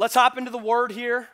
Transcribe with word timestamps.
Let's 0.00 0.14
hop 0.14 0.38
into 0.38 0.52
the 0.52 0.58
word 0.58 0.92
here. 0.92 1.26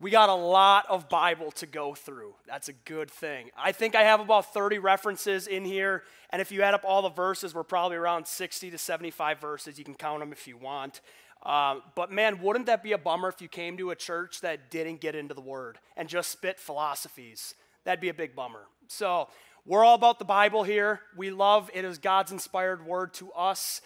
We 0.00 0.12
got 0.12 0.28
a 0.28 0.34
lot 0.34 0.86
of 0.88 1.08
Bible 1.08 1.50
to 1.50 1.66
go 1.66 1.96
through. 1.96 2.36
That's 2.46 2.68
a 2.68 2.72
good 2.72 3.10
thing. 3.10 3.50
I 3.58 3.72
think 3.72 3.96
I 3.96 4.02
have 4.02 4.20
about 4.20 4.54
30 4.54 4.78
references 4.78 5.48
in 5.48 5.64
here, 5.64 6.04
and 6.30 6.40
if 6.40 6.52
you 6.52 6.62
add 6.62 6.74
up 6.74 6.84
all 6.84 7.02
the 7.02 7.08
verses, 7.08 7.56
we're 7.56 7.64
probably 7.64 7.96
around 7.96 8.28
60 8.28 8.70
to 8.70 8.78
75 8.78 9.40
verses. 9.40 9.80
You 9.80 9.84
can 9.84 9.96
count 9.96 10.20
them 10.20 10.30
if 10.30 10.46
you 10.46 10.56
want. 10.56 11.00
Uh, 11.42 11.80
but 11.96 12.12
man, 12.12 12.40
wouldn't 12.40 12.66
that 12.66 12.84
be 12.84 12.92
a 12.92 12.98
bummer 12.98 13.28
if 13.30 13.42
you 13.42 13.48
came 13.48 13.76
to 13.78 13.90
a 13.90 13.96
church 13.96 14.42
that 14.42 14.70
didn't 14.70 15.00
get 15.00 15.16
into 15.16 15.34
the 15.34 15.40
Word 15.40 15.80
and 15.96 16.08
just 16.08 16.30
spit 16.30 16.60
philosophies? 16.60 17.56
That'd 17.82 18.00
be 18.00 18.10
a 18.10 18.14
big 18.14 18.36
bummer. 18.36 18.66
So 18.86 19.28
we're 19.66 19.84
all 19.84 19.96
about 19.96 20.20
the 20.20 20.24
Bible 20.24 20.62
here. 20.62 21.00
We 21.16 21.32
love 21.32 21.68
it, 21.74 21.80
it 21.80 21.84
is 21.84 21.98
God's 21.98 22.30
inspired 22.30 22.86
Word 22.86 23.12
to 23.14 23.32
us. 23.32 23.80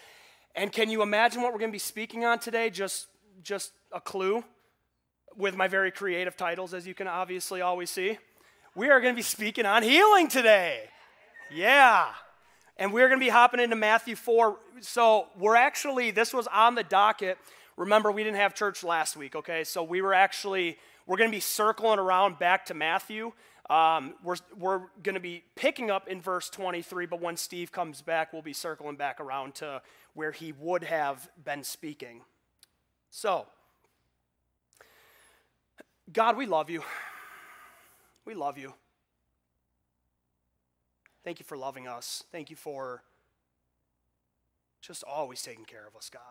And 0.53 0.71
can 0.71 0.91
you 0.91 1.01
imagine 1.01 1.41
what 1.41 1.51
we're 1.51 1.57
going 1.57 1.71
to 1.71 1.75
be 1.75 1.79
speaking 1.79 2.25
on 2.25 2.37
today? 2.37 2.69
Just, 2.69 3.07
just 3.41 3.71
a 3.93 4.01
clue 4.01 4.43
with 5.35 5.55
my 5.55 5.67
very 5.67 5.91
creative 5.91 6.35
titles, 6.35 6.73
as 6.73 6.87
you 6.87 6.93
can 6.93 7.07
obviously 7.07 7.61
always 7.61 7.89
see. 7.89 8.17
We 8.75 8.89
are 8.89 8.99
going 8.99 9.13
to 9.13 9.15
be 9.15 9.23
speaking 9.23 9.65
on 9.65 9.83
healing 9.83 10.27
today. 10.27 10.81
Yeah. 11.53 12.07
And 12.77 12.91
we're 12.91 13.07
going 13.07 13.19
to 13.19 13.25
be 13.25 13.29
hopping 13.29 13.59
into 13.59 13.75
Matthew 13.75 14.15
4. 14.15 14.57
So 14.81 15.27
we're 15.37 15.55
actually, 15.55 16.11
this 16.11 16.33
was 16.33 16.47
on 16.47 16.75
the 16.75 16.83
docket. 16.83 17.37
Remember, 17.77 18.11
we 18.11 18.23
didn't 18.23 18.37
have 18.37 18.55
church 18.55 18.83
last 18.83 19.15
week, 19.15 19.35
okay? 19.35 19.63
So 19.63 19.83
we 19.83 20.01
were 20.01 20.13
actually, 20.13 20.77
we're 21.05 21.17
going 21.17 21.29
to 21.29 21.35
be 21.35 21.41
circling 21.41 21.99
around 21.99 22.39
back 22.39 22.65
to 22.67 22.73
Matthew. 22.73 23.31
Um, 23.69 24.15
we're 24.23 24.35
we're 24.57 24.81
going 25.03 25.15
to 25.15 25.21
be 25.21 25.43
picking 25.55 25.89
up 25.89 26.09
in 26.09 26.21
verse 26.21 26.49
23, 26.49 27.05
but 27.05 27.21
when 27.21 27.37
Steve 27.37 27.71
comes 27.71 28.01
back, 28.01 28.33
we'll 28.33 28.41
be 28.41 28.53
circling 28.53 28.97
back 28.97 29.21
around 29.21 29.55
to 29.55 29.81
where 30.13 30.31
he 30.31 30.51
would 30.51 30.83
have 30.83 31.29
been 31.43 31.63
speaking. 31.63 32.21
So, 33.09 33.47
God, 36.11 36.37
we 36.37 36.45
love 36.45 36.69
you. 36.69 36.83
We 38.25 38.35
love 38.35 38.57
you. 38.57 38.73
Thank 41.25 41.39
you 41.39 41.45
for 41.45 41.57
loving 41.57 41.89
us. 41.89 42.23
Thank 42.31 42.49
you 42.49 42.55
for 42.55 43.03
just 44.81 45.03
always 45.03 45.41
taking 45.41 45.65
care 45.65 45.85
of 45.85 45.93
us, 45.97 46.09
God. 46.09 46.21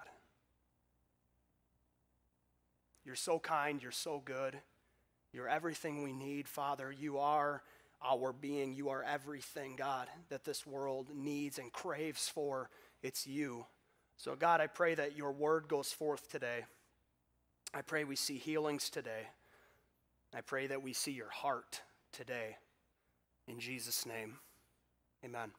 You're 3.05 3.15
so 3.15 3.39
kind. 3.39 3.83
You're 3.83 3.91
so 3.91 4.23
good. 4.25 4.57
You're 5.33 5.49
everything 5.49 6.03
we 6.03 6.13
need, 6.13 6.49
Father. 6.49 6.93
You 6.93 7.19
are 7.19 7.63
our 8.05 8.33
being. 8.33 8.73
You 8.73 8.91
are 8.91 9.03
everything, 9.03 9.77
God, 9.77 10.09
that 10.29 10.45
this 10.45 10.67
world 10.67 11.09
needs 11.15 11.59
and 11.59 11.73
craves 11.73 12.29
for. 12.29 12.69
It's 13.03 13.27
you. 13.27 13.67
So, 14.17 14.37
God, 14.37 14.61
I 14.61 14.67
pray 14.67 14.95
that 14.95 15.17
your 15.17 15.33
word 15.33 15.69
goes 15.69 15.93
forth 15.93 16.31
today. 16.31 16.65
I 17.75 17.83
pray 17.83 18.05
we 18.05 18.17
see 18.17 18.37
healings 18.37 18.91
today. 18.91 19.29
I 20.35 20.41
pray 20.41 20.67
that 20.67 20.83
we 20.83 20.95
see 20.95 21.13
your 21.13 21.29
heart 21.29 21.83
today. 22.13 22.57
In 23.47 23.61
Jesus' 23.61 24.07
name, 24.07 24.39
amen. 25.25 25.51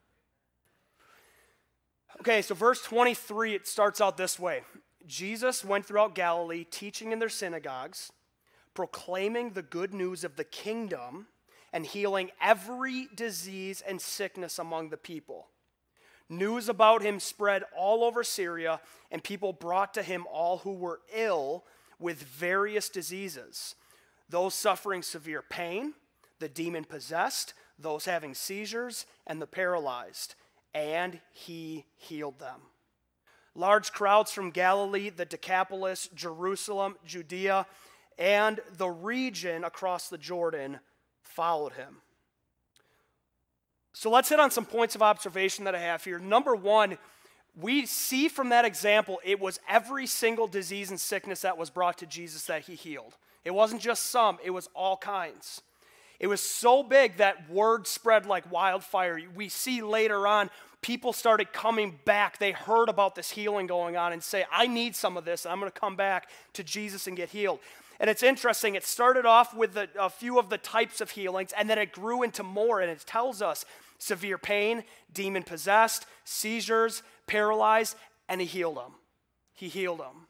Okay, 2.21 2.41
so 2.41 2.55
verse 2.55 2.81
23, 2.81 3.55
it 3.55 3.67
starts 3.67 4.01
out 4.01 4.17
this 4.17 4.39
way 4.39 4.63
Jesus 5.05 5.63
went 5.63 5.85
throughout 5.85 6.15
Galilee, 6.15 6.65
teaching 6.69 7.11
in 7.11 7.19
their 7.19 7.29
synagogues, 7.29 8.11
proclaiming 8.73 9.51
the 9.51 9.61
good 9.61 9.93
news 9.93 10.23
of 10.23 10.37
the 10.37 10.43
kingdom, 10.43 11.27
and 11.71 11.85
healing 11.85 12.31
every 12.41 13.07
disease 13.13 13.81
and 13.85 14.01
sickness 14.01 14.57
among 14.57 14.89
the 14.89 14.97
people. 14.97 15.49
News 16.29 16.67
about 16.67 17.03
him 17.03 17.19
spread 17.19 17.63
all 17.75 18.03
over 18.03 18.23
Syria, 18.23 18.79
and 19.11 19.23
people 19.23 19.53
brought 19.53 19.93
to 19.93 20.01
him 20.01 20.25
all 20.31 20.59
who 20.59 20.73
were 20.73 21.01
ill 21.13 21.63
with 21.99 22.23
various 22.23 22.89
diseases 22.89 23.75
those 24.33 24.55
suffering 24.55 25.03
severe 25.03 25.43
pain, 25.43 25.93
the 26.39 26.49
demon 26.49 26.83
possessed, 26.83 27.53
those 27.77 28.05
having 28.05 28.33
seizures, 28.33 29.05
and 29.27 29.39
the 29.39 29.45
paralyzed, 29.45 30.33
and 30.73 31.19
he 31.31 31.85
healed 31.95 32.39
them. 32.39 32.59
Large 33.53 33.91
crowds 33.91 34.31
from 34.31 34.49
Galilee, 34.49 35.11
the 35.11 35.25
Decapolis, 35.25 36.09
Jerusalem, 36.15 36.95
Judea, 37.05 37.67
and 38.17 38.59
the 38.75 38.89
region 38.89 39.63
across 39.63 40.09
the 40.09 40.17
Jordan 40.17 40.79
followed 41.21 41.73
him. 41.73 41.97
So 43.93 44.09
let's 44.09 44.29
hit 44.29 44.39
on 44.39 44.49
some 44.49 44.65
points 44.65 44.95
of 44.95 45.03
observation 45.03 45.65
that 45.65 45.75
I 45.75 45.79
have 45.79 46.03
here. 46.03 46.17
Number 46.17 46.55
one, 46.55 46.97
we 47.55 47.85
see 47.85 48.29
from 48.29 48.49
that 48.49 48.65
example, 48.65 49.21
it 49.23 49.39
was 49.39 49.59
every 49.69 50.07
single 50.07 50.47
disease 50.47 50.89
and 50.89 50.99
sickness 50.99 51.41
that 51.41 51.59
was 51.59 51.69
brought 51.69 51.99
to 51.99 52.07
Jesus 52.07 52.47
that 52.47 52.63
he 52.63 52.73
healed. 52.73 53.15
It 53.45 53.53
wasn't 53.53 53.81
just 53.81 54.03
some, 54.03 54.37
it 54.43 54.51
was 54.51 54.69
all 54.73 54.97
kinds. 54.97 55.61
It 56.19 56.27
was 56.27 56.41
so 56.41 56.83
big 56.83 57.17
that 57.17 57.49
word 57.49 57.85
spread 57.85 58.25
like 58.25 58.49
wildfire. 58.51 59.19
We 59.35 59.49
see 59.49 59.81
later 59.81 60.25
on, 60.25 60.49
people 60.81 61.11
started 61.11 61.51
coming 61.51 61.99
back. 62.05 62.37
They 62.37 62.51
heard 62.51 62.87
about 62.87 63.15
this 63.15 63.31
healing 63.31 63.67
going 63.67 63.97
on 63.97 64.13
and 64.13 64.23
say, 64.23 64.45
I 64.51 64.67
need 64.67 64.95
some 64.95 65.17
of 65.17 65.25
this, 65.25 65.45
and 65.45 65.51
I'm 65.51 65.59
going 65.59 65.71
to 65.71 65.79
come 65.79 65.95
back 65.95 66.29
to 66.53 66.63
Jesus 66.63 67.07
and 67.07 67.17
get 67.17 67.29
healed. 67.29 67.59
And 67.99 68.09
it's 68.09 68.23
interesting, 68.23 68.75
it 68.75 68.83
started 68.83 69.25
off 69.25 69.55
with 69.55 69.77
a 69.77 70.09
few 70.09 70.39
of 70.39 70.49
the 70.49 70.57
types 70.57 70.99
of 70.99 71.11
healings, 71.11 71.53
and 71.57 71.69
then 71.69 71.77
it 71.77 71.91
grew 71.91 72.23
into 72.23 72.43
more, 72.43 72.81
and 72.81 72.89
it 72.89 73.03
tells 73.05 73.41
us 73.41 73.65
severe 73.97 74.37
pain, 74.37 74.83
demon 75.13 75.43
possessed, 75.43 76.05
seizures, 76.25 77.03
paralyzed, 77.27 77.95
and 78.27 78.41
he 78.41 78.47
healed 78.47 78.77
them. 78.77 78.93
He 79.53 79.69
healed 79.69 79.99
them. 79.99 80.27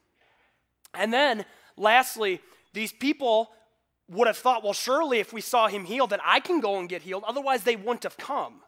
And 0.92 1.12
then, 1.12 1.44
lastly, 1.76 2.40
these 2.74 2.92
people 2.92 3.50
would 4.08 4.26
have 4.26 4.36
thought, 4.36 4.62
well, 4.62 4.74
surely 4.74 5.18
if 5.18 5.32
we 5.32 5.40
saw 5.40 5.68
him 5.68 5.84
healed, 5.84 6.10
then 6.10 6.20
I 6.24 6.40
can 6.40 6.60
go 6.60 6.78
and 6.78 6.88
get 6.88 7.02
healed. 7.02 7.24
Otherwise, 7.26 7.64
they 7.64 7.76
wouldn't 7.76 8.02
have 8.02 8.18
come. 8.18 8.60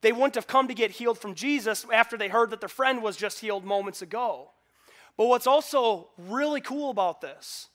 They 0.00 0.12
wouldn't 0.12 0.36
have 0.36 0.46
come 0.46 0.68
to 0.68 0.74
get 0.74 0.92
healed 0.92 1.18
from 1.18 1.34
Jesus 1.34 1.84
after 1.92 2.16
they 2.16 2.28
heard 2.28 2.50
that 2.50 2.60
their 2.60 2.68
friend 2.68 3.02
was 3.02 3.16
just 3.16 3.40
healed 3.40 3.64
moments 3.64 4.00
ago. 4.00 4.50
But 5.16 5.26
what's 5.26 5.46
also 5.46 6.10
really 6.16 6.60
cool 6.60 6.90
about 6.90 7.20
this 7.20 7.68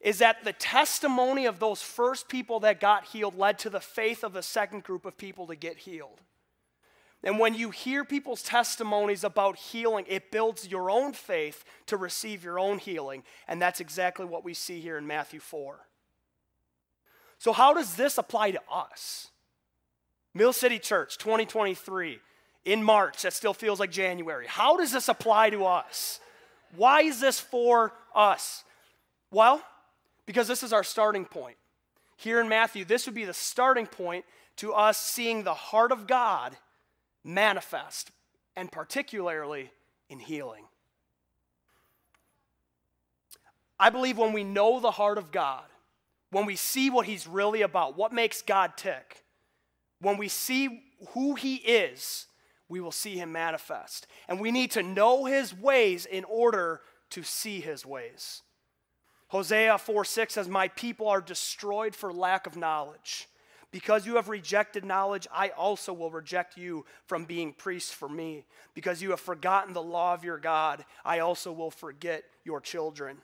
is 0.00 0.18
that 0.18 0.44
the 0.44 0.52
testimony 0.54 1.46
of 1.46 1.58
those 1.58 1.82
first 1.82 2.28
people 2.28 2.60
that 2.60 2.80
got 2.80 3.04
healed 3.04 3.36
led 3.36 3.58
to 3.60 3.70
the 3.70 3.80
faith 3.80 4.24
of 4.24 4.32
the 4.32 4.42
second 4.42 4.82
group 4.82 5.04
of 5.04 5.18
people 5.18 5.46
to 5.46 5.56
get 5.56 5.78
healed. 5.78 6.20
And 7.26 7.40
when 7.40 7.54
you 7.54 7.70
hear 7.70 8.04
people's 8.04 8.40
testimonies 8.40 9.24
about 9.24 9.56
healing, 9.56 10.04
it 10.06 10.30
builds 10.30 10.68
your 10.68 10.92
own 10.92 11.12
faith 11.12 11.64
to 11.86 11.96
receive 11.96 12.44
your 12.44 12.56
own 12.56 12.78
healing. 12.78 13.24
And 13.48 13.60
that's 13.60 13.80
exactly 13.80 14.24
what 14.24 14.44
we 14.44 14.54
see 14.54 14.78
here 14.78 14.96
in 14.96 15.08
Matthew 15.08 15.40
4. 15.40 15.76
So, 17.38 17.52
how 17.52 17.74
does 17.74 17.96
this 17.96 18.16
apply 18.16 18.52
to 18.52 18.60
us? 18.70 19.30
Mill 20.34 20.52
City 20.52 20.78
Church 20.78 21.18
2023 21.18 22.20
in 22.64 22.80
March, 22.84 23.22
that 23.22 23.32
still 23.32 23.54
feels 23.54 23.80
like 23.80 23.90
January. 23.90 24.46
How 24.46 24.76
does 24.76 24.92
this 24.92 25.08
apply 25.08 25.50
to 25.50 25.64
us? 25.64 26.20
Why 26.76 27.00
is 27.00 27.18
this 27.18 27.40
for 27.40 27.92
us? 28.14 28.62
Well, 29.32 29.60
because 30.26 30.46
this 30.46 30.62
is 30.62 30.72
our 30.72 30.84
starting 30.84 31.24
point. 31.24 31.56
Here 32.16 32.40
in 32.40 32.48
Matthew, 32.48 32.84
this 32.84 33.04
would 33.06 33.16
be 33.16 33.24
the 33.24 33.34
starting 33.34 33.86
point 33.88 34.24
to 34.58 34.72
us 34.72 34.96
seeing 34.96 35.42
the 35.42 35.54
heart 35.54 35.90
of 35.90 36.06
God 36.06 36.56
manifest, 37.26 38.10
and 38.54 38.70
particularly 38.70 39.70
in 40.08 40.18
healing. 40.18 40.64
I 43.78 43.90
believe 43.90 44.16
when 44.16 44.32
we 44.32 44.44
know 44.44 44.80
the 44.80 44.92
heart 44.92 45.18
of 45.18 45.30
God, 45.30 45.64
when 46.30 46.46
we 46.46 46.56
see 46.56 46.88
what 46.88 47.06
He's 47.06 47.26
really 47.26 47.62
about, 47.62 47.96
what 47.96 48.12
makes 48.12 48.42
God 48.42 48.76
tick, 48.76 49.24
when 50.00 50.16
we 50.16 50.28
see 50.28 50.82
who 51.10 51.34
He 51.34 51.56
is, 51.56 52.26
we 52.68 52.80
will 52.80 52.92
see 52.92 53.16
Him 53.16 53.32
manifest. 53.32 54.06
And 54.28 54.40
we 54.40 54.50
need 54.50 54.70
to 54.72 54.82
know 54.82 55.24
His 55.24 55.54
ways 55.54 56.06
in 56.06 56.24
order 56.24 56.80
to 57.10 57.22
see 57.22 57.60
His 57.60 57.84
ways. 57.84 58.42
Hosea 59.28 59.78
4 59.78 60.04
6 60.04 60.34
says, 60.34 60.48
My 60.48 60.68
people 60.68 61.08
are 61.08 61.20
destroyed 61.20 61.94
for 61.94 62.12
lack 62.12 62.46
of 62.46 62.56
knowledge. 62.56 63.28
Because 63.72 64.06
you 64.06 64.16
have 64.16 64.28
rejected 64.28 64.84
knowledge, 64.84 65.26
I 65.32 65.50
also 65.50 65.92
will 65.92 66.10
reject 66.10 66.56
you 66.56 66.84
from 67.04 67.24
being 67.24 67.52
priests 67.52 67.92
for 67.92 68.08
me. 68.08 68.44
Because 68.74 69.02
you 69.02 69.10
have 69.10 69.20
forgotten 69.20 69.74
the 69.74 69.82
law 69.82 70.14
of 70.14 70.24
your 70.24 70.38
God, 70.38 70.84
I 71.04 71.18
also 71.18 71.52
will 71.52 71.70
forget 71.70 72.24
your 72.44 72.60
children. 72.60 73.18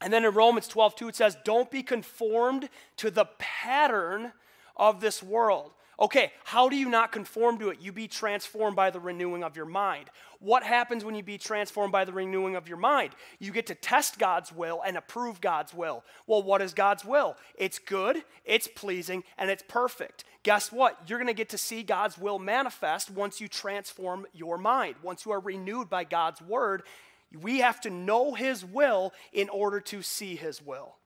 And 0.00 0.12
then 0.12 0.24
in 0.24 0.34
Romans 0.34 0.68
12, 0.68 0.94
2, 0.96 1.08
it 1.08 1.16
says, 1.16 1.36
Don't 1.44 1.70
be 1.70 1.82
conformed 1.82 2.68
to 2.98 3.10
the 3.10 3.26
pattern 3.38 4.32
of 4.76 5.00
this 5.00 5.22
world. 5.22 5.72
Okay, 6.00 6.32
how 6.44 6.68
do 6.68 6.76
you 6.76 6.88
not 6.88 7.10
conform 7.10 7.58
to 7.58 7.70
it? 7.70 7.80
You 7.80 7.90
be 7.90 8.06
transformed 8.06 8.76
by 8.76 8.90
the 8.90 9.00
renewing 9.00 9.42
of 9.42 9.56
your 9.56 9.66
mind. 9.66 10.08
What 10.38 10.62
happens 10.62 11.04
when 11.04 11.16
you 11.16 11.24
be 11.24 11.38
transformed 11.38 11.90
by 11.90 12.04
the 12.04 12.12
renewing 12.12 12.54
of 12.54 12.68
your 12.68 12.76
mind? 12.76 13.14
You 13.40 13.50
get 13.50 13.66
to 13.66 13.74
test 13.74 14.16
God's 14.16 14.52
will 14.52 14.80
and 14.86 14.96
approve 14.96 15.40
God's 15.40 15.74
will. 15.74 16.04
Well, 16.28 16.42
what 16.44 16.62
is 16.62 16.72
God's 16.72 17.04
will? 17.04 17.36
It's 17.56 17.80
good, 17.80 18.22
it's 18.44 18.68
pleasing, 18.68 19.24
and 19.36 19.50
it's 19.50 19.64
perfect. 19.66 20.22
Guess 20.44 20.70
what? 20.70 20.96
You're 21.08 21.18
going 21.18 21.26
to 21.26 21.34
get 21.34 21.48
to 21.48 21.58
see 21.58 21.82
God's 21.82 22.16
will 22.16 22.38
manifest 22.38 23.10
once 23.10 23.40
you 23.40 23.48
transform 23.48 24.24
your 24.32 24.56
mind. 24.56 24.94
Once 25.02 25.26
you 25.26 25.32
are 25.32 25.40
renewed 25.40 25.90
by 25.90 26.04
God's 26.04 26.40
word, 26.40 26.84
We 27.36 27.58
have 27.58 27.80
to 27.82 27.90
know 27.90 28.34
His 28.34 28.64
will 28.64 29.12
in 29.32 29.48
order 29.48 29.80
to 29.80 30.02
see 30.02 30.36
His 30.36 30.62
will. 30.64 30.96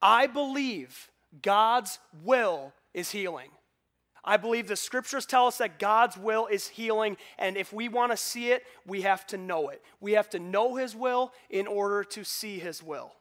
I 0.00 0.26
believe 0.26 1.10
God's 1.42 1.98
will 2.22 2.72
is 2.94 3.10
healing. 3.10 3.50
I 4.24 4.36
believe 4.36 4.68
the 4.68 4.76
scriptures 4.76 5.24
tell 5.24 5.46
us 5.46 5.58
that 5.58 5.78
God's 5.78 6.16
will 6.16 6.46
is 6.46 6.68
healing, 6.68 7.16
and 7.38 7.56
if 7.56 7.72
we 7.72 7.88
want 7.88 8.12
to 8.12 8.16
see 8.16 8.50
it, 8.50 8.62
we 8.86 9.02
have 9.02 9.26
to 9.28 9.38
know 9.38 9.68
it. 9.68 9.82
We 10.00 10.12
have 10.12 10.28
to 10.30 10.38
know 10.38 10.76
His 10.76 10.94
will 10.94 11.32
in 11.48 11.66
order 11.66 12.04
to 12.04 12.24
see 12.24 12.58
His 12.58 12.82
will. 12.82 13.12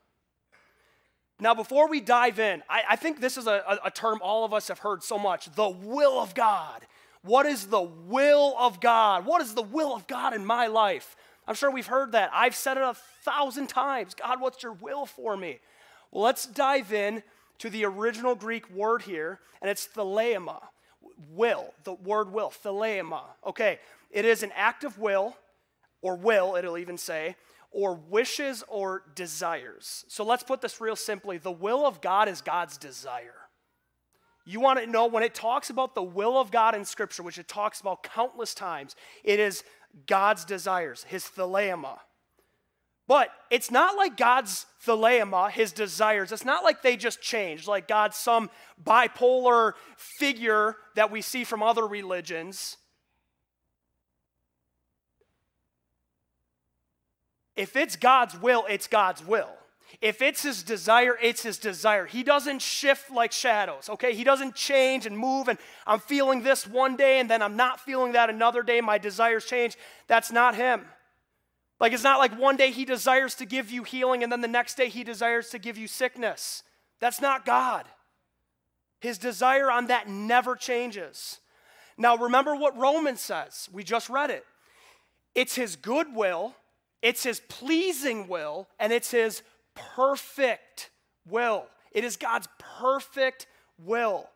Now, 1.39 1.53
before 1.53 1.87
we 1.87 2.01
dive 2.01 2.39
in, 2.39 2.63
I, 2.67 2.83
I 2.89 2.95
think 2.95 3.21
this 3.21 3.37
is 3.37 3.45
a, 3.47 3.63
a, 3.67 3.87
a 3.87 3.91
term 3.91 4.19
all 4.21 4.43
of 4.43 4.53
us 4.53 4.69
have 4.69 4.79
heard 4.79 5.03
so 5.03 5.19
much 5.19 5.53
the 5.55 5.69
will 5.69 6.19
of 6.19 6.33
God. 6.33 6.85
What 7.21 7.45
is 7.45 7.67
the 7.67 7.81
will 7.81 8.55
of 8.57 8.81
God? 8.81 9.25
What 9.25 9.41
is 9.41 9.53
the 9.53 9.61
will 9.61 9.95
of 9.95 10.07
God 10.07 10.33
in 10.33 10.45
my 10.45 10.67
life? 10.67 11.15
I'm 11.47 11.55
sure 11.55 11.71
we've 11.71 11.87
heard 11.87 12.11
that. 12.13 12.31
I've 12.33 12.55
said 12.55 12.77
it 12.77 12.83
a 12.83 12.95
thousand 13.23 13.67
times. 13.67 14.13
God, 14.13 14.41
what's 14.41 14.63
your 14.63 14.73
will 14.73 15.05
for 15.05 15.37
me? 15.37 15.59
Well, 16.11 16.23
let's 16.23 16.45
dive 16.45 16.91
in 16.91 17.23
to 17.59 17.69
the 17.69 17.85
original 17.85 18.35
Greek 18.35 18.69
word 18.69 19.03
here, 19.03 19.39
and 19.61 19.69
it's 19.69 19.87
thelema, 19.87 20.61
will, 21.31 21.73
the 21.83 21.93
word 21.93 22.31
will, 22.31 22.51
thelema. 22.51 23.21
Okay, 23.45 23.79
it 24.11 24.25
is 24.25 24.43
an 24.43 24.51
act 24.55 24.83
of 24.83 24.97
will, 24.97 25.35
or 26.01 26.15
will, 26.15 26.55
it'll 26.55 26.77
even 26.77 26.97
say, 26.97 27.35
or 27.71 27.95
wishes 28.09 28.63
or 28.67 29.03
desires. 29.15 30.05
So 30.07 30.23
let's 30.23 30.43
put 30.43 30.61
this 30.61 30.79
real 30.79 30.95
simply 30.95 31.37
the 31.37 31.51
will 31.51 31.85
of 31.85 32.01
God 32.01 32.27
is 32.27 32.41
God's 32.41 32.77
desire. 32.77 33.33
You 34.45 34.61
want 34.61 34.79
to 34.79 34.87
know 34.87 35.07
when 35.07 35.23
it 35.23 35.35
talks 35.35 35.69
about 35.69 35.93
the 35.93 36.03
will 36.03 36.39
of 36.39 36.51
God 36.51 36.73
in 36.73 36.85
Scripture, 36.85 37.21
which 37.21 37.37
it 37.37 37.49
talks 37.49 37.81
about 37.81 38.03
countless 38.03 38.53
times, 38.53 38.95
it 39.25 39.41
is 39.41 39.63
God's 40.05 40.45
desires, 40.45 41.03
his 41.03 41.25
thelema. 41.25 41.99
But 43.07 43.29
it's 43.49 43.71
not 43.71 43.95
like 43.95 44.17
God's 44.17 44.65
thelema, 44.85 45.49
his 45.49 45.71
desires, 45.71 46.31
it's 46.31 46.43
not 46.43 46.63
like 46.63 46.81
they 46.81 46.97
just 46.97 47.21
changed, 47.21 47.67
like 47.67 47.87
God's 47.87 48.17
some 48.17 48.49
bipolar 48.83 49.73
figure 49.95 50.75
that 50.95 51.09
we 51.09 51.21
see 51.21 51.45
from 51.45 51.63
other 51.63 51.87
religions. 51.87 52.77
If 57.55 57.75
it's 57.75 57.95
God's 57.95 58.39
will, 58.39 58.65
it's 58.69 58.87
God's 58.87 59.25
will. 59.25 59.49
If 60.01 60.21
it's 60.21 60.43
his 60.43 60.63
desire, 60.63 61.17
it's 61.21 61.43
his 61.43 61.57
desire. 61.57 62.05
He 62.05 62.21
doesn't 62.21 62.61
shift 62.61 63.09
like 63.09 63.31
shadows, 63.31 63.89
okay? 63.89 64.13
He 64.13 64.25
doesn't 64.25 64.53
change 64.53 65.05
and 65.05 65.17
move, 65.17 65.47
and 65.47 65.57
I'm 65.87 65.99
feeling 65.99 66.43
this 66.43 66.67
one 66.67 66.97
day 66.97 67.19
and 67.19 67.29
then 67.29 67.41
I'm 67.41 67.55
not 67.55 67.79
feeling 67.79 68.11
that 68.11 68.29
another 68.29 68.63
day. 68.63 68.81
My 68.81 68.97
desires 68.97 69.45
change. 69.45 69.77
That's 70.07 70.31
not 70.31 70.55
him. 70.55 70.85
Like, 71.79 71.93
it's 71.93 72.03
not 72.03 72.19
like 72.19 72.37
one 72.37 72.57
day 72.57 72.71
he 72.71 72.85
desires 72.85 73.35
to 73.35 73.45
give 73.45 73.69
you 73.69 73.83
healing 73.83 74.23
and 74.23 74.31
then 74.31 74.41
the 74.41 74.47
next 74.47 74.75
day 74.75 74.89
he 74.89 75.03
desires 75.03 75.49
to 75.49 75.59
give 75.59 75.77
you 75.77 75.87
sickness. 75.87 76.63
That's 76.99 77.21
not 77.21 77.45
God. 77.45 77.85
His 78.99 79.17
desire 79.17 79.69
on 79.69 79.87
that 79.87 80.09
never 80.09 80.55
changes. 80.55 81.39
Now, 81.97 82.17
remember 82.17 82.55
what 82.55 82.77
Romans 82.77 83.21
says. 83.21 83.69
We 83.71 83.83
just 83.83 84.09
read 84.09 84.29
it. 84.29 84.45
It's 85.35 85.55
his 85.55 85.75
good 85.75 86.15
will, 86.15 86.55
it's 87.03 87.23
his 87.23 87.39
pleasing 87.41 88.27
will, 88.27 88.67
and 88.79 88.91
it's 88.91 89.11
his 89.11 89.43
perfect 89.75 90.89
will. 91.29 91.67
It 91.91 92.03
is 92.03 92.17
God's 92.17 92.47
perfect 92.57 93.45
will. 93.77 94.29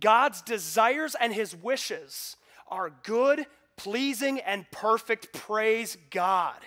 God's 0.00 0.42
desires 0.42 1.14
and 1.20 1.32
his 1.32 1.54
wishes 1.54 2.36
are 2.68 2.90
good, 3.04 3.46
pleasing, 3.76 4.40
and 4.40 4.68
perfect. 4.70 5.32
Praise 5.32 5.96
God. 6.10 6.58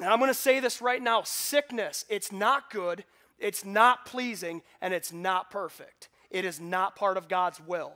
And 0.00 0.08
I'm 0.08 0.18
going 0.18 0.30
to 0.30 0.34
say 0.34 0.60
this 0.60 0.80
right 0.80 1.02
now 1.02 1.22
sickness, 1.22 2.04
it's 2.08 2.30
not 2.30 2.70
good, 2.70 3.04
it's 3.38 3.64
not 3.64 4.06
pleasing, 4.06 4.62
and 4.80 4.94
it's 4.94 5.12
not 5.12 5.50
perfect. 5.50 6.08
It 6.30 6.44
is 6.44 6.60
not 6.60 6.96
part 6.96 7.16
of 7.16 7.28
God's 7.28 7.60
will. 7.60 7.92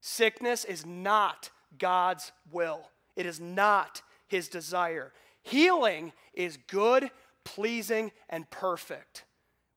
Sickness 0.00 0.64
is 0.64 0.84
not 0.84 1.50
God's 1.78 2.32
will, 2.50 2.90
it 3.16 3.26
is 3.26 3.40
not 3.40 4.02
his 4.28 4.48
desire. 4.48 5.12
Healing 5.42 6.12
is 6.34 6.58
good, 6.68 7.10
pleasing, 7.44 8.12
and 8.28 8.48
perfect. 8.50 9.24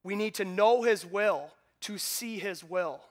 We 0.03 0.15
need 0.15 0.35
to 0.35 0.45
know 0.45 0.83
his 0.83 1.05
will 1.05 1.49
to 1.81 1.97
see 1.97 2.37
his 2.37 2.63
will. 2.63 3.01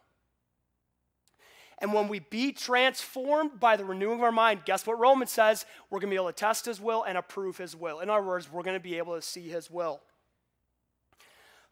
And 1.85 1.93
when 1.93 2.09
we 2.09 2.21
be 2.21 2.51
transformed 2.51 3.61
by 3.61 3.77
the 3.77 3.85
renewing 3.85 4.21
of 4.21 4.23
our 4.23 4.33
mind, 4.33 4.63
guess 4.65 4.87
what 4.87 4.99
Romans 4.99 5.31
says? 5.31 5.67
We're 5.91 5.99
going 5.99 6.09
to 6.09 6.15
be 6.15 6.17
able 6.17 6.29
to 6.29 6.33
test 6.33 6.65
his 6.65 6.81
will 6.81 7.03
and 7.03 7.19
approve 7.19 7.59
his 7.59 7.77
will. 7.77 8.01
In 8.01 8.09
other 8.09 8.25
words, 8.25 8.51
we're 8.51 8.63
going 8.63 8.77
to 8.77 8.83
be 8.83 8.97
able 8.97 9.15
to 9.17 9.21
see 9.21 9.51
his 9.51 9.71
will. 9.71 10.01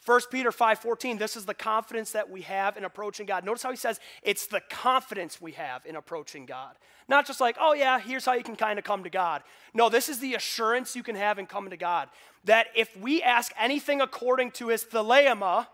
1 0.04 0.20
Peter 0.30 0.50
5:14 0.50 1.18
this 1.18 1.34
is 1.34 1.46
the 1.46 1.54
confidence 1.54 2.12
that 2.12 2.28
we 2.28 2.42
have 2.42 2.76
in 2.76 2.84
approaching 2.84 3.24
God. 3.24 3.42
Notice 3.42 3.62
how 3.62 3.70
he 3.70 3.76
says 3.78 4.00
it's 4.22 4.46
the 4.48 4.60
confidence 4.68 5.40
we 5.40 5.52
have 5.52 5.86
in 5.86 5.96
approaching 5.96 6.44
God. 6.44 6.76
Not 7.08 7.26
just 7.26 7.40
like, 7.40 7.56
"Oh 7.58 7.72
yeah, 7.72 7.98
here's 7.98 8.26
how 8.26 8.34
you 8.34 8.42
can 8.42 8.56
kind 8.56 8.78
of 8.78 8.84
come 8.84 9.04
to 9.04 9.10
God." 9.10 9.42
No, 9.72 9.88
this 9.88 10.10
is 10.10 10.20
the 10.20 10.34
assurance 10.34 10.94
you 10.94 11.02
can 11.02 11.16
have 11.16 11.38
in 11.38 11.46
coming 11.46 11.70
to 11.70 11.78
God 11.78 12.10
that 12.44 12.66
if 12.74 12.94
we 12.98 13.22
ask 13.22 13.50
anything 13.58 14.02
according 14.02 14.50
to 14.50 14.68
his 14.68 14.84
thelema, 14.84 15.68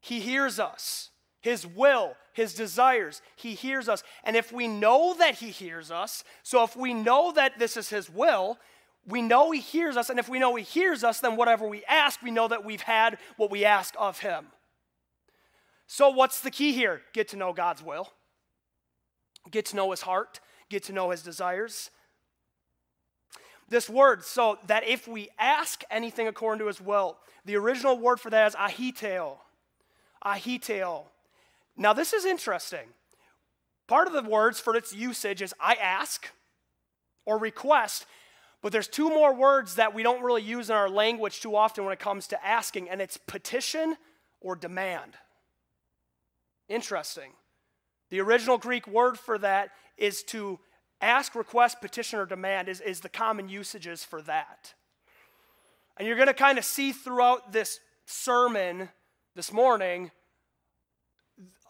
he 0.00 0.20
hears 0.20 0.60
us. 0.60 1.08
His 1.48 1.66
will, 1.66 2.14
his 2.34 2.52
desires. 2.52 3.22
He 3.34 3.54
hears 3.54 3.88
us. 3.88 4.02
And 4.22 4.36
if 4.36 4.52
we 4.52 4.68
know 4.68 5.14
that 5.18 5.36
he 5.36 5.48
hears 5.48 5.90
us, 5.90 6.22
so 6.42 6.62
if 6.62 6.76
we 6.76 6.92
know 6.92 7.32
that 7.32 7.58
this 7.58 7.78
is 7.78 7.88
his 7.88 8.10
will, 8.10 8.58
we 9.06 9.22
know 9.22 9.50
he 9.50 9.60
hears 9.60 9.96
us. 9.96 10.10
And 10.10 10.18
if 10.18 10.28
we 10.28 10.38
know 10.38 10.54
he 10.56 10.62
hears 10.62 11.02
us, 11.02 11.20
then 11.20 11.36
whatever 11.36 11.66
we 11.66 11.86
ask, 11.86 12.20
we 12.20 12.30
know 12.30 12.48
that 12.48 12.66
we've 12.66 12.82
had 12.82 13.16
what 13.38 13.50
we 13.50 13.64
ask 13.64 13.94
of 13.98 14.18
him. 14.18 14.48
So, 15.86 16.10
what's 16.10 16.40
the 16.42 16.50
key 16.50 16.72
here? 16.72 17.00
Get 17.14 17.28
to 17.28 17.38
know 17.38 17.54
God's 17.54 17.82
will, 17.82 18.12
get 19.50 19.64
to 19.66 19.76
know 19.76 19.90
his 19.90 20.02
heart, 20.02 20.40
get 20.68 20.82
to 20.82 20.92
know 20.92 21.08
his 21.08 21.22
desires. 21.22 21.88
This 23.70 23.88
word, 23.88 24.22
so 24.22 24.58
that 24.66 24.86
if 24.86 25.08
we 25.08 25.30
ask 25.38 25.82
anything 25.90 26.28
according 26.28 26.58
to 26.58 26.66
his 26.66 26.78
will, 26.78 27.16
the 27.46 27.56
original 27.56 27.98
word 27.98 28.20
for 28.20 28.28
that 28.28 28.48
is 28.48 28.54
ahiteo. 28.54 29.38
Ahiteo. 30.22 31.04
Now, 31.78 31.92
this 31.92 32.12
is 32.12 32.24
interesting. 32.24 32.88
Part 33.86 34.08
of 34.08 34.12
the 34.12 34.28
words 34.28 34.58
for 34.58 34.74
its 34.76 34.92
usage 34.92 35.40
is 35.40 35.54
I 35.60 35.74
ask 35.74 36.28
or 37.24 37.38
request, 37.38 38.04
but 38.60 38.72
there's 38.72 38.88
two 38.88 39.08
more 39.08 39.32
words 39.32 39.76
that 39.76 39.94
we 39.94 40.02
don't 40.02 40.22
really 40.22 40.42
use 40.42 40.68
in 40.68 40.76
our 40.76 40.90
language 40.90 41.40
too 41.40 41.54
often 41.54 41.84
when 41.84 41.92
it 41.92 42.00
comes 42.00 42.26
to 42.28 42.46
asking, 42.46 42.90
and 42.90 43.00
it's 43.00 43.16
petition 43.16 43.96
or 44.40 44.56
demand. 44.56 45.14
Interesting. 46.68 47.30
The 48.10 48.20
original 48.20 48.58
Greek 48.58 48.88
word 48.88 49.16
for 49.16 49.38
that 49.38 49.70
is 49.96 50.24
to 50.24 50.58
ask, 51.00 51.36
request, 51.36 51.80
petition, 51.80 52.18
or 52.18 52.26
demand, 52.26 52.68
is, 52.68 52.80
is 52.80 53.00
the 53.00 53.08
common 53.08 53.48
usages 53.48 54.02
for 54.02 54.20
that. 54.22 54.74
And 55.96 56.06
you're 56.06 56.16
going 56.16 56.28
to 56.28 56.34
kind 56.34 56.58
of 56.58 56.64
see 56.64 56.90
throughout 56.90 57.52
this 57.52 57.78
sermon 58.04 58.88
this 59.36 59.52
morning 59.52 60.10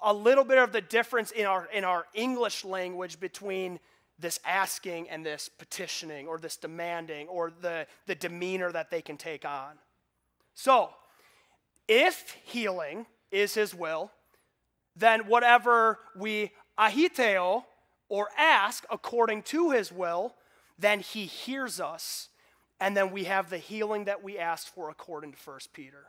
a 0.02 0.12
little 0.12 0.44
bit 0.44 0.58
of 0.58 0.72
the 0.72 0.80
difference 0.80 1.30
in 1.30 1.46
our, 1.46 1.68
in 1.72 1.84
our 1.84 2.06
English 2.14 2.64
language 2.64 3.20
between 3.20 3.80
this 4.18 4.40
asking 4.44 5.08
and 5.08 5.24
this 5.24 5.48
petitioning 5.48 6.26
or 6.26 6.38
this 6.38 6.56
demanding 6.56 7.28
or 7.28 7.52
the, 7.60 7.86
the 8.06 8.14
demeanor 8.14 8.72
that 8.72 8.90
they 8.90 9.00
can 9.00 9.16
take 9.16 9.44
on. 9.44 9.78
So, 10.54 10.90
if 11.86 12.36
healing 12.44 13.06
is 13.30 13.54
his 13.54 13.74
will, 13.74 14.10
then 14.96 15.26
whatever 15.28 16.00
we 16.16 16.50
ahiteo 16.78 17.64
or 18.08 18.28
ask 18.36 18.84
according 18.90 19.42
to 19.42 19.70
his 19.70 19.92
will, 19.92 20.34
then 20.78 21.00
he 21.00 21.26
hears 21.26 21.80
us, 21.80 22.28
and 22.80 22.96
then 22.96 23.12
we 23.12 23.24
have 23.24 23.50
the 23.50 23.58
healing 23.58 24.04
that 24.04 24.22
we 24.22 24.38
asked 24.38 24.74
for 24.74 24.90
according 24.90 25.32
to 25.32 25.38
1 25.44 25.58
Peter. 25.72 26.06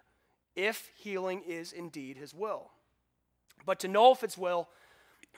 If 0.56 0.90
healing 0.96 1.44
is 1.48 1.72
indeed 1.72 2.18
his 2.18 2.34
will. 2.34 2.72
But 3.66 3.80
to 3.82 3.88
know 3.88 4.12
if 4.12 4.24
it's 4.24 4.38
will, 4.38 4.68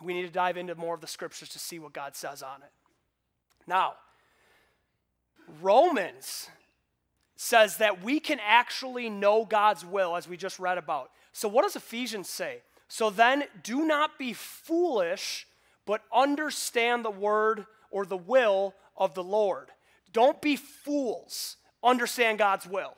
we 0.01 0.13
need 0.13 0.23
to 0.23 0.31
dive 0.31 0.57
into 0.57 0.75
more 0.75 0.95
of 0.95 1.01
the 1.01 1.07
scriptures 1.07 1.49
to 1.49 1.59
see 1.59 1.79
what 1.79 1.93
God 1.93 2.15
says 2.15 2.41
on 2.41 2.61
it. 2.61 2.71
Now, 3.67 3.93
Romans 5.61 6.49
says 7.35 7.77
that 7.77 8.03
we 8.03 8.19
can 8.19 8.39
actually 8.45 9.09
know 9.09 9.45
God's 9.45 9.85
will, 9.85 10.15
as 10.15 10.27
we 10.27 10.37
just 10.37 10.59
read 10.59 10.77
about. 10.77 11.11
So, 11.33 11.47
what 11.47 11.63
does 11.63 11.75
Ephesians 11.75 12.29
say? 12.29 12.61
So 12.87 13.09
then, 13.09 13.45
do 13.63 13.85
not 13.85 14.19
be 14.19 14.33
foolish, 14.33 15.47
but 15.85 16.01
understand 16.13 17.05
the 17.05 17.11
word 17.11 17.65
or 17.89 18.05
the 18.05 18.17
will 18.17 18.75
of 18.97 19.13
the 19.13 19.23
Lord. 19.23 19.69
Don't 20.13 20.41
be 20.41 20.55
fools. 20.55 21.57
Understand 21.83 22.37
God's 22.37 22.67
will. 22.67 22.95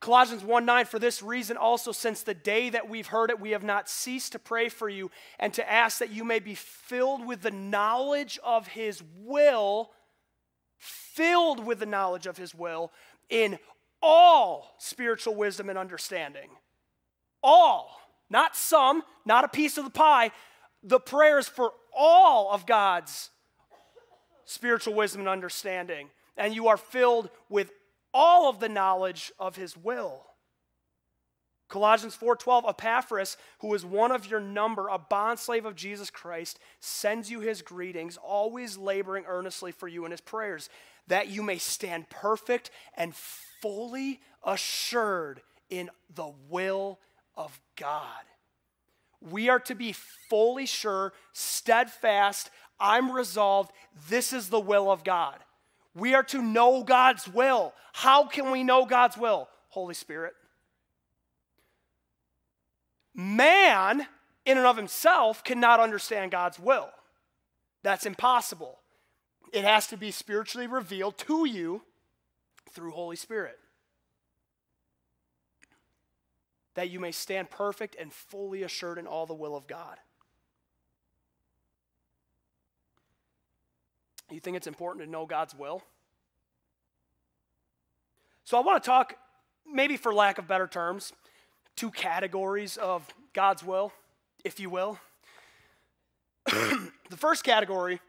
Colossians 0.00 0.44
1 0.44 0.64
9, 0.64 0.84
for 0.84 0.98
this 0.98 1.22
reason 1.22 1.56
also, 1.56 1.90
since 1.90 2.22
the 2.22 2.34
day 2.34 2.70
that 2.70 2.88
we've 2.88 3.08
heard 3.08 3.30
it, 3.30 3.40
we 3.40 3.50
have 3.50 3.64
not 3.64 3.88
ceased 3.88 4.32
to 4.32 4.38
pray 4.38 4.68
for 4.68 4.88
you 4.88 5.10
and 5.38 5.52
to 5.54 5.70
ask 5.70 5.98
that 5.98 6.10
you 6.10 6.24
may 6.24 6.38
be 6.38 6.54
filled 6.54 7.26
with 7.26 7.42
the 7.42 7.50
knowledge 7.50 8.38
of 8.44 8.68
his 8.68 9.02
will, 9.16 9.90
filled 10.76 11.64
with 11.64 11.80
the 11.80 11.86
knowledge 11.86 12.26
of 12.26 12.36
his 12.36 12.54
will 12.54 12.92
in 13.28 13.58
all 14.00 14.76
spiritual 14.78 15.34
wisdom 15.34 15.68
and 15.68 15.78
understanding. 15.78 16.48
All, 17.42 18.00
not 18.30 18.54
some, 18.54 19.02
not 19.24 19.44
a 19.44 19.48
piece 19.48 19.78
of 19.78 19.84
the 19.84 19.90
pie. 19.90 20.30
The 20.84 21.00
prayers 21.00 21.48
for 21.48 21.72
all 21.92 22.52
of 22.52 22.66
God's 22.66 23.30
spiritual 24.44 24.94
wisdom 24.94 25.22
and 25.22 25.28
understanding. 25.28 26.08
And 26.36 26.54
you 26.54 26.68
are 26.68 26.76
filled 26.76 27.30
with 27.48 27.72
all 28.12 28.48
of 28.48 28.60
the 28.60 28.68
knowledge 28.68 29.32
of 29.38 29.56
his 29.56 29.76
will. 29.76 30.24
Colossians 31.68 32.16
4:12 32.16 32.66
Epaphras, 32.66 33.36
who 33.60 33.74
is 33.74 33.84
one 33.84 34.10
of 34.10 34.26
your 34.26 34.40
number, 34.40 34.88
a 34.88 34.98
bondslave 34.98 35.66
of 35.66 35.76
Jesus 35.76 36.10
Christ, 36.10 36.58
sends 36.80 37.30
you 37.30 37.40
his 37.40 37.60
greetings, 37.60 38.16
always 38.16 38.78
laboring 38.78 39.26
earnestly 39.26 39.70
for 39.70 39.86
you 39.86 40.06
in 40.06 40.10
his 40.10 40.22
prayers, 40.22 40.70
that 41.06 41.28
you 41.28 41.42
may 41.42 41.58
stand 41.58 42.08
perfect 42.08 42.70
and 42.94 43.14
fully 43.14 44.20
assured 44.42 45.42
in 45.68 45.90
the 46.14 46.32
will 46.48 46.98
of 47.36 47.60
God. 47.76 48.24
We 49.20 49.48
are 49.50 49.60
to 49.60 49.74
be 49.74 49.92
fully 49.92 50.64
sure, 50.64 51.12
steadfast, 51.32 52.50
I'm 52.80 53.10
resolved, 53.10 53.72
this 54.08 54.32
is 54.32 54.48
the 54.48 54.60
will 54.60 54.90
of 54.90 55.04
God. 55.04 55.44
We 55.94 56.14
are 56.14 56.22
to 56.24 56.42
know 56.42 56.82
God's 56.84 57.26
will. 57.26 57.72
How 57.92 58.24
can 58.26 58.50
we 58.50 58.62
know 58.62 58.86
God's 58.86 59.16
will? 59.16 59.48
Holy 59.68 59.94
Spirit. 59.94 60.34
Man, 63.14 64.06
in 64.44 64.58
and 64.58 64.66
of 64.66 64.76
himself, 64.76 65.42
cannot 65.42 65.80
understand 65.80 66.30
God's 66.30 66.58
will. 66.58 66.88
That's 67.82 68.06
impossible. 68.06 68.78
It 69.52 69.64
has 69.64 69.86
to 69.88 69.96
be 69.96 70.10
spiritually 70.10 70.66
revealed 70.66 71.18
to 71.18 71.44
you 71.46 71.82
through 72.72 72.92
Holy 72.92 73.16
Spirit. 73.16 73.58
That 76.74 76.90
you 76.90 77.00
may 77.00 77.12
stand 77.12 77.50
perfect 77.50 77.96
and 77.98 78.12
fully 78.12 78.62
assured 78.62 78.98
in 78.98 79.06
all 79.06 79.26
the 79.26 79.34
will 79.34 79.56
of 79.56 79.66
God. 79.66 79.96
You 84.30 84.40
think 84.40 84.56
it's 84.56 84.66
important 84.66 85.04
to 85.04 85.10
know 85.10 85.26
God's 85.26 85.54
will? 85.54 85.82
So 88.44 88.58
I 88.58 88.60
want 88.60 88.82
to 88.82 88.86
talk, 88.86 89.14
maybe 89.70 89.96
for 89.96 90.12
lack 90.12 90.38
of 90.38 90.46
better 90.46 90.66
terms, 90.66 91.12
two 91.76 91.90
categories 91.90 92.76
of 92.76 93.06
God's 93.34 93.62
will, 93.62 93.92
if 94.44 94.58
you 94.58 94.70
will. 94.70 94.98
the 96.46 97.16
first 97.16 97.44
category, 97.44 98.00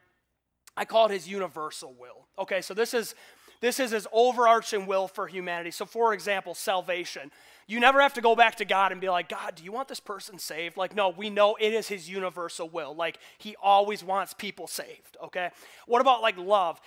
I 0.78 0.86
call 0.86 1.08
it 1.08 1.12
his 1.12 1.28
universal 1.28 1.94
will. 2.00 2.28
Okay, 2.38 2.62
so 2.62 2.74
this 2.74 2.94
is 2.94 3.16
this 3.62 3.80
is 3.80 3.92
his 3.92 4.08
overarching 4.14 4.86
will 4.86 5.08
for 5.08 5.28
humanity. 5.28 5.72
So, 5.72 5.86
for 5.86 6.14
example, 6.14 6.54
salvation. 6.54 7.32
You 7.70 7.80
never 7.80 8.02
have 8.02 8.16
to 8.16 8.22
go 8.22 8.36
back 8.36 8.56
to 8.56 8.66
God 8.66 8.92
and 8.92 9.00
be 9.00 9.10
like, 9.10 9.30
God, 9.30 9.54
do 9.54 9.64
you 9.64 9.72
want 9.72 9.88
this 9.88 10.00
person 10.00 10.40
saved? 10.40 10.76
Like, 10.76 10.96
no, 10.96 11.10
we 11.10 11.30
know 11.30 11.56
it 11.60 11.72
is 11.72 11.88
his 11.88 12.10
universal 12.10 12.68
will. 12.68 12.96
Like, 12.96 13.20
he 13.38 13.56
always 13.62 14.04
wants 14.04 14.34
people 14.34 14.66
saved, 14.66 15.18
okay? 15.26 15.52
What 15.86 16.02
about 16.02 16.24
like 16.24 16.36
love? 16.36 16.82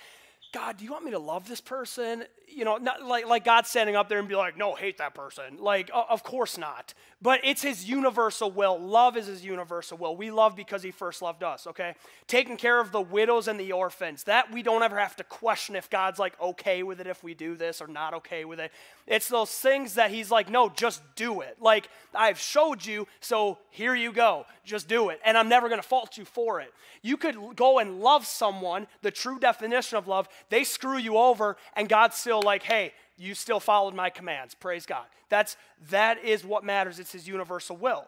God, 0.53 0.77
do 0.77 0.85
you 0.85 0.91
want 0.91 1.03
me 1.03 1.11
to 1.11 1.19
love 1.19 1.47
this 1.47 1.59
person? 1.59 2.25
You 2.47 2.63
know, 2.63 2.77
not 2.77 3.01
like, 3.01 3.25
like 3.25 3.43
God 3.43 3.65
standing 3.65 3.95
up 3.95 4.07
there 4.07 4.19
and 4.19 4.27
be 4.27 4.35
like, 4.35 4.55
no, 4.55 4.75
hate 4.75 4.99
that 4.99 5.15
person. 5.15 5.57
Like, 5.57 5.89
uh, 5.91 6.03
of 6.07 6.21
course 6.23 6.59
not. 6.59 6.93
But 7.23 7.39
it's 7.43 7.63
his 7.63 7.89
universal 7.89 8.51
will. 8.51 8.79
Love 8.79 9.17
is 9.17 9.25
his 9.25 9.43
universal 9.43 9.97
will. 9.97 10.15
We 10.15 10.29
love 10.29 10.55
because 10.55 10.83
he 10.83 10.91
first 10.91 11.23
loved 11.23 11.41
us, 11.41 11.65
okay? 11.65 11.95
Taking 12.27 12.57
care 12.57 12.79
of 12.79 12.91
the 12.91 13.01
widows 13.01 13.47
and 13.47 13.59
the 13.59 13.71
orphans. 13.71 14.25
That 14.25 14.51
we 14.51 14.61
don't 14.61 14.83
ever 14.83 14.99
have 14.99 15.15
to 15.15 15.23
question 15.23 15.75
if 15.75 15.89
God's 15.89 16.19
like 16.19 16.39
okay 16.39 16.83
with 16.83 17.01
it 17.01 17.07
if 17.07 17.23
we 17.23 17.33
do 17.33 17.55
this 17.55 17.81
or 17.81 17.87
not 17.87 18.13
okay 18.13 18.45
with 18.45 18.59
it. 18.59 18.71
It's 19.07 19.29
those 19.29 19.49
things 19.49 19.95
that 19.95 20.11
he's 20.11 20.29
like, 20.29 20.49
no, 20.49 20.69
just 20.69 21.01
do 21.15 21.41
it. 21.41 21.57
Like, 21.59 21.89
I've 22.13 22.39
showed 22.39 22.85
you, 22.85 23.07
so 23.21 23.57
here 23.71 23.95
you 23.95 24.13
go. 24.13 24.45
Just 24.63 24.87
do 24.87 25.09
it. 25.09 25.19
And 25.25 25.37
I'm 25.37 25.49
never 25.49 25.67
going 25.67 25.81
to 25.81 25.87
fault 25.87 26.17
you 26.17 26.25
for 26.25 26.61
it. 26.61 26.73
You 27.01 27.17
could 27.17 27.35
go 27.55 27.79
and 27.79 27.99
love 27.99 28.25
someone, 28.25 28.87
the 29.01 29.11
true 29.11 29.39
definition 29.39 29.97
of 29.97 30.07
love, 30.07 30.29
they 30.49 30.63
screw 30.63 30.97
you 30.97 31.17
over, 31.17 31.57
and 31.75 31.89
God's 31.89 32.15
still 32.15 32.41
like, 32.41 32.63
hey, 32.63 32.93
you 33.17 33.35
still 33.35 33.59
followed 33.59 33.93
my 33.93 34.09
commands. 34.09 34.55
Praise 34.55 34.85
God. 34.85 35.05
That's 35.29 35.57
that 35.89 36.23
is 36.23 36.45
what 36.45 36.63
matters. 36.63 36.99
It's 36.99 37.11
his 37.11 37.27
universal 37.27 37.75
will. 37.75 38.05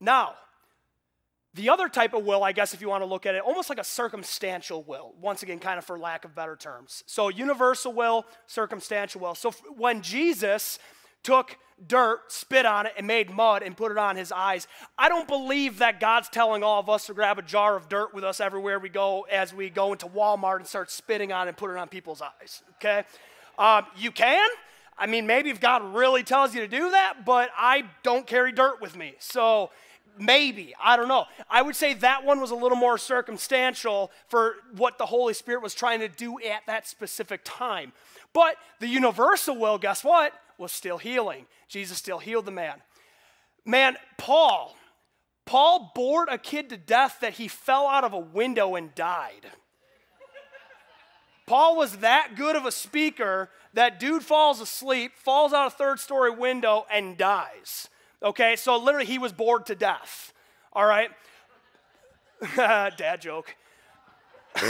Now, 0.00 0.34
the 1.56 1.70
other 1.70 1.88
type 1.88 2.12
of 2.12 2.24
will, 2.24 2.44
I 2.44 2.52
guess, 2.52 2.74
if 2.74 2.82
you 2.82 2.88
want 2.88 3.02
to 3.02 3.06
look 3.06 3.24
at 3.24 3.34
it, 3.34 3.42
almost 3.42 3.70
like 3.70 3.78
a 3.78 3.84
circumstantial 3.84 4.82
will, 4.82 5.14
once 5.18 5.42
again, 5.42 5.58
kind 5.58 5.78
of 5.78 5.86
for 5.86 5.98
lack 5.98 6.26
of 6.26 6.34
better 6.34 6.54
terms. 6.54 7.02
So, 7.06 7.28
universal 7.30 7.94
will, 7.94 8.26
circumstantial 8.46 9.22
will. 9.22 9.34
So, 9.34 9.52
when 9.74 10.02
Jesus 10.02 10.78
took 11.26 11.58
dirt, 11.88 12.30
spit 12.30 12.64
on 12.64 12.86
it, 12.86 12.92
and 12.96 13.04
made 13.04 13.30
mud 13.30 13.64
and 13.64 13.76
put 13.76 13.90
it 13.90 13.98
on 13.98 14.14
his 14.14 14.30
eyes, 14.30 14.68
I 14.96 15.08
don't 15.08 15.26
believe 15.26 15.78
that 15.78 15.98
God's 15.98 16.28
telling 16.28 16.62
all 16.62 16.78
of 16.78 16.88
us 16.88 17.06
to 17.06 17.14
grab 17.14 17.36
a 17.38 17.42
jar 17.42 17.74
of 17.74 17.88
dirt 17.88 18.14
with 18.14 18.22
us 18.22 18.40
everywhere 18.40 18.78
we 18.78 18.88
go 18.88 19.26
as 19.30 19.52
we 19.52 19.68
go 19.68 19.92
into 19.92 20.06
Walmart 20.06 20.58
and 20.58 20.66
start 20.66 20.88
spitting 20.88 21.32
on 21.32 21.46
it 21.46 21.50
and 21.50 21.56
put 21.56 21.70
it 21.70 21.76
on 21.76 21.88
people's 21.88 22.22
eyes, 22.22 22.62
okay? 22.76 23.04
Um, 23.58 23.86
you 23.96 24.12
can. 24.12 24.48
I 24.96 25.06
mean, 25.06 25.26
maybe 25.26 25.50
if 25.50 25.60
God 25.60 25.94
really 25.94 26.22
tells 26.22 26.54
you 26.54 26.60
to 26.60 26.68
do 26.68 26.90
that, 26.92 27.26
but 27.26 27.50
I 27.56 27.84
don't 28.04 28.26
carry 28.26 28.52
dirt 28.52 28.80
with 28.80 28.96
me. 28.96 29.14
So, 29.18 29.70
Maybe. 30.18 30.74
I 30.82 30.96
don't 30.96 31.08
know. 31.08 31.26
I 31.50 31.60
would 31.60 31.76
say 31.76 31.92
that 31.92 32.24
one 32.24 32.40
was 32.40 32.50
a 32.50 32.54
little 32.54 32.78
more 32.78 32.96
circumstantial 32.96 34.10
for 34.28 34.54
what 34.74 34.96
the 34.96 35.04
Holy 35.04 35.34
Spirit 35.34 35.62
was 35.62 35.74
trying 35.74 36.00
to 36.00 36.08
do 36.08 36.38
at 36.40 36.62
that 36.66 36.88
specific 36.88 37.42
time. 37.44 37.92
But 38.32 38.56
the 38.80 38.86
universal 38.86 39.56
will, 39.58 39.76
guess 39.76 40.02
what? 40.02 40.32
Was 40.58 40.72
still 40.72 40.98
healing. 40.98 41.46
Jesus 41.68 41.98
still 41.98 42.18
healed 42.18 42.46
the 42.46 42.50
man. 42.50 42.82
Man, 43.64 43.96
Paul, 44.16 44.76
Paul 45.44 45.92
bored 45.94 46.28
a 46.30 46.38
kid 46.38 46.70
to 46.70 46.76
death 46.76 47.18
that 47.20 47.34
he 47.34 47.48
fell 47.48 47.86
out 47.86 48.04
of 48.04 48.12
a 48.12 48.18
window 48.18 48.74
and 48.74 48.94
died. 48.94 49.50
Paul 51.46 51.76
was 51.76 51.98
that 51.98 52.34
good 52.36 52.56
of 52.56 52.66
a 52.66 52.72
speaker 52.72 53.50
that 53.72 54.00
dude 54.00 54.24
falls 54.24 54.60
asleep, 54.60 55.12
falls 55.16 55.52
out 55.52 55.68
a 55.68 55.70
third 55.70 56.00
story 56.00 56.30
window, 56.30 56.86
and 56.90 57.16
dies. 57.16 57.88
Okay, 58.22 58.56
so 58.56 58.76
literally 58.76 59.06
he 59.06 59.18
was 59.18 59.32
bored 59.32 59.66
to 59.66 59.74
death. 59.74 60.32
All 60.72 60.86
right? 60.86 61.10
Dad 62.56 63.20
joke. 63.20 63.54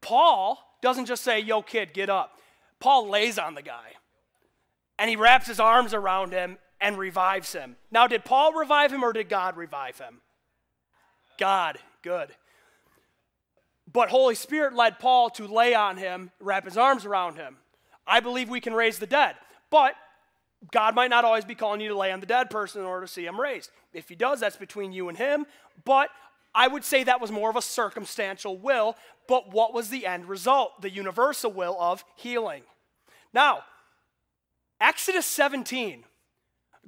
Paul 0.00 0.58
doesn't 0.82 1.06
just 1.06 1.24
say, 1.24 1.40
Yo, 1.40 1.62
kid, 1.62 1.94
get 1.94 2.10
up. 2.10 2.38
Paul 2.80 3.08
lays 3.08 3.38
on 3.38 3.54
the 3.54 3.62
guy 3.62 3.92
and 4.98 5.10
he 5.10 5.16
wraps 5.16 5.46
his 5.46 5.60
arms 5.60 5.94
around 5.94 6.32
him 6.32 6.58
and 6.80 6.98
revives 6.98 7.52
him. 7.52 7.76
Now, 7.90 8.06
did 8.06 8.24
Paul 8.24 8.52
revive 8.52 8.92
him 8.92 9.02
or 9.02 9.12
did 9.12 9.28
God 9.28 9.56
revive 9.56 9.98
him? 9.98 10.20
God, 11.38 11.78
good. 12.02 12.30
But 13.90 14.08
Holy 14.10 14.34
Spirit 14.34 14.74
led 14.74 14.98
Paul 14.98 15.30
to 15.30 15.46
lay 15.46 15.74
on 15.74 15.96
him, 15.96 16.30
wrap 16.40 16.64
his 16.64 16.76
arms 16.76 17.04
around 17.04 17.36
him. 17.36 17.56
I 18.06 18.20
believe 18.20 18.48
we 18.48 18.60
can 18.60 18.74
raise 18.74 18.98
the 18.98 19.06
dead. 19.06 19.36
But 19.70 19.94
God 20.72 20.94
might 20.94 21.10
not 21.10 21.24
always 21.24 21.44
be 21.44 21.54
calling 21.54 21.80
you 21.80 21.88
to 21.88 21.96
lay 21.96 22.12
on 22.12 22.20
the 22.20 22.26
dead 22.26 22.50
person 22.50 22.80
in 22.80 22.86
order 22.86 23.06
to 23.06 23.12
see 23.12 23.26
him 23.26 23.40
raised. 23.40 23.70
If 23.92 24.08
he 24.08 24.14
does, 24.14 24.40
that's 24.40 24.56
between 24.56 24.92
you 24.92 25.08
and 25.08 25.16
him. 25.16 25.46
But 25.84 26.10
I 26.56 26.68
would 26.68 26.84
say 26.84 27.04
that 27.04 27.20
was 27.20 27.30
more 27.30 27.50
of 27.50 27.56
a 27.56 27.62
circumstantial 27.62 28.56
will. 28.56 28.96
But 29.28 29.52
what 29.52 29.74
was 29.74 29.90
the 29.90 30.06
end 30.06 30.26
result? 30.28 30.80
The 30.80 30.90
universal 30.90 31.52
will 31.52 31.76
of 31.78 32.04
healing. 32.16 32.62
Now, 33.32 33.60
Exodus 34.80 35.26
17, 35.26 36.04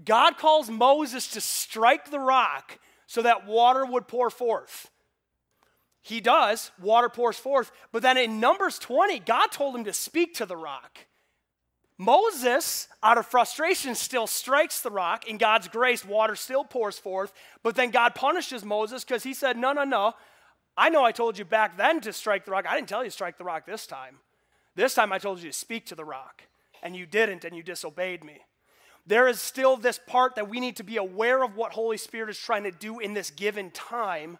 God 0.04 0.38
calls 0.38 0.70
Moses 0.70 1.28
to 1.28 1.40
strike 1.40 2.10
the 2.10 2.18
rock 2.18 2.78
so 3.06 3.22
that 3.22 3.46
water 3.46 3.84
would 3.84 4.08
pour 4.08 4.30
forth. 4.30 4.90
He 6.00 6.20
does, 6.20 6.70
water 6.80 7.08
pours 7.10 7.36
forth. 7.36 7.70
But 7.92 8.02
then 8.02 8.16
in 8.16 8.40
Numbers 8.40 8.78
20, 8.78 9.18
God 9.20 9.48
told 9.48 9.74
him 9.74 9.84
to 9.84 9.92
speak 9.92 10.34
to 10.36 10.46
the 10.46 10.56
rock. 10.56 10.98
Moses, 11.98 12.86
out 13.02 13.18
of 13.18 13.26
frustration, 13.26 13.96
still 13.96 14.28
strikes 14.28 14.80
the 14.80 14.90
rock. 14.90 15.26
In 15.26 15.36
God's 15.36 15.66
grace, 15.66 16.04
water 16.04 16.36
still 16.36 16.62
pours 16.62 16.96
forth. 16.96 17.32
But 17.64 17.74
then 17.74 17.90
God 17.90 18.14
punishes 18.14 18.64
Moses 18.64 19.04
because 19.04 19.24
he 19.24 19.34
said, 19.34 19.58
No, 19.58 19.72
no, 19.72 19.82
no. 19.82 20.14
I 20.76 20.90
know 20.90 21.04
I 21.04 21.10
told 21.10 21.36
you 21.36 21.44
back 21.44 21.76
then 21.76 22.00
to 22.02 22.12
strike 22.12 22.44
the 22.44 22.52
rock. 22.52 22.64
I 22.68 22.76
didn't 22.76 22.88
tell 22.88 23.02
you 23.02 23.10
to 23.10 23.14
strike 23.14 23.36
the 23.36 23.42
rock 23.44 23.66
this 23.66 23.84
time. 23.84 24.18
This 24.76 24.94
time 24.94 25.12
I 25.12 25.18
told 25.18 25.42
you 25.42 25.50
to 25.50 25.56
speak 25.56 25.86
to 25.86 25.96
the 25.96 26.04
rock, 26.04 26.44
and 26.84 26.94
you 26.94 27.04
didn't, 27.04 27.44
and 27.44 27.56
you 27.56 27.64
disobeyed 27.64 28.22
me. 28.22 28.38
There 29.04 29.26
is 29.26 29.40
still 29.40 29.76
this 29.76 29.98
part 30.06 30.36
that 30.36 30.48
we 30.48 30.60
need 30.60 30.76
to 30.76 30.84
be 30.84 30.98
aware 30.98 31.42
of 31.42 31.56
what 31.56 31.72
Holy 31.72 31.96
Spirit 31.96 32.30
is 32.30 32.38
trying 32.38 32.62
to 32.62 32.70
do 32.70 33.00
in 33.00 33.12
this 33.12 33.30
given 33.30 33.72
time 33.72 34.38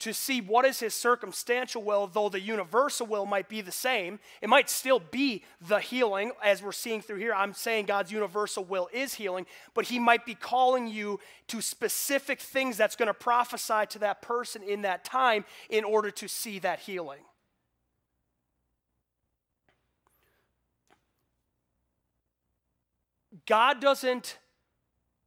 to 0.00 0.14
see 0.14 0.40
what 0.40 0.64
is 0.64 0.78
his 0.78 0.94
circumstantial 0.94 1.82
will, 1.82 2.06
though 2.06 2.28
the 2.28 2.40
universal 2.40 3.06
will 3.06 3.26
might 3.26 3.48
be 3.48 3.60
the 3.60 3.72
same. 3.72 4.20
It 4.40 4.48
might 4.48 4.70
still 4.70 5.00
be 5.00 5.42
the 5.66 5.80
healing, 5.80 6.32
as 6.42 6.62
we're 6.62 6.72
seeing 6.72 7.00
through 7.00 7.18
here. 7.18 7.34
I'm 7.34 7.52
saying 7.52 7.86
God's 7.86 8.12
universal 8.12 8.64
will 8.64 8.88
is 8.92 9.14
healing, 9.14 9.46
but 9.74 9.86
he 9.86 9.98
might 9.98 10.24
be 10.24 10.34
calling 10.34 10.86
you 10.86 11.18
to 11.48 11.60
specific 11.60 12.40
things 12.40 12.76
that's 12.76 12.96
going 12.96 13.08
to 13.08 13.14
prophesy 13.14 13.86
to 13.90 13.98
that 14.00 14.22
person 14.22 14.62
in 14.62 14.82
that 14.82 15.04
time 15.04 15.44
in 15.68 15.84
order 15.84 16.10
to 16.12 16.28
see 16.28 16.58
that 16.60 16.80
healing. 16.80 17.20
God 23.46 23.80
doesn't 23.80 24.38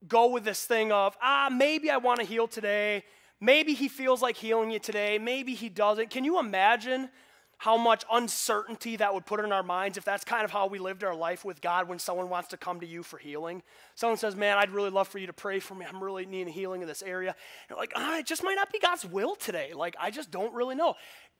go 0.07 0.31
with 0.31 0.43
this 0.43 0.65
thing 0.65 0.91
of, 0.91 1.17
ah, 1.21 1.49
maybe 1.51 1.89
I 1.89 1.97
want 1.97 2.19
to 2.19 2.25
heal 2.25 2.47
today. 2.47 3.03
Maybe 3.41 3.73
he 3.73 3.87
feels 3.87 4.21
like 4.21 4.37
healing 4.37 4.69
you 4.69 4.79
today. 4.79 5.17
Maybe 5.17 5.55
he 5.55 5.67
doesn't. 5.67 6.11
Can 6.11 6.23
you 6.23 6.39
imagine 6.39 7.09
how 7.57 7.77
much 7.77 8.03
uncertainty 8.11 8.95
that 8.95 9.13
would 9.13 9.25
put 9.25 9.39
in 9.39 9.51
our 9.51 9.63
minds 9.63 9.97
if 9.97 10.03
that's 10.03 10.23
kind 10.23 10.45
of 10.45 10.51
how 10.51 10.67
we 10.67 10.79
lived 10.79 11.03
our 11.03 11.13
life 11.13 11.43
with 11.43 11.61
God 11.61 11.87
when 11.87 11.99
someone 11.99 12.29
wants 12.29 12.49
to 12.49 12.57
come 12.57 12.79
to 12.79 12.87
you 12.87 13.01
for 13.01 13.17
healing? 13.17 13.63
Someone 13.95 14.17
says, 14.17 14.35
Man, 14.35 14.57
I'd 14.57 14.69
really 14.69 14.91
love 14.91 15.07
for 15.07 15.17
you 15.17 15.27
to 15.27 15.33
pray 15.33 15.59
for 15.59 15.73
me. 15.73 15.85
I'm 15.87 16.03
really 16.03 16.25
needing 16.25 16.53
healing 16.53 16.81
in 16.81 16.87
this 16.87 17.01
area. 17.01 17.35
You're 17.67 17.77
like, 17.79 17.93
ah, 17.95 18.19
it 18.19 18.27
just 18.27 18.43
might 18.43 18.55
not 18.55 18.71
be 18.71 18.79
God's 18.79 19.05
will 19.05 19.35
today. 19.35 19.73
Like, 19.75 19.95
I 19.99 20.11
just 20.11 20.29
don't 20.29 20.53
really 20.53 20.75
know. 20.75 20.95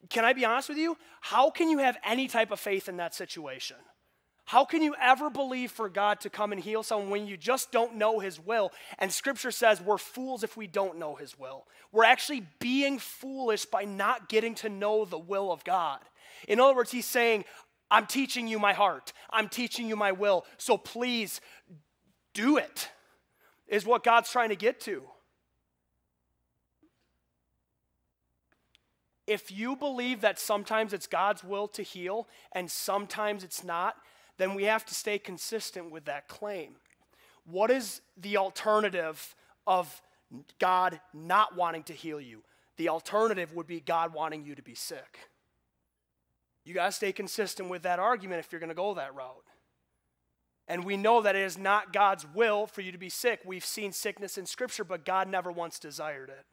Can 0.10 0.25
I 0.25 0.34
be 0.34 0.43
honest 0.43 0.70
with 0.70 0.79
you? 0.79 0.98
How 1.22 1.51
can 1.51 1.70
you 1.70 1.77
have 1.79 1.98
any 2.03 2.27
type 2.27 2.51
of 2.51 2.60
faith 2.60 2.89
in 2.89 2.98
that 2.98 3.13
situation? 3.13 3.77
How 4.51 4.65
can 4.65 4.81
you 4.81 4.93
ever 5.01 5.29
believe 5.29 5.72
for 5.72 5.88
God 5.88 6.20
to 6.20 6.29
come 6.29 6.51
and 6.51 6.60
heal 6.60 6.84
someone 6.84 7.10
when 7.10 7.25
you 7.25 7.38
just 7.38 7.72
don't 7.72 7.96
know 7.96 8.20
His 8.20 8.38
will? 8.38 8.74
And 9.00 9.10
Scripture 9.10 9.50
says 9.50 9.79
we're 9.79 9.98
fools 9.98 10.43
if 10.43 10.58
we 10.58 10.67
don't 10.67 11.00
know 11.00 11.15
His 11.15 11.39
will. 11.39 11.67
We're 11.93 12.03
actually 12.03 12.46
being 12.60 13.00
foolish 13.00 13.63
by 13.63 13.86
not 13.86 14.27
getting 14.27 14.53
to 14.55 14.67
know 14.67 15.05
the 15.05 15.17
will 15.17 15.53
of 15.53 15.63
God. 15.63 16.00
In 16.50 16.60
other 16.60 16.75
words, 16.75 16.91
He's 16.91 17.05
saying, 17.05 17.46
I'm 17.89 18.05
teaching 18.05 18.46
you 18.46 18.60
my 18.60 18.74
heart, 18.74 19.13
I'm 19.29 19.48
teaching 19.48 19.88
you 19.88 19.96
my 19.96 20.12
will, 20.12 20.46
so 20.58 20.77
please 20.77 21.39
do 22.34 22.58
it, 22.58 22.89
is 23.70 23.86
what 23.86 24.03
God's 24.03 24.29
trying 24.29 24.50
to 24.50 24.58
get 24.58 24.81
to. 24.81 25.03
If 29.27 29.50
you 29.50 29.77
believe 29.77 30.20
that 30.20 30.39
sometimes 30.39 30.91
it's 30.91 31.08
God's 31.08 31.41
will 31.41 31.70
to 31.70 31.84
heal 31.84 32.27
and 32.51 32.70
sometimes 32.70 33.46
it's 33.46 33.63
not, 33.63 33.96
then 34.38 34.53
we 34.55 34.63
have 34.63 34.85
to 34.85 34.95
stay 34.95 35.19
consistent 35.19 35.91
with 35.91 36.05
that 36.05 36.27
claim. 36.27 36.75
What 37.45 37.71
is 37.71 38.01
the 38.17 38.38
alternative 38.38 39.35
of 39.67 40.01
God 40.59 41.00
not 41.13 41.55
wanting 41.55 41.83
to 41.83 41.93
heal 41.93 42.21
you? 42.21 42.43
The 42.77 42.89
alternative 42.89 43.53
would 43.53 43.67
be 43.67 43.79
God 43.79 44.13
wanting 44.13 44.43
you 44.45 44.55
to 44.55 44.61
be 44.61 44.75
sick. 44.75 45.19
You 46.63 46.73
got 46.73 46.88
to 46.88 46.91
stay 46.91 47.11
consistent 47.11 47.69
with 47.69 47.83
that 47.83 48.00
argument 48.00 48.39
if 48.39 48.51
you're 48.51 48.59
going 48.59 48.69
to 48.69 48.75
go 48.75 48.93
that 48.93 49.15
route. 49.15 49.43
And 50.67 50.85
we 50.85 50.95
know 50.95 51.21
that 51.21 51.35
it 51.35 51.41
is 51.41 51.57
not 51.57 51.91
God's 51.91 52.25
will 52.33 52.67
for 52.67 52.81
you 52.81 52.91
to 52.91 52.97
be 52.97 53.09
sick. 53.09 53.41
We've 53.43 53.65
seen 53.65 53.91
sickness 53.91 54.38
in 54.38 54.45
Scripture, 54.45 54.83
but 54.83 55.05
God 55.05 55.27
never 55.27 55.51
once 55.51 55.79
desired 55.79 56.29
it. 56.29 56.45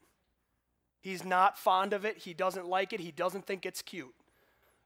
He's 1.00 1.24
not 1.24 1.58
fond 1.58 1.92
of 1.92 2.04
it. 2.04 2.18
He 2.18 2.34
doesn't 2.34 2.66
like 2.66 2.92
it. 2.92 3.00
He 3.00 3.12
doesn't 3.12 3.46
think 3.46 3.64
it's 3.64 3.82
cute. 3.82 4.14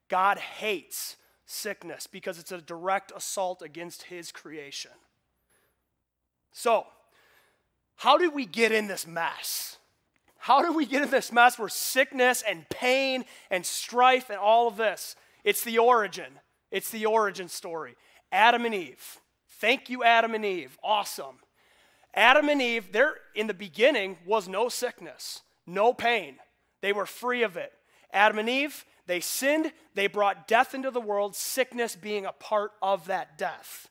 God 0.08 0.38
hates 0.38 1.16
sickness 1.52 2.06
because 2.06 2.38
it's 2.38 2.52
a 2.52 2.60
direct 2.60 3.12
assault 3.14 3.62
against 3.62 4.04
his 4.04 4.32
creation. 4.32 4.92
So, 6.52 6.86
how 7.96 8.18
did 8.18 8.34
we 8.34 8.46
get 8.46 8.72
in 8.72 8.88
this 8.88 9.06
mess? 9.06 9.78
How 10.38 10.62
did 10.62 10.74
we 10.74 10.86
get 10.86 11.02
in 11.02 11.10
this 11.10 11.30
mess 11.30 11.58
where 11.58 11.68
sickness 11.68 12.42
and 12.46 12.68
pain 12.68 13.24
and 13.50 13.64
strife 13.64 14.28
and 14.28 14.38
all 14.38 14.66
of 14.66 14.76
this? 14.76 15.14
It's 15.44 15.62
the 15.62 15.78
origin. 15.78 16.40
It's 16.70 16.90
the 16.90 17.06
origin 17.06 17.48
story. 17.48 17.96
Adam 18.32 18.64
and 18.64 18.74
Eve. 18.74 19.18
Thank 19.60 19.88
you, 19.88 20.02
Adam 20.02 20.34
and 20.34 20.44
Eve. 20.44 20.76
Awesome. 20.82 21.36
Adam 22.14 22.48
and 22.48 22.60
Eve, 22.60 22.92
there 22.92 23.14
in 23.34 23.46
the 23.46 23.54
beginning 23.54 24.18
was 24.26 24.48
no 24.48 24.68
sickness, 24.68 25.42
no 25.66 25.94
pain. 25.94 26.36
They 26.80 26.92
were 26.92 27.06
free 27.06 27.42
of 27.42 27.56
it. 27.56 27.72
Adam 28.12 28.38
and 28.38 28.48
Eve, 28.48 28.84
they 29.06 29.20
sinned, 29.20 29.72
they 29.94 30.06
brought 30.06 30.46
death 30.46 30.74
into 30.74 30.90
the 30.90 31.00
world, 31.00 31.34
sickness 31.34 31.96
being 31.96 32.24
a 32.24 32.32
part 32.32 32.72
of 32.80 33.06
that 33.06 33.36
death. 33.36 33.88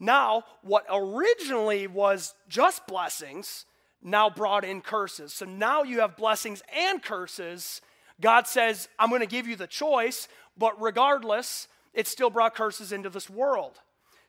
Now, 0.00 0.44
what 0.62 0.86
originally 0.90 1.86
was 1.86 2.34
just 2.48 2.86
blessings 2.86 3.64
now 4.02 4.30
brought 4.30 4.64
in 4.64 4.80
curses. 4.80 5.32
So 5.32 5.44
now 5.44 5.82
you 5.82 6.00
have 6.00 6.16
blessings 6.16 6.62
and 6.74 7.02
curses. 7.02 7.80
God 8.20 8.46
says, 8.46 8.88
I'm 8.98 9.08
going 9.08 9.20
to 9.20 9.26
give 9.26 9.46
you 9.46 9.56
the 9.56 9.66
choice, 9.66 10.28
but 10.56 10.80
regardless, 10.80 11.68
it 11.94 12.06
still 12.06 12.30
brought 12.30 12.54
curses 12.54 12.92
into 12.92 13.10
this 13.10 13.28
world. 13.28 13.80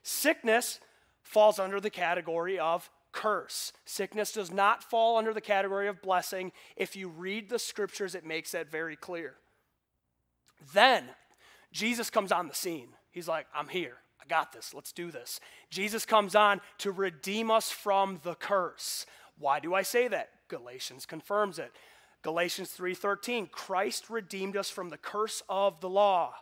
Sickness 0.02 0.80
falls 1.22 1.58
under 1.58 1.80
the 1.80 1.90
category 1.90 2.58
of 2.58 2.90
curse. 3.12 3.72
Sickness 3.84 4.32
does 4.32 4.50
not 4.50 4.82
fall 4.82 5.16
under 5.16 5.32
the 5.32 5.40
category 5.40 5.88
of 5.88 6.02
blessing. 6.02 6.52
If 6.76 6.96
you 6.96 7.08
read 7.08 7.48
the 7.48 7.58
scriptures, 7.58 8.14
it 8.14 8.24
makes 8.24 8.52
that 8.52 8.70
very 8.70 8.96
clear. 8.96 9.34
Then 10.72 11.04
Jesus 11.72 12.10
comes 12.10 12.32
on 12.32 12.48
the 12.48 12.54
scene. 12.54 12.88
He's 13.10 13.28
like, 13.28 13.46
I'm 13.54 13.68
here. 13.68 13.96
I 14.20 14.26
got 14.28 14.52
this. 14.52 14.74
Let's 14.74 14.92
do 14.92 15.10
this. 15.10 15.40
Jesus 15.70 16.04
comes 16.04 16.34
on 16.34 16.60
to 16.78 16.92
redeem 16.92 17.50
us 17.50 17.70
from 17.70 18.20
the 18.22 18.34
curse. 18.34 19.06
Why 19.38 19.60
do 19.60 19.74
I 19.74 19.82
say 19.82 20.08
that? 20.08 20.30
Galatians 20.48 21.06
confirms 21.06 21.58
it. 21.58 21.72
Galatians 22.22 22.76
3:13 22.76 23.50
Christ 23.50 24.10
redeemed 24.10 24.56
us 24.56 24.68
from 24.68 24.90
the 24.90 24.98
curse 24.98 25.42
of 25.48 25.80
the 25.80 25.88
law. 25.88 26.34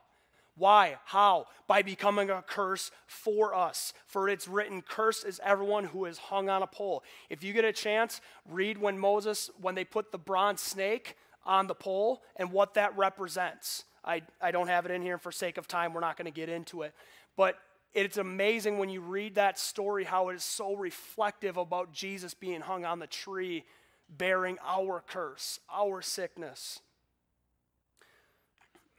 Why? 0.56 0.96
How? 1.04 1.46
By 1.68 1.82
becoming 1.82 2.30
a 2.30 2.42
curse 2.42 2.90
for 3.06 3.54
us. 3.54 3.92
For 4.06 4.28
it's 4.28 4.48
written, 4.48 4.82
Cursed 4.82 5.24
is 5.24 5.40
everyone 5.44 5.84
who 5.84 6.04
is 6.04 6.18
hung 6.18 6.50
on 6.50 6.64
a 6.64 6.66
pole. 6.66 7.04
If 7.30 7.44
you 7.44 7.52
get 7.52 7.64
a 7.64 7.72
chance, 7.72 8.20
read 8.44 8.76
when 8.76 8.98
Moses, 8.98 9.50
when 9.60 9.76
they 9.76 9.84
put 9.84 10.10
the 10.10 10.18
bronze 10.18 10.60
snake 10.60 11.16
on 11.46 11.68
the 11.68 11.76
pole 11.76 12.22
and 12.34 12.50
what 12.50 12.74
that 12.74 12.96
represents. 12.98 13.84
I, 14.08 14.22
I 14.40 14.50
don't 14.50 14.68
have 14.68 14.86
it 14.86 14.90
in 14.90 15.02
here 15.02 15.18
for 15.18 15.30
sake 15.30 15.58
of 15.58 15.68
time. 15.68 15.92
We're 15.92 16.00
not 16.00 16.16
going 16.16 16.24
to 16.24 16.32
get 16.32 16.48
into 16.48 16.82
it. 16.82 16.94
But 17.36 17.58
it's 17.92 18.16
amazing 18.16 18.78
when 18.78 18.88
you 18.88 19.02
read 19.02 19.34
that 19.34 19.58
story 19.58 20.04
how 20.04 20.30
it 20.30 20.36
is 20.36 20.44
so 20.44 20.74
reflective 20.74 21.58
about 21.58 21.92
Jesus 21.92 22.32
being 22.32 22.62
hung 22.62 22.86
on 22.86 22.98
the 22.98 23.06
tree, 23.06 23.64
bearing 24.08 24.56
our 24.66 25.04
curse, 25.06 25.60
our 25.70 26.00
sickness. 26.00 26.80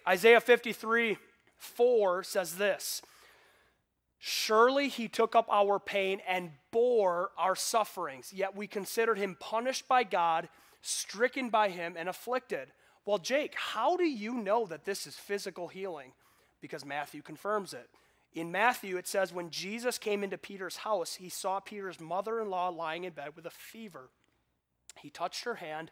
Isaiah 0.08 0.42
53 0.42 1.18
4 1.58 2.24
says 2.24 2.56
this 2.56 3.02
Surely 4.20 4.90
he 4.90 5.08
took 5.08 5.36
up 5.36 5.48
our 5.52 5.80
pain 5.80 6.22
and 6.28 6.52
bore 6.72 7.32
our 7.38 7.56
sufferings, 7.56 8.32
yet 8.32 8.56
we 8.56 8.68
considered 8.68 9.18
him 9.18 9.36
punished 9.40 9.88
by 9.88 10.04
God, 10.04 10.50
stricken 10.82 11.50
by 11.50 11.70
him, 11.70 11.96
and 11.98 12.08
afflicted. 12.08 12.70
Well, 13.10 13.18
Jake, 13.18 13.56
how 13.56 13.98
do 13.98 14.04
you 14.04 14.36
know 14.36 14.68
that 14.68 14.86
this 14.86 15.08
is 15.08 15.16
physical 15.16 15.68
healing? 15.68 16.12
Because 16.62 16.86
Matthew 16.86 17.24
confirms 17.24 17.74
it. 17.74 17.90
In 18.36 18.52
Matthew, 18.52 18.98
it 18.98 19.08
says, 19.08 19.34
when 19.34 19.50
Jesus 19.50 19.98
came 19.98 20.24
into 20.24 20.38
Peter's 20.38 20.78
house, 20.78 21.16
he 21.16 21.28
saw 21.28 21.60
Peter's 21.60 22.00
mother 22.00 22.40
in 22.40 22.52
law 22.52 22.70
lying 22.70 23.06
in 23.06 23.14
bed 23.14 23.30
with 23.36 23.48
a 23.48 23.50
fever. 23.50 24.12
He 25.02 25.10
touched 25.10 25.46
her 25.46 25.56
hand, 25.56 25.90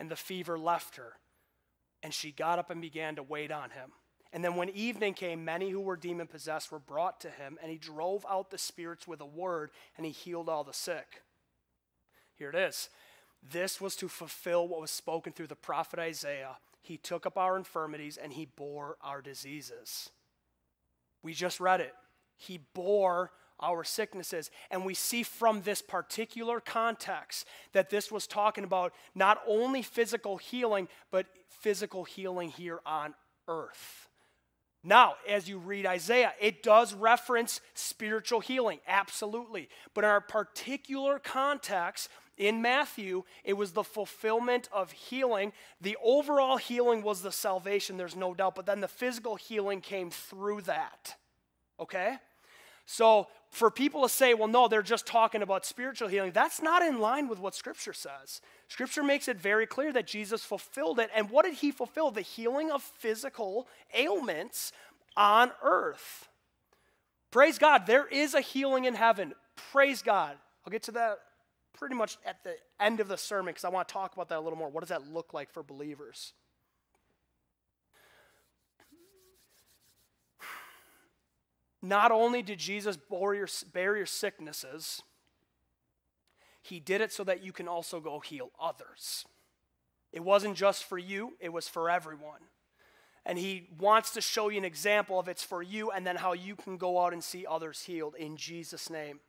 and 0.00 0.10
the 0.10 0.16
fever 0.16 0.58
left 0.58 0.96
her. 0.96 1.12
And 2.02 2.12
she 2.12 2.32
got 2.32 2.58
up 2.58 2.68
and 2.68 2.80
began 2.80 3.14
to 3.14 3.22
wait 3.22 3.52
on 3.52 3.70
him. 3.70 3.92
And 4.32 4.42
then 4.42 4.56
when 4.56 4.70
evening 4.70 5.14
came, 5.14 5.44
many 5.44 5.70
who 5.70 5.80
were 5.80 5.96
demon 5.96 6.26
possessed 6.26 6.72
were 6.72 6.80
brought 6.80 7.20
to 7.20 7.30
him, 7.30 7.58
and 7.62 7.70
he 7.70 7.78
drove 7.78 8.26
out 8.28 8.50
the 8.50 8.58
spirits 8.58 9.06
with 9.06 9.20
a 9.20 9.24
word, 9.24 9.70
and 9.96 10.04
he 10.04 10.10
healed 10.10 10.48
all 10.48 10.64
the 10.64 10.72
sick. 10.72 11.22
Here 12.34 12.50
it 12.50 12.56
is. 12.56 12.88
This 13.50 13.80
was 13.80 13.96
to 13.96 14.08
fulfill 14.08 14.66
what 14.68 14.80
was 14.80 14.90
spoken 14.90 15.32
through 15.32 15.48
the 15.48 15.56
prophet 15.56 15.98
Isaiah. 15.98 16.56
He 16.82 16.96
took 16.96 17.26
up 17.26 17.36
our 17.36 17.56
infirmities 17.56 18.16
and 18.16 18.32
he 18.32 18.46
bore 18.46 18.96
our 19.00 19.20
diseases. 19.20 20.10
We 21.22 21.32
just 21.34 21.60
read 21.60 21.80
it. 21.80 21.94
He 22.36 22.60
bore 22.74 23.32
our 23.60 23.84
sicknesses. 23.84 24.50
And 24.70 24.84
we 24.84 24.94
see 24.94 25.22
from 25.22 25.62
this 25.62 25.82
particular 25.82 26.60
context 26.60 27.46
that 27.72 27.90
this 27.90 28.12
was 28.12 28.26
talking 28.26 28.64
about 28.64 28.92
not 29.14 29.40
only 29.46 29.82
physical 29.82 30.36
healing, 30.36 30.88
but 31.10 31.26
physical 31.48 32.04
healing 32.04 32.50
here 32.50 32.80
on 32.86 33.14
earth. 33.48 34.08
Now, 34.84 35.14
as 35.28 35.48
you 35.48 35.58
read 35.58 35.84
Isaiah, 35.84 36.32
it 36.40 36.62
does 36.62 36.94
reference 36.94 37.60
spiritual 37.74 38.38
healing, 38.38 38.78
absolutely. 38.86 39.68
But 39.94 40.04
in 40.04 40.10
our 40.10 40.20
particular 40.20 41.18
context, 41.18 42.08
in 42.36 42.60
Matthew, 42.60 43.24
it 43.44 43.54
was 43.54 43.72
the 43.72 43.84
fulfillment 43.84 44.68
of 44.72 44.92
healing. 44.92 45.52
The 45.80 45.96
overall 46.02 46.56
healing 46.56 47.02
was 47.02 47.22
the 47.22 47.32
salvation, 47.32 47.96
there's 47.96 48.16
no 48.16 48.34
doubt, 48.34 48.54
but 48.54 48.66
then 48.66 48.80
the 48.80 48.88
physical 48.88 49.36
healing 49.36 49.80
came 49.80 50.10
through 50.10 50.62
that. 50.62 51.16
Okay? 51.80 52.16
So, 52.84 53.26
for 53.50 53.70
people 53.70 54.02
to 54.02 54.08
say, 54.08 54.34
well, 54.34 54.48
no, 54.48 54.68
they're 54.68 54.82
just 54.82 55.06
talking 55.06 55.42
about 55.42 55.64
spiritual 55.64 56.08
healing, 56.08 56.32
that's 56.32 56.60
not 56.60 56.82
in 56.82 57.00
line 57.00 57.26
with 57.26 57.38
what 57.38 57.54
Scripture 57.54 57.92
says. 57.92 58.40
Scripture 58.68 59.02
makes 59.02 59.28
it 59.28 59.38
very 59.38 59.66
clear 59.66 59.92
that 59.92 60.06
Jesus 60.06 60.44
fulfilled 60.44 60.98
it. 61.00 61.10
And 61.14 61.30
what 61.30 61.44
did 61.44 61.54
he 61.54 61.70
fulfill? 61.70 62.10
The 62.10 62.20
healing 62.20 62.70
of 62.70 62.82
physical 62.82 63.66
ailments 63.94 64.72
on 65.16 65.52
earth. 65.62 66.28
Praise 67.30 67.58
God, 67.58 67.86
there 67.86 68.06
is 68.06 68.34
a 68.34 68.40
healing 68.40 68.84
in 68.84 68.94
heaven. 68.94 69.34
Praise 69.72 70.02
God. 70.02 70.36
I'll 70.64 70.70
get 70.70 70.84
to 70.84 70.92
that 70.92 71.18
pretty 71.76 71.94
much 71.94 72.18
at 72.24 72.42
the 72.42 72.56
end 72.80 73.00
of 73.00 73.08
the 73.08 73.16
sermon 73.16 73.52
because 73.52 73.64
I 73.64 73.68
want 73.68 73.88
to 73.88 73.92
talk 73.92 74.14
about 74.14 74.28
that 74.30 74.38
a 74.38 74.40
little 74.40 74.58
more. 74.58 74.68
What 74.68 74.80
does 74.80 74.88
that 74.88 75.06
look 75.06 75.34
like 75.34 75.52
for 75.52 75.62
believers? 75.62 76.32
Not 81.82 82.10
only 82.10 82.42
did 82.42 82.58
Jesus 82.58 82.96
bear 82.96 83.34
your, 83.34 83.48
bear 83.72 83.96
your 83.96 84.06
sicknesses, 84.06 85.02
he 86.62 86.80
did 86.80 87.00
it 87.00 87.12
so 87.12 87.22
that 87.24 87.44
you 87.44 87.52
can 87.52 87.68
also 87.68 88.00
go 88.00 88.18
heal 88.18 88.50
others. 88.60 89.24
It 90.12 90.24
wasn't 90.24 90.56
just 90.56 90.84
for 90.84 90.98
you, 90.98 91.34
it 91.38 91.52
was 91.52 91.68
for 91.68 91.88
everyone. 91.88 92.40
And 93.24 93.38
he 93.38 93.68
wants 93.78 94.12
to 94.12 94.20
show 94.20 94.48
you 94.48 94.58
an 94.58 94.64
example 94.64 95.18
of 95.18 95.28
it's 95.28 95.44
for 95.44 95.62
you 95.62 95.90
and 95.90 96.06
then 96.06 96.16
how 96.16 96.32
you 96.32 96.56
can 96.56 96.76
go 96.76 97.04
out 97.04 97.12
and 97.12 97.22
see 97.22 97.44
others 97.48 97.82
healed 97.82 98.14
in 98.16 98.36
Jesus' 98.36 98.88
name. 98.88 99.20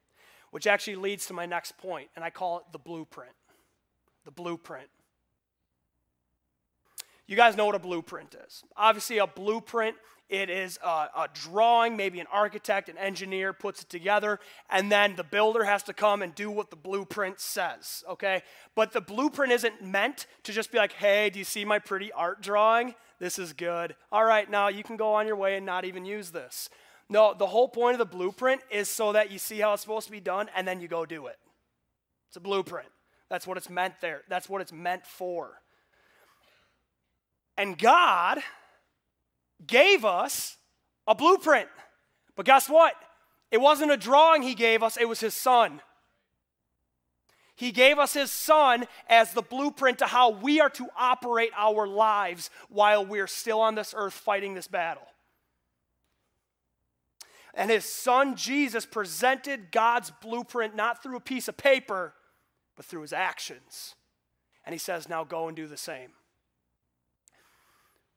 Which 0.57 0.65
actually 0.65 0.95
leads 0.95 1.27
to 1.27 1.35
my 1.35 1.45
next 1.45 1.77
point, 1.77 2.09
and 2.15 2.25
I 2.25 2.31
call 2.31 2.57
it 2.57 2.63
the 2.71 2.79
blueprint. 2.79 3.33
The 4.25 4.31
blueprint. 4.31 4.87
You 7.27 7.35
guys 7.35 7.55
know 7.55 7.67
what 7.67 7.75
a 7.75 7.79
blueprint 7.79 8.33
is. 8.33 8.63
Obviously, 8.75 9.19
a 9.19 9.27
blueprint 9.27 9.97
it 10.29 10.49
is 10.49 10.79
a, 10.83 10.87
a, 10.87 11.29
drawing, 11.31 11.95
maybe 11.95 12.19
an 12.19 12.25
architect, 12.31 12.89
an 12.89 12.97
engineer 12.97 13.53
puts 13.53 13.83
it 13.83 13.89
together, 13.89 14.39
and 14.67 14.91
then 14.91 15.15
the 15.15 15.23
builder 15.23 15.63
has 15.63 15.83
to 15.83 15.93
come 15.93 16.23
and 16.23 16.33
do 16.33 16.49
what 16.49 16.71
the 16.71 16.75
blueprint 16.75 17.39
says, 17.39 18.03
okay? 18.09 18.41
But 18.73 18.93
the 18.93 18.99
blueprint 18.99 19.53
isn't 19.53 19.83
meant 19.83 20.25
to 20.41 20.51
just 20.51 20.71
be 20.71 20.79
like, 20.79 20.93
hey, 20.93 21.29
do 21.29 21.37
you 21.37 21.45
see 21.45 21.65
my 21.65 21.77
pretty 21.77 22.11
art 22.11 22.41
drawing? 22.41 22.95
This 23.19 23.37
is 23.37 23.53
good. 23.53 23.95
All 24.11 24.25
right, 24.25 24.49
now 24.49 24.69
you 24.69 24.83
can 24.83 24.97
go 24.97 25.13
on 25.13 25.27
your 25.27 25.35
way 25.35 25.55
and 25.55 25.67
not 25.67 25.85
even 25.85 26.03
use 26.03 26.31
this. 26.31 26.67
No, 27.09 27.33
the 27.33 27.47
whole 27.47 27.69
point 27.69 27.93
of 27.93 27.99
the 27.99 28.17
blueprint 28.17 28.61
is 28.69 28.89
so 28.89 29.13
that 29.13 29.31
you 29.31 29.39
see 29.39 29.59
how 29.59 29.73
it's 29.73 29.81
supposed 29.81 30.07
to 30.07 30.11
be 30.11 30.19
done 30.19 30.49
and 30.55 30.67
then 30.67 30.81
you 30.81 30.87
go 30.87 31.05
do 31.05 31.27
it. 31.27 31.37
It's 32.27 32.37
a 32.37 32.41
blueprint. 32.41 32.89
That's 33.29 33.47
what 33.47 33.57
it's 33.57 33.69
meant 33.69 33.95
there. 34.01 34.23
That's 34.29 34.49
what 34.49 34.61
it's 34.61 34.73
meant 34.73 35.05
for. 35.05 35.61
And 37.57 37.77
God 37.77 38.39
gave 39.65 40.05
us 40.05 40.57
a 41.07 41.15
blueprint. 41.15 41.69
But 42.35 42.45
guess 42.45 42.69
what? 42.69 42.93
It 43.51 43.61
wasn't 43.61 43.91
a 43.91 43.97
drawing 43.97 44.41
he 44.41 44.53
gave 44.53 44.83
us, 44.83 44.97
it 44.97 45.07
was 45.07 45.19
his 45.19 45.33
son. 45.33 45.81
He 47.55 47.71
gave 47.71 47.97
us 47.97 48.13
his 48.13 48.31
son 48.31 48.85
as 49.09 49.33
the 49.33 49.41
blueprint 49.41 49.97
to 49.99 50.05
how 50.05 50.29
we 50.29 50.59
are 50.61 50.69
to 50.71 50.87
operate 50.95 51.49
our 51.57 51.87
lives 51.87 52.51
while 52.69 53.03
we're 53.03 53.25
still 53.25 53.61
on 53.61 53.73
this 53.73 53.95
earth 53.97 54.13
fighting 54.13 54.53
this 54.53 54.67
battle. 54.67 55.07
And 57.57 57.71
his 57.71 57.85
son 57.85 58.35
Jesus 58.35 58.85
presented 58.85 59.71
God's 59.71 60.11
blueprint 60.21 60.75
not 60.75 61.01
through 61.01 61.17
a 61.17 61.21
piece 61.21 61.47
of 61.47 61.57
paper, 61.57 62.13
but 62.75 62.85
through 62.85 63.01
his 63.01 63.11
actions. 63.11 63.95
And 64.63 64.73
he 64.73 64.79
says, 64.79 65.09
Now 65.09 65.23
go 65.23 65.47
and 65.47 65.57
do 65.57 65.65
the 65.65 65.75
same. 65.75 66.11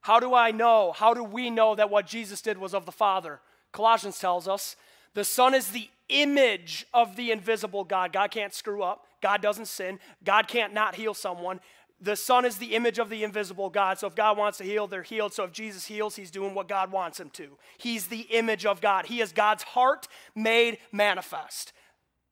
How 0.03 0.20
do 0.20 0.35
I 0.35 0.50
know? 0.50 0.92
How 0.92 1.14
do 1.14 1.24
we 1.24 1.48
know 1.48 1.74
that 1.74 1.90
what 1.90 2.07
Jesus 2.07 2.42
did 2.42 2.59
was 2.59 2.74
of 2.74 2.85
the 2.85 2.92
Father? 2.92 3.40
Colossians 3.72 4.18
tells 4.18 4.46
us 4.46 4.76
the 5.14 5.24
Son 5.24 5.55
is 5.55 5.68
the 5.68 5.88
image 6.11 6.87
of 6.92 7.16
the 7.16 7.31
invisible 7.31 7.85
God. 7.85 8.12
God 8.12 8.31
can't 8.31 8.53
screw 8.53 8.83
up. 8.83 9.07
God 9.22 9.40
doesn't 9.40 9.68
sin. 9.68 9.98
God 10.22 10.48
can't 10.48 10.74
not 10.74 10.96
heal 10.96 11.14
someone. 11.14 11.61
The 12.00 12.16
Son 12.16 12.44
is 12.44 12.56
the 12.56 12.74
image 12.74 12.98
of 12.98 13.10
the 13.10 13.24
invisible 13.24 13.68
God. 13.68 13.98
So 13.98 14.06
if 14.06 14.14
God 14.14 14.38
wants 14.38 14.58
to 14.58 14.64
heal, 14.64 14.86
they're 14.86 15.02
healed. 15.02 15.34
So 15.34 15.44
if 15.44 15.52
Jesus 15.52 15.84
heals, 15.84 16.16
he's 16.16 16.30
doing 16.30 16.54
what 16.54 16.66
God 16.66 16.90
wants 16.90 17.20
him 17.20 17.28
to. 17.30 17.58
He's 17.76 18.06
the 18.06 18.20
image 18.20 18.64
of 18.64 18.80
God. 18.80 19.06
He 19.06 19.20
is 19.20 19.32
God's 19.32 19.62
heart 19.62 20.08
made 20.34 20.78
manifest. 20.92 21.72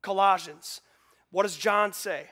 Colossians. 0.01 0.81
What 1.31 1.43
does 1.43 1.57
John 1.57 1.93
say? 1.93 2.29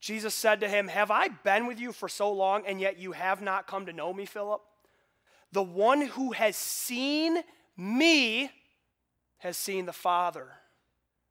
Jesus 0.00 0.34
said 0.34 0.60
to 0.60 0.68
him, 0.68 0.88
Have 0.88 1.10
I 1.10 1.28
been 1.28 1.66
with 1.66 1.78
you 1.78 1.92
for 1.92 2.08
so 2.08 2.32
long, 2.32 2.64
and 2.66 2.80
yet 2.80 2.98
you 2.98 3.12
have 3.12 3.42
not 3.42 3.66
come 3.66 3.86
to 3.86 3.92
know 3.92 4.12
me, 4.12 4.24
Philip? 4.24 4.62
The 5.52 5.62
one 5.62 6.00
who 6.00 6.32
has 6.32 6.56
seen 6.56 7.38
me 7.76 8.50
has 9.38 9.56
seen 9.56 9.86
the 9.86 9.92
Father. 9.92 10.48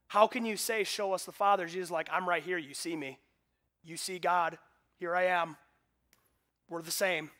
How 0.07 0.27
can 0.27 0.45
you 0.45 0.55
say, 0.55 0.83
Show 0.83 1.13
us 1.13 1.25
the 1.25 1.31
Father? 1.31 1.65
Jesus 1.65 1.89
like, 1.89 2.09
I'm 2.11 2.29
right 2.29 2.43
here. 2.43 2.57
You 2.57 2.73
see 2.73 2.95
me. 2.95 3.17
You 3.83 3.97
see 3.97 4.19
God. 4.19 4.57
Here 5.01 5.15
I 5.15 5.25
am. 5.29 5.57
We're 6.69 6.83
the 6.83 6.91
same. 6.91 7.31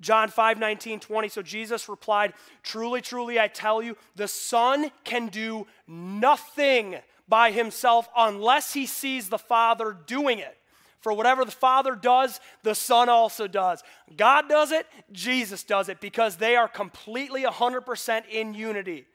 John 0.00 0.28
5 0.28 0.60
19, 0.60 1.00
20. 1.00 1.28
So 1.28 1.42
Jesus 1.42 1.88
replied, 1.88 2.32
Truly, 2.62 3.00
truly, 3.00 3.40
I 3.40 3.48
tell 3.48 3.82
you, 3.82 3.96
the 4.14 4.28
Son 4.28 4.92
can 5.02 5.26
do 5.26 5.66
nothing 5.88 6.94
by 7.26 7.50
himself 7.50 8.08
unless 8.16 8.72
he 8.72 8.86
sees 8.86 9.28
the 9.28 9.36
Father 9.36 9.96
doing 10.06 10.38
it. 10.38 10.56
For 11.00 11.12
whatever 11.12 11.44
the 11.44 11.50
Father 11.50 11.96
does, 11.96 12.38
the 12.62 12.76
Son 12.76 13.08
also 13.08 13.48
does. 13.48 13.82
God 14.16 14.48
does 14.48 14.70
it, 14.70 14.86
Jesus 15.10 15.64
does 15.64 15.88
it, 15.88 16.00
because 16.00 16.36
they 16.36 16.54
are 16.54 16.68
completely 16.68 17.42
100% 17.42 18.28
in 18.30 18.54
unity. 18.54 19.06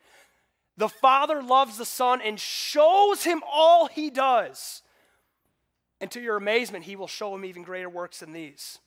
The 0.76 0.90
Father 0.90 1.42
loves 1.42 1.78
the 1.78 1.86
Son 1.86 2.20
and 2.22 2.38
shows 2.38 3.24
him 3.24 3.44
all 3.50 3.88
he 3.88 4.10
does. 4.10 4.82
And 6.02 6.10
to 6.12 6.22
your 6.22 6.38
amazement, 6.38 6.86
he 6.86 6.96
will 6.96 7.08
show 7.08 7.36
him 7.36 7.44
even 7.44 7.64
greater 7.64 7.90
works 7.90 8.20
than 8.20 8.32
these. 8.32 8.80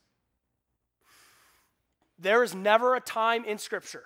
There 2.18 2.42
is 2.42 2.54
never 2.54 2.94
a 2.94 3.00
time 3.00 3.44
in 3.44 3.58
Scripture 3.58 4.04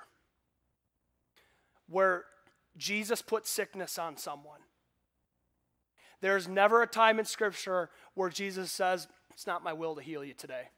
where 1.89 2.25
Jesus 2.77 3.23
put 3.23 3.47
sickness 3.47 3.99
on 3.99 4.17
someone. 4.17 4.61
There's 6.21 6.49
never 6.49 6.83
a 6.83 6.87
time 6.87 7.19
in 7.19 7.25
Scripture 7.25 7.91
where 8.15 8.31
Jesus 8.31 8.73
says, 8.73 9.07
It's 9.33 9.47
not 9.47 9.63
my 9.63 9.73
will 9.73 9.95
to 9.97 10.03
heal 10.03 10.25
you 10.25 10.35
today. 10.35 10.69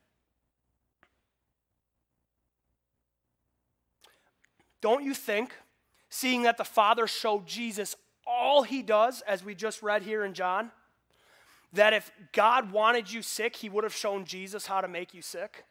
Don't 4.81 5.05
you 5.05 5.15
think, 5.15 5.55
seeing 6.09 6.43
that 6.43 6.57
the 6.57 6.65
Father 6.65 7.07
showed 7.07 7.47
Jesus 7.47 7.97
all 8.27 8.63
he 8.63 8.83
does, 8.83 9.23
as 9.23 9.45
we 9.45 9.55
just 9.55 9.83
read 9.83 10.03
here 10.03 10.25
in 10.25 10.35
John, 10.35 10.71
that 11.73 11.93
if 11.93 12.11
God 12.33 12.73
wanted 12.73 13.13
you 13.13 13.23
sick, 13.23 13.57
he 13.57 13.69
would 13.69 13.85
have 13.85 13.95
shown 13.95 14.25
Jesus 14.25 14.67
how 14.67 14.81
to 14.81 14.89
make 14.89 15.15
you 15.15 15.23
sick? 15.23 15.65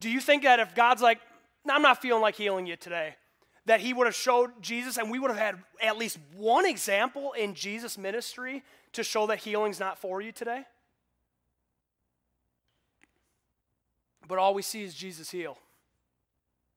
Do 0.00 0.10
you 0.10 0.20
think 0.20 0.42
that 0.42 0.60
if 0.60 0.74
God's 0.74 1.02
like, 1.02 1.20
I'm 1.68 1.82
not 1.82 2.00
feeling 2.00 2.22
like 2.22 2.36
healing 2.36 2.66
you 2.66 2.76
today, 2.76 3.16
that 3.66 3.80
he 3.80 3.92
would 3.92 4.06
have 4.06 4.14
showed 4.14 4.50
Jesus, 4.60 4.96
and 4.96 5.10
we 5.10 5.18
would 5.18 5.30
have 5.30 5.38
had 5.38 5.56
at 5.82 5.98
least 5.98 6.18
one 6.36 6.66
example 6.66 7.32
in 7.32 7.54
Jesus' 7.54 7.98
ministry 7.98 8.62
to 8.94 9.04
show 9.04 9.26
that 9.26 9.38
healing's 9.38 9.78
not 9.78 9.98
for 9.98 10.20
you 10.20 10.32
today. 10.32 10.64
But 14.26 14.38
all 14.38 14.54
we 14.54 14.62
see 14.62 14.82
is 14.82 14.94
Jesus 14.94 15.30
heal. 15.30 15.58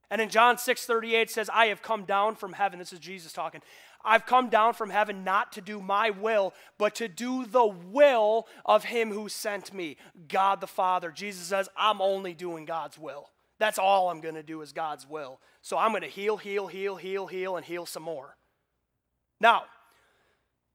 And 0.10 0.21
in 0.21 0.29
John 0.29 0.58
6 0.58 0.86
38 0.86 1.32
says, 1.32 1.49
I 1.51 1.67
have 1.67 1.82
come 1.82 2.03
down 2.03 2.36
from 2.36 2.53
heaven. 2.53 2.77
This 2.77 2.93
is 2.93 2.99
Jesus 2.99 3.34
talking. 3.34 3.62
I've 4.03 4.25
come 4.25 4.49
down 4.49 4.73
from 4.73 4.89
heaven 4.89 5.23
not 5.23 5.53
to 5.53 5.61
do 5.61 5.81
my 5.81 6.09
will, 6.09 6.53
but 6.77 6.95
to 6.95 7.07
do 7.07 7.45
the 7.45 7.65
will 7.65 8.47
of 8.65 8.85
him 8.85 9.11
who 9.11 9.29
sent 9.29 9.73
me, 9.73 9.97
God 10.27 10.61
the 10.61 10.67
Father. 10.67 11.11
Jesus 11.11 11.47
says, 11.47 11.69
I'm 11.77 12.01
only 12.01 12.33
doing 12.33 12.65
God's 12.65 12.97
will. 12.97 13.29
That's 13.59 13.79
all 13.79 14.09
I'm 14.09 14.19
going 14.19 14.35
to 14.35 14.43
do 14.43 14.61
is 14.61 14.73
God's 14.73 15.07
will. 15.07 15.39
So 15.61 15.77
I'm 15.77 15.91
going 15.91 16.01
to 16.01 16.09
heal, 16.09 16.37
heal, 16.37 16.67
heal, 16.67 16.97
heal, 16.97 17.27
heal, 17.27 17.55
and 17.55 17.65
heal 17.65 17.85
some 17.85 18.03
more. 18.03 18.35
Now, 19.39 19.63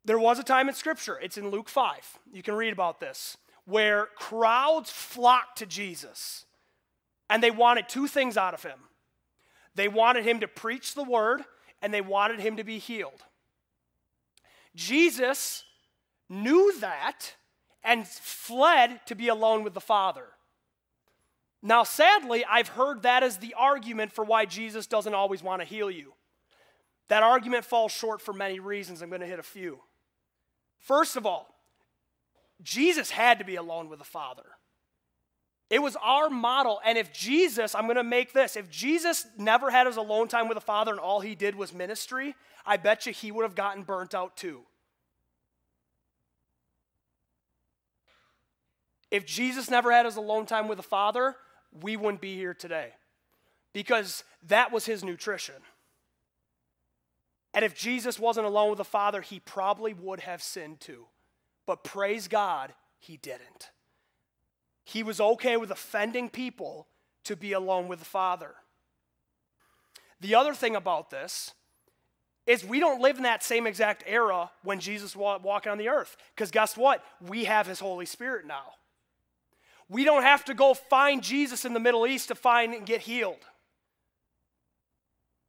there 0.04 0.18
was 0.18 0.38
a 0.38 0.44
time 0.44 0.68
in 0.68 0.74
Scripture, 0.74 1.18
it's 1.20 1.36
in 1.36 1.50
Luke 1.50 1.68
5. 1.68 2.18
You 2.32 2.42
can 2.42 2.54
read 2.54 2.72
about 2.72 3.00
this, 3.00 3.36
where 3.66 4.06
crowds 4.16 4.90
flocked 4.90 5.58
to 5.58 5.66
Jesus 5.66 6.46
and 7.28 7.42
they 7.42 7.50
wanted 7.50 7.88
two 7.88 8.06
things 8.06 8.38
out 8.38 8.54
of 8.54 8.62
him 8.62 8.78
they 9.78 9.86
wanted 9.86 10.24
him 10.24 10.40
to 10.40 10.48
preach 10.48 10.94
the 10.94 11.04
word 11.04 11.44
and 11.82 11.92
they 11.92 12.00
wanted 12.00 12.40
him 12.40 12.56
to 12.56 12.64
be 12.64 12.78
healed. 12.78 13.24
Jesus 14.74 15.64
knew 16.28 16.78
that 16.80 17.34
and 17.82 18.06
fled 18.06 19.00
to 19.06 19.14
be 19.14 19.28
alone 19.28 19.64
with 19.64 19.74
the 19.74 19.80
Father. 19.80 20.26
Now, 21.62 21.82
sadly, 21.82 22.44
I've 22.48 22.68
heard 22.68 23.02
that 23.02 23.22
as 23.22 23.38
the 23.38 23.54
argument 23.54 24.12
for 24.12 24.24
why 24.24 24.44
Jesus 24.44 24.86
doesn't 24.86 25.14
always 25.14 25.42
want 25.42 25.60
to 25.60 25.66
heal 25.66 25.90
you. 25.90 26.14
That 27.08 27.22
argument 27.22 27.64
falls 27.64 27.90
short 27.90 28.20
for 28.20 28.32
many 28.32 28.60
reasons. 28.60 29.02
I'm 29.02 29.08
going 29.08 29.22
to 29.22 29.26
hit 29.26 29.38
a 29.38 29.44
few. 29.44 29.80
First 30.78 31.16
of 31.16 31.26
all, 31.26 31.54
Jesus 32.62 33.10
had 33.10 33.38
to 33.38 33.44
be 33.44 33.56
alone 33.56 33.88
with 33.88 33.98
the 33.98 34.04
Father. 34.04 34.44
It 35.70 35.82
was 35.82 35.96
our 36.02 36.30
model. 36.30 36.80
And 36.84 36.96
if 36.96 37.12
Jesus, 37.12 37.74
I'm 37.74 37.84
going 37.84 37.96
to 37.96 38.04
make 38.04 38.32
this, 38.32 38.56
if 38.56 38.70
Jesus 38.70 39.26
never 39.36 39.70
had 39.70 39.86
his 39.86 39.96
alone 39.96 40.28
time 40.28 40.48
with 40.48 40.56
the 40.56 40.62
Father 40.62 40.90
and 40.90 41.00
all 41.00 41.20
he 41.20 41.34
did 41.34 41.54
was 41.54 41.74
ministry, 41.74 42.34
I 42.64 42.78
bet 42.78 43.06
you 43.06 43.12
he 43.12 43.30
would 43.30 43.42
have 43.42 43.54
gotten 43.54 43.82
burnt 43.82 44.14
out 44.14 44.36
too. 44.36 44.62
If 49.10 49.26
Jesus 49.26 49.70
never 49.70 49.92
had 49.92 50.06
his 50.06 50.16
alone 50.16 50.46
time 50.46 50.68
with 50.68 50.76
the 50.76 50.82
Father, 50.82 51.36
we 51.82 51.96
wouldn't 51.96 52.20
be 52.20 52.34
here 52.34 52.54
today 52.54 52.92
because 53.72 54.24
that 54.46 54.72
was 54.72 54.86
his 54.86 55.04
nutrition. 55.04 55.54
And 57.54 57.64
if 57.64 57.74
Jesus 57.74 58.18
wasn't 58.18 58.46
alone 58.46 58.70
with 58.70 58.78
the 58.78 58.84
Father, 58.84 59.20
he 59.22 59.40
probably 59.40 59.94
would 59.94 60.20
have 60.20 60.42
sinned 60.42 60.80
too. 60.80 61.06
But 61.66 61.84
praise 61.84 62.28
God, 62.28 62.74
he 62.98 63.16
didn't. 63.16 63.70
He 64.88 65.02
was 65.02 65.20
okay 65.20 65.58
with 65.58 65.70
offending 65.70 66.30
people 66.30 66.86
to 67.24 67.36
be 67.36 67.52
alone 67.52 67.88
with 67.88 67.98
the 67.98 68.06
Father. 68.06 68.54
The 70.22 70.34
other 70.34 70.54
thing 70.54 70.74
about 70.74 71.10
this 71.10 71.52
is 72.46 72.64
we 72.64 72.80
don't 72.80 73.02
live 73.02 73.18
in 73.18 73.24
that 73.24 73.42
same 73.42 73.66
exact 73.66 74.02
era 74.06 74.50
when 74.62 74.80
Jesus 74.80 75.14
was 75.14 75.42
walking 75.42 75.70
on 75.70 75.76
the 75.76 75.90
earth. 75.90 76.16
Because 76.34 76.50
guess 76.50 76.74
what? 76.74 77.04
We 77.20 77.44
have 77.44 77.66
his 77.66 77.80
Holy 77.80 78.06
Spirit 78.06 78.46
now. 78.46 78.62
We 79.90 80.04
don't 80.04 80.22
have 80.22 80.46
to 80.46 80.54
go 80.54 80.72
find 80.72 81.22
Jesus 81.22 81.66
in 81.66 81.74
the 81.74 81.80
Middle 81.80 82.06
East 82.06 82.28
to 82.28 82.34
find 82.34 82.72
and 82.72 82.86
get 82.86 83.02
healed. 83.02 83.44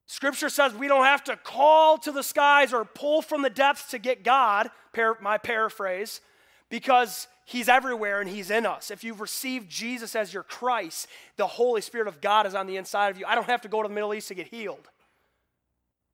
Scripture 0.06 0.50
says 0.50 0.74
we 0.74 0.90
don't 0.90 1.06
have 1.06 1.24
to 1.24 1.38
call 1.38 1.98
to 2.00 2.12
the 2.12 2.24
skies 2.24 2.74
or 2.74 2.84
pull 2.84 3.22
from 3.22 3.42
the 3.42 3.50
depths 3.50 3.90
to 3.92 4.00
get 4.00 4.26
God, 4.26 4.70
my 5.22 5.38
paraphrase, 5.38 6.20
because 6.70 7.28
He's 7.46 7.68
everywhere 7.68 8.22
and 8.22 8.30
He's 8.30 8.52
in 8.52 8.66
us. 8.66 8.92
If 8.92 9.04
you've 9.04 9.22
received 9.22 9.70
Jesus 9.70 10.16
as 10.16 10.34
your 10.34 10.44
Christ, 10.44 11.08
the 11.36 11.48
Holy 11.48 11.82
Spirit 11.82 12.08
of 12.08 12.22
God 12.22 12.46
is 12.46 12.56
on 12.56 12.68
the 12.68 12.78
inside 12.78 13.10
of 13.10 13.18
you. 13.18 13.26
I 13.28 13.36
don't 13.36 13.46
have 13.46 13.62
to 13.62 13.68
go 13.68 13.82
to 13.82 13.88
the 13.88 13.94
Middle 13.94 14.14
East 14.14 14.28
to 14.30 14.36
get 14.36 14.48
healed. 14.48 14.88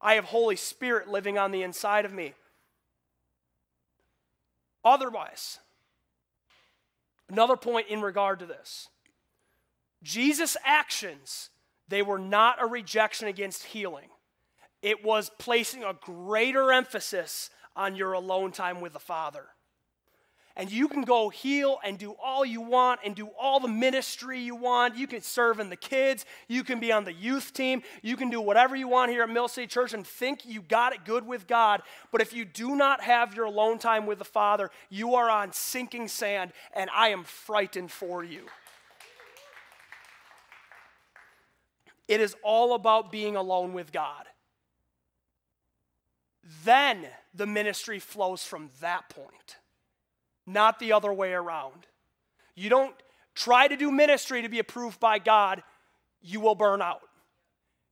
I 0.02 0.16
have 0.16 0.26
Holy 0.26 0.56
Spirit 0.56 1.08
living 1.08 1.38
on 1.38 1.52
the 1.52 1.64
inside 1.64 2.06
of 2.06 2.14
me. 2.14 2.34
Otherwise, 4.84 5.60
Another 7.30 7.58
point 7.58 7.88
in 7.88 8.02
regard 8.02 8.40
to 8.40 8.46
this 8.46 8.90
Jesus' 10.04 10.58
actions, 10.64 11.50
they 11.88 12.02
were 12.02 12.20
not 12.20 12.62
a 12.62 12.66
rejection 12.66 13.28
against 13.28 13.64
healing, 13.64 14.10
it 14.82 15.04
was 15.04 15.32
placing 15.40 15.84
a 15.84 15.94
greater 15.94 16.72
emphasis 16.72 17.50
on 17.76 17.96
your 17.96 18.14
alone 18.14 18.52
time 18.52 18.80
with 18.80 18.94
the 18.94 19.00
Father 19.00 19.46
and 20.58 20.72
you 20.72 20.88
can 20.88 21.02
go 21.02 21.30
heal 21.30 21.80
and 21.84 21.98
do 21.98 22.16
all 22.24 22.46
you 22.46 22.62
want 22.62 23.02
and 23.04 23.14
do 23.14 23.28
all 23.40 23.60
the 23.60 23.68
ministry 23.68 24.40
you 24.40 24.56
want. 24.56 24.96
You 24.96 25.06
can 25.06 25.22
serve 25.22 25.60
in 25.60 25.70
the 25.70 25.76
kids. 25.76 26.26
You 26.48 26.64
can 26.64 26.80
be 26.80 26.94
on 26.94 27.04
the 27.04 27.12
youth 27.12 27.52
team. 27.54 27.84
You 28.02 28.16
can 28.16 28.30
do 28.30 28.40
whatever 28.40 28.76
you 28.76 28.88
want 28.88 29.12
here 29.12 29.24
at 29.24 29.30
Mill 29.30 29.50
City 29.50 29.68
Church 29.68 29.94
and 29.94 30.08
think 30.08 30.46
you 30.46 30.62
got 30.62 30.94
it 30.94 31.04
good 31.04 31.28
with 31.28 31.46
God. 31.46 31.82
But 32.12 32.22
if 32.22 32.34
you 32.34 32.46
do 32.46 32.76
not 32.76 33.02
have 33.02 33.36
your 33.36 33.46
alone 33.46 33.80
time 33.80 34.06
with 34.06 34.18
the 34.18 34.26
Father, 34.26 34.72
you 34.90 35.16
are 35.16 35.30
on 35.30 35.52
sinking 35.52 36.08
sand, 36.08 36.54
and 36.74 36.90
I 36.96 37.10
am 37.10 37.26
frightened 37.26 37.92
for 37.92 38.24
you. 38.24 38.44
It 42.08 42.22
is 42.22 42.36
all 42.44 42.76
about 42.76 43.12
being 43.12 43.36
alone 43.36 43.74
with 43.74 43.92
God. 43.92 44.26
Then 46.64 47.08
the 47.34 47.48
ministry 47.48 48.00
flows 48.00 48.44
from 48.44 48.70
that 48.80 49.10
point 49.10 49.58
not 50.46 50.80
the 50.80 50.94
other 50.94 51.14
way 51.14 51.34
around. 51.34 51.88
You 52.56 52.70
don't 52.70 52.96
try 53.36 53.68
to 53.68 53.76
do 53.76 53.92
ministry 53.92 54.42
to 54.42 54.50
be 54.50 54.60
approved 54.60 55.00
by 55.00 55.20
God, 55.20 55.62
you 56.22 56.40
will 56.40 56.56
burn 56.56 56.82
out. 56.82 57.02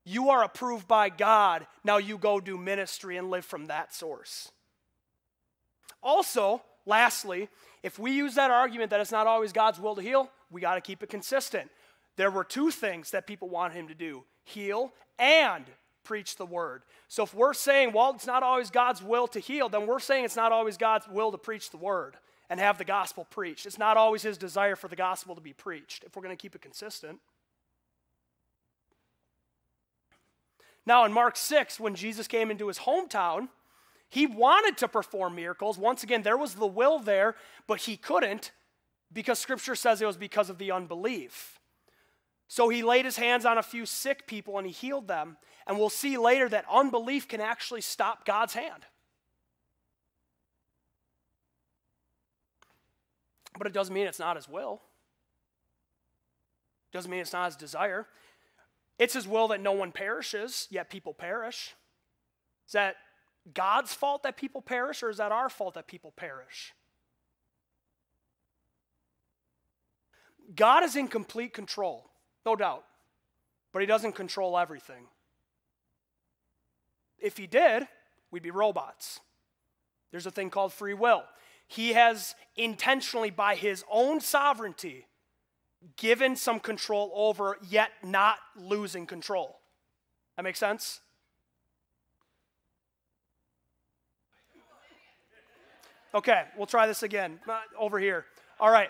You 0.06 0.30
are 0.30 0.44
approved 0.44 0.88
by 0.88 1.10
God, 1.10 1.66
now 1.84 1.98
you 1.98 2.18
go 2.18 2.39
do 2.39 2.58
ministry 2.58 3.18
and 3.18 3.30
live 3.30 3.46
from 3.46 3.68
that 3.68 3.94
source. 3.94 4.52
Also, 6.02 6.62
lastly, 6.86 7.50
if 7.84 7.98
we 7.98 8.12
use 8.12 8.36
that 8.36 8.52
argument 8.52 8.89
that 8.89 9.00
it's 9.00 9.12
not 9.12 9.28
always 9.28 9.54
God's 9.54 9.80
will 9.80 9.96
to 9.96 10.02
heal, 10.02 10.30
we 10.52 10.62
got 10.62 10.76
to 10.76 10.82
keep 10.82 11.04
it 11.04 11.10
consistent. 11.10 11.70
There 12.16 12.32
were 12.32 12.44
two 12.44 12.70
things 12.70 13.12
that 13.12 13.28
people 13.28 13.50
wanted 13.50 13.76
him 13.76 13.88
to 13.88 13.96
do 13.96 14.24
heal 14.46 14.92
and 15.18 15.63
preach 16.04 16.36
the 16.36 16.46
word. 16.46 16.84
So 17.08 17.24
if 17.24 17.34
we're 17.34 17.54
saying, 17.54 17.94
well, 17.94 18.12
it's 18.13 18.28
not 18.28 18.44
always 18.44 18.70
God's 18.70 19.02
will 19.02 19.26
to 19.30 19.39
heal, 19.39 19.70
then 19.70 19.88
we're 19.88 20.02
saying 20.02 20.26
it's 20.26 20.36
not 20.36 20.52
always 20.52 20.76
God's 20.76 21.08
will 21.08 21.32
to 21.32 21.38
preach 21.38 21.72
the 21.72 21.78
word 21.78 22.18
and 22.49 22.60
have 22.60 22.77
the 22.77 22.86
gospel 22.86 23.25
preached. 23.25 23.65
It's 23.65 23.77
not 23.77 23.97
always 23.97 24.21
his 24.21 24.38
desire 24.38 24.75
for 24.75 24.88
the 24.88 24.95
gospel 24.95 25.36
to 25.36 25.41
be 25.41 25.53
preached 25.53 26.03
if 26.03 26.15
we're 26.15 26.23
going 26.23 26.36
to 26.36 26.41
keep 26.41 26.56
it 26.56 26.62
consistent. 26.62 27.19
Now, 30.86 31.06
in 31.06 31.13
Mark 31.13 31.38
6, 31.38 31.79
when 31.79 31.95
Jesus 31.95 32.27
came 32.27 32.51
into 32.51 32.67
his 32.67 32.79
hometown, 32.79 33.47
he 34.10 34.27
wanted 34.27 34.77
to 34.77 34.88
perform 34.88 35.36
miracles. 35.36 35.77
Once 35.77 36.03
again, 36.03 36.21
there 36.21 36.38
was 36.38 36.56
the 36.56 36.67
will 36.67 36.99
there, 36.99 37.36
but 37.67 37.82
he 37.82 37.97
couldn't 37.97 38.51
because 39.12 39.39
scripture 39.39 39.75
says 39.75 40.01
it 40.01 40.06
was 40.06 40.17
because 40.17 40.49
of 40.49 40.58
the 40.58 40.71
unbelief. 40.71 41.60
So 42.47 42.69
he 42.69 42.84
laid 42.84 43.06
his 43.06 43.17
hands 43.17 43.45
on 43.45 43.58
a 43.58 43.63
few 43.63 43.86
sick 43.86 44.27
people 44.27 44.58
and 44.58 44.67
he 44.67 44.73
healed 44.73 45.08
them. 45.08 45.38
And 45.65 45.79
we'll 45.79 45.89
see 45.89 46.17
later 46.17 46.49
that 46.49 46.65
unbelief 46.71 47.27
can 47.27 47.41
actually 47.41 47.82
stop 47.82 48.25
God's 48.25 48.53
hand. 48.53 48.86
But 53.58 53.68
it 53.68 53.74
doesn't 53.74 53.94
mean 53.94 54.08
it's 54.08 54.20
not 54.20 54.36
his 54.36 54.50
will. 54.50 54.82
Doesn't 56.92 57.10
mean 57.10 57.22
it's 57.22 57.34
not 57.34 57.48
his 57.48 57.56
desire. 57.56 58.08
It's 59.00 59.13
his 59.13 59.28
will 59.28 59.48
that 59.50 59.62
no 59.62 59.72
one 59.72 59.92
perishes, 59.92 60.68
yet 60.70 60.89
people 60.89 61.13
perish. 61.13 61.74
Is 62.68 62.74
that 62.74 62.96
God's 63.54 63.94
fault 63.94 64.24
that 64.24 64.38
people 64.38 64.62
perish, 64.62 65.04
or 65.04 65.10
is 65.10 65.18
that 65.18 65.32
our 65.32 65.50
fault 65.50 65.74
that 65.74 65.88
people 65.88 66.12
perish? 66.12 66.74
God 70.56 70.84
is 70.84 70.96
in 70.96 71.08
complete 71.08 71.54
control, 71.54 72.10
no 72.46 72.56
doubt, 72.56 72.84
but 73.72 73.82
he 73.82 73.86
doesn't 73.86 74.13
control 74.13 74.58
everything. 74.58 75.08
If 77.18 77.38
he 77.38 77.48
did, 77.48 77.88
we'd 78.30 78.44
be 78.44 78.52
robots. 78.52 79.20
There's 80.12 80.28
a 80.28 80.32
thing 80.32 80.52
called 80.52 80.74
free 80.74 80.94
will 80.94 81.24
he 81.67 81.93
has 81.93 82.36
intentionally, 82.56 83.30
by 83.30 83.56
his 83.56 83.84
own 83.91 84.21
sovereignty, 84.21 85.08
given 85.97 86.36
some 86.36 86.60
control 86.60 87.12
over, 87.15 87.58
yet 87.67 87.91
not 88.04 88.38
losing 88.56 89.06
control. 89.06 89.60
That 90.38 90.43
makes 90.43 90.60
sense? 90.60 91.02
Okay, 96.15 96.43
we'll 96.56 96.67
try 96.67 96.86
this 96.86 97.02
again. 97.02 97.39
Uh, 97.47 97.62
over 97.78 97.97
here. 97.97 98.26
All 98.60 98.69
right. 98.69 98.89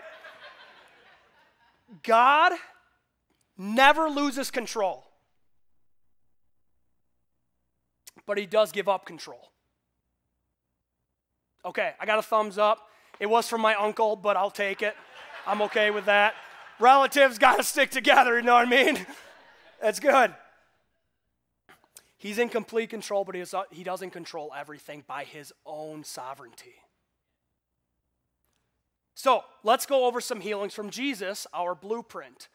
God 2.02 2.52
never 3.56 4.08
loses 4.08 4.50
control, 4.50 5.04
but 8.26 8.36
he 8.36 8.46
does 8.46 8.72
give 8.72 8.88
up 8.88 9.06
control. 9.06 9.53
Okay, 11.64 11.92
I 11.98 12.06
got 12.06 12.18
a 12.18 12.22
thumbs 12.22 12.58
up. 12.58 12.88
It 13.20 13.26
was 13.26 13.48
from 13.48 13.60
my 13.60 13.74
uncle, 13.74 14.16
but 14.16 14.36
I'll 14.36 14.50
take 14.50 14.82
it. 14.82 14.94
I'm 15.46 15.62
okay 15.62 15.90
with 15.90 16.06
that. 16.06 16.34
Relatives 16.78 17.38
got 17.38 17.56
to 17.56 17.62
stick 17.62 17.90
together, 17.90 18.36
you 18.36 18.42
know 18.42 18.54
what 18.54 18.66
I 18.66 18.70
mean? 18.70 19.06
That's 19.82 20.00
good. 20.00 20.34
He's 22.16 22.38
in 22.38 22.48
complete 22.48 22.90
control, 22.90 23.24
but 23.24 23.36
he 23.70 23.84
doesn't 23.84 24.10
control 24.10 24.52
everything 24.56 25.04
by 25.06 25.24
his 25.24 25.52
own 25.66 26.04
sovereignty. 26.04 26.74
So 29.14 29.44
let's 29.62 29.86
go 29.86 30.06
over 30.06 30.20
some 30.20 30.40
healings 30.40 30.74
from 30.74 30.90
Jesus, 30.90 31.46
our 31.54 31.74
blueprint. 31.74 32.48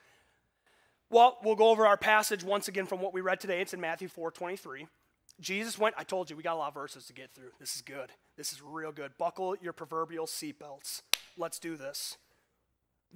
Well, 1.10 1.38
we'll 1.44 1.56
go 1.56 1.70
over 1.70 1.88
our 1.88 1.98
passage 1.98 2.44
once 2.44 2.68
again 2.68 2.86
from 2.86 3.00
what 3.00 3.14
we 3.14 3.22
read 3.22 3.40
today. 3.40 3.62
It's 3.62 3.74
in 3.74 3.80
Matthew 3.80 4.08
4 4.08 4.32
23. 4.32 4.88
Jesus 5.40 5.78
went, 5.78 5.96
I 5.98 6.04
told 6.04 6.30
you, 6.30 6.36
we 6.36 6.44
got 6.44 6.56
a 6.56 6.58
lot 6.58 6.68
of 6.70 6.74
verses 6.74 7.06
to 7.06 7.14
get 7.14 7.34
through. 7.34 7.52
This 7.60 7.76
is 7.76 7.82
good. 7.82 8.12
This 8.38 8.52
is 8.52 8.62
real 8.62 8.92
good. 8.92 9.12
Buckle 9.18 9.56
your 9.62 9.74
proverbial 9.74 10.26
seatbelts. 10.26 11.02
Let's 11.38 11.60
do 11.60 11.78
this. 11.78 12.18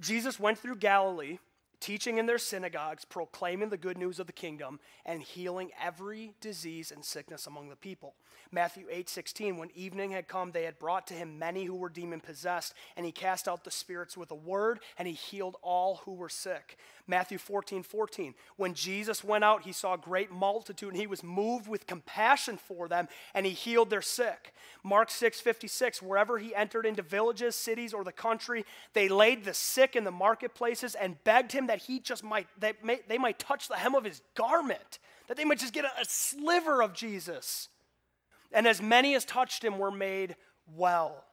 Jesus 0.00 0.40
went 0.40 0.58
through 0.58 0.76
Galilee, 0.76 1.38
teaching 1.80 2.18
in 2.18 2.26
their 2.26 2.38
synagogues, 2.38 3.04
proclaiming 3.04 3.68
the 3.68 3.76
good 3.76 3.98
news 3.98 4.18
of 4.18 4.26
the 4.26 4.32
kingdom, 4.32 4.80
and 5.04 5.22
healing 5.22 5.70
every 5.82 6.34
disease 6.40 6.90
and 6.90 7.04
sickness 7.04 7.46
among 7.46 7.68
the 7.68 7.76
people. 7.76 8.14
Matthew 8.54 8.86
8 8.90 9.08
16, 9.08 9.56
when 9.56 9.70
evening 9.74 10.12
had 10.12 10.28
come, 10.28 10.52
they 10.52 10.64
had 10.64 10.78
brought 10.78 11.06
to 11.08 11.14
him 11.14 11.38
many 11.38 11.64
who 11.64 11.74
were 11.74 11.88
demon 11.88 12.20
possessed, 12.20 12.74
and 12.96 13.04
he 13.04 13.12
cast 13.12 13.48
out 13.48 13.64
the 13.64 13.70
spirits 13.70 14.16
with 14.16 14.30
a 14.30 14.36
word, 14.36 14.80
and 14.98 15.08
he 15.08 15.14
healed 15.14 15.56
all 15.62 16.02
who 16.04 16.12
were 16.12 16.28
sick. 16.28 16.78
Matthew 17.06 17.36
14 17.38 17.82
14, 17.82 18.34
when 18.56 18.74
Jesus 18.74 19.24
went 19.24 19.44
out, 19.44 19.62
he 19.62 19.72
saw 19.72 19.94
a 19.94 19.98
great 19.98 20.30
multitude, 20.30 20.90
and 20.90 21.00
he 21.00 21.06
was 21.06 21.22
moved 21.22 21.68
with 21.68 21.86
compassion 21.86 22.56
for 22.56 22.88
them, 22.88 23.08
and 23.34 23.44
he 23.44 23.52
healed 23.52 23.90
their 23.90 24.02
sick. 24.02 24.54
Mark 24.82 25.10
6 25.10 25.40
56, 25.40 26.00
wherever 26.00 26.38
he 26.38 26.54
entered 26.54 26.86
into 26.86 27.02
villages, 27.02 27.56
cities, 27.56 27.92
or 27.92 28.04
the 28.04 28.12
country, 28.12 28.64
they 28.92 29.08
laid 29.08 29.44
the 29.44 29.54
sick 29.54 29.96
in 29.96 30.04
the 30.04 30.10
marketplaces 30.10 30.94
and 30.94 31.22
begged 31.24 31.52
him 31.52 31.63
that 31.68 31.82
he 31.82 32.00
just 32.00 32.24
might, 32.24 32.46
they, 32.58 32.72
may, 32.82 33.00
they 33.08 33.18
might 33.18 33.38
touch 33.38 33.68
the 33.68 33.76
hem 33.76 33.94
of 33.94 34.04
his 34.04 34.20
garment, 34.34 34.98
that 35.28 35.36
they 35.36 35.44
might 35.44 35.58
just 35.58 35.72
get 35.72 35.84
a, 35.84 36.00
a 36.00 36.04
sliver 36.04 36.82
of 36.82 36.94
Jesus 36.94 37.68
and 38.54 38.66
as 38.66 38.80
many 38.80 39.14
as 39.14 39.24
touched 39.26 39.62
him 39.62 39.78
were 39.78 39.90
made 39.90 40.36
well. 40.74 41.24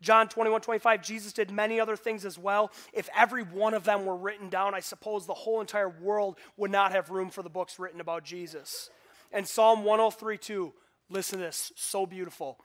John 0.00 0.28
21, 0.28 0.62
25, 0.62 1.02
Jesus 1.02 1.32
did 1.32 1.50
many 1.50 1.78
other 1.78 1.96
things 1.96 2.24
as 2.24 2.38
well. 2.38 2.70
If 2.92 3.08
every 3.16 3.42
one 3.42 3.74
of 3.74 3.84
them 3.84 4.04
were 4.04 4.16
written 4.16 4.48
down, 4.48 4.74
I 4.74 4.80
suppose 4.80 5.26
the 5.26 5.34
whole 5.34 5.60
entire 5.60 5.88
world 5.88 6.38
would 6.56 6.70
not 6.70 6.92
have 6.92 7.10
room 7.10 7.30
for 7.30 7.42
the 7.42 7.50
books 7.50 7.78
written 7.78 8.00
about 8.00 8.24
Jesus. 8.24 8.90
And 9.32 9.46
Psalm 9.46 9.84
103, 9.84 10.38
2, 10.38 10.72
listen 11.08 11.38
to 11.38 11.44
this, 11.44 11.72
so 11.76 12.04
beautiful. 12.04 12.58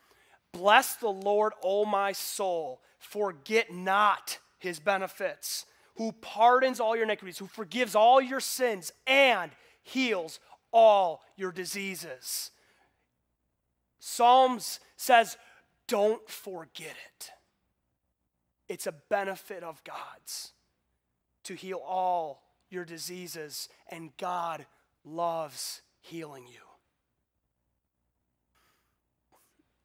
Bless 0.51 0.95
the 0.95 1.09
Lord, 1.09 1.53
O 1.63 1.85
my 1.85 2.11
soul, 2.11 2.81
forget 2.99 3.73
not 3.73 4.39
his 4.59 4.79
benefits, 4.79 5.65
who 5.95 6.11
pardons 6.13 6.79
all 6.79 6.95
your 6.95 7.05
iniquities, 7.05 7.37
who 7.37 7.47
forgives 7.47 7.95
all 7.95 8.21
your 8.21 8.39
sins, 8.39 8.91
and 9.05 9.51
heals 9.83 10.39
all 10.71 11.21
your 11.35 11.51
diseases. 11.51 12.51
Psalms 13.99 14.79
says, 14.95 15.37
don't 15.87 16.27
forget 16.29 16.95
it. 17.17 17.31
It's 18.69 18.87
a 18.87 18.93
benefit 19.09 19.63
of 19.63 19.83
God's 19.83 20.53
to 21.43 21.55
heal 21.55 21.81
all 21.85 22.43
your 22.69 22.85
diseases, 22.85 23.67
and 23.89 24.15
God 24.17 24.65
loves 25.03 25.81
healing 25.99 26.45
you. 26.47 26.61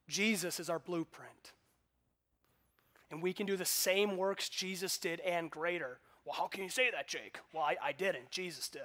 Jesus 0.08 0.60
is 0.60 0.70
our 0.70 0.78
blueprint. 0.78 1.52
And 3.10 3.22
we 3.22 3.32
can 3.32 3.46
do 3.46 3.56
the 3.56 3.64
same 3.64 4.16
works 4.16 4.48
Jesus 4.48 4.98
did 4.98 5.20
and 5.20 5.50
greater. 5.50 6.00
Well, 6.24 6.34
how 6.34 6.46
can 6.48 6.64
you 6.64 6.70
say 6.70 6.90
that, 6.90 7.06
Jake? 7.06 7.38
Well, 7.52 7.62
I, 7.62 7.76
I 7.82 7.92
didn't. 7.92 8.30
Jesus 8.30 8.68
did. 8.68 8.82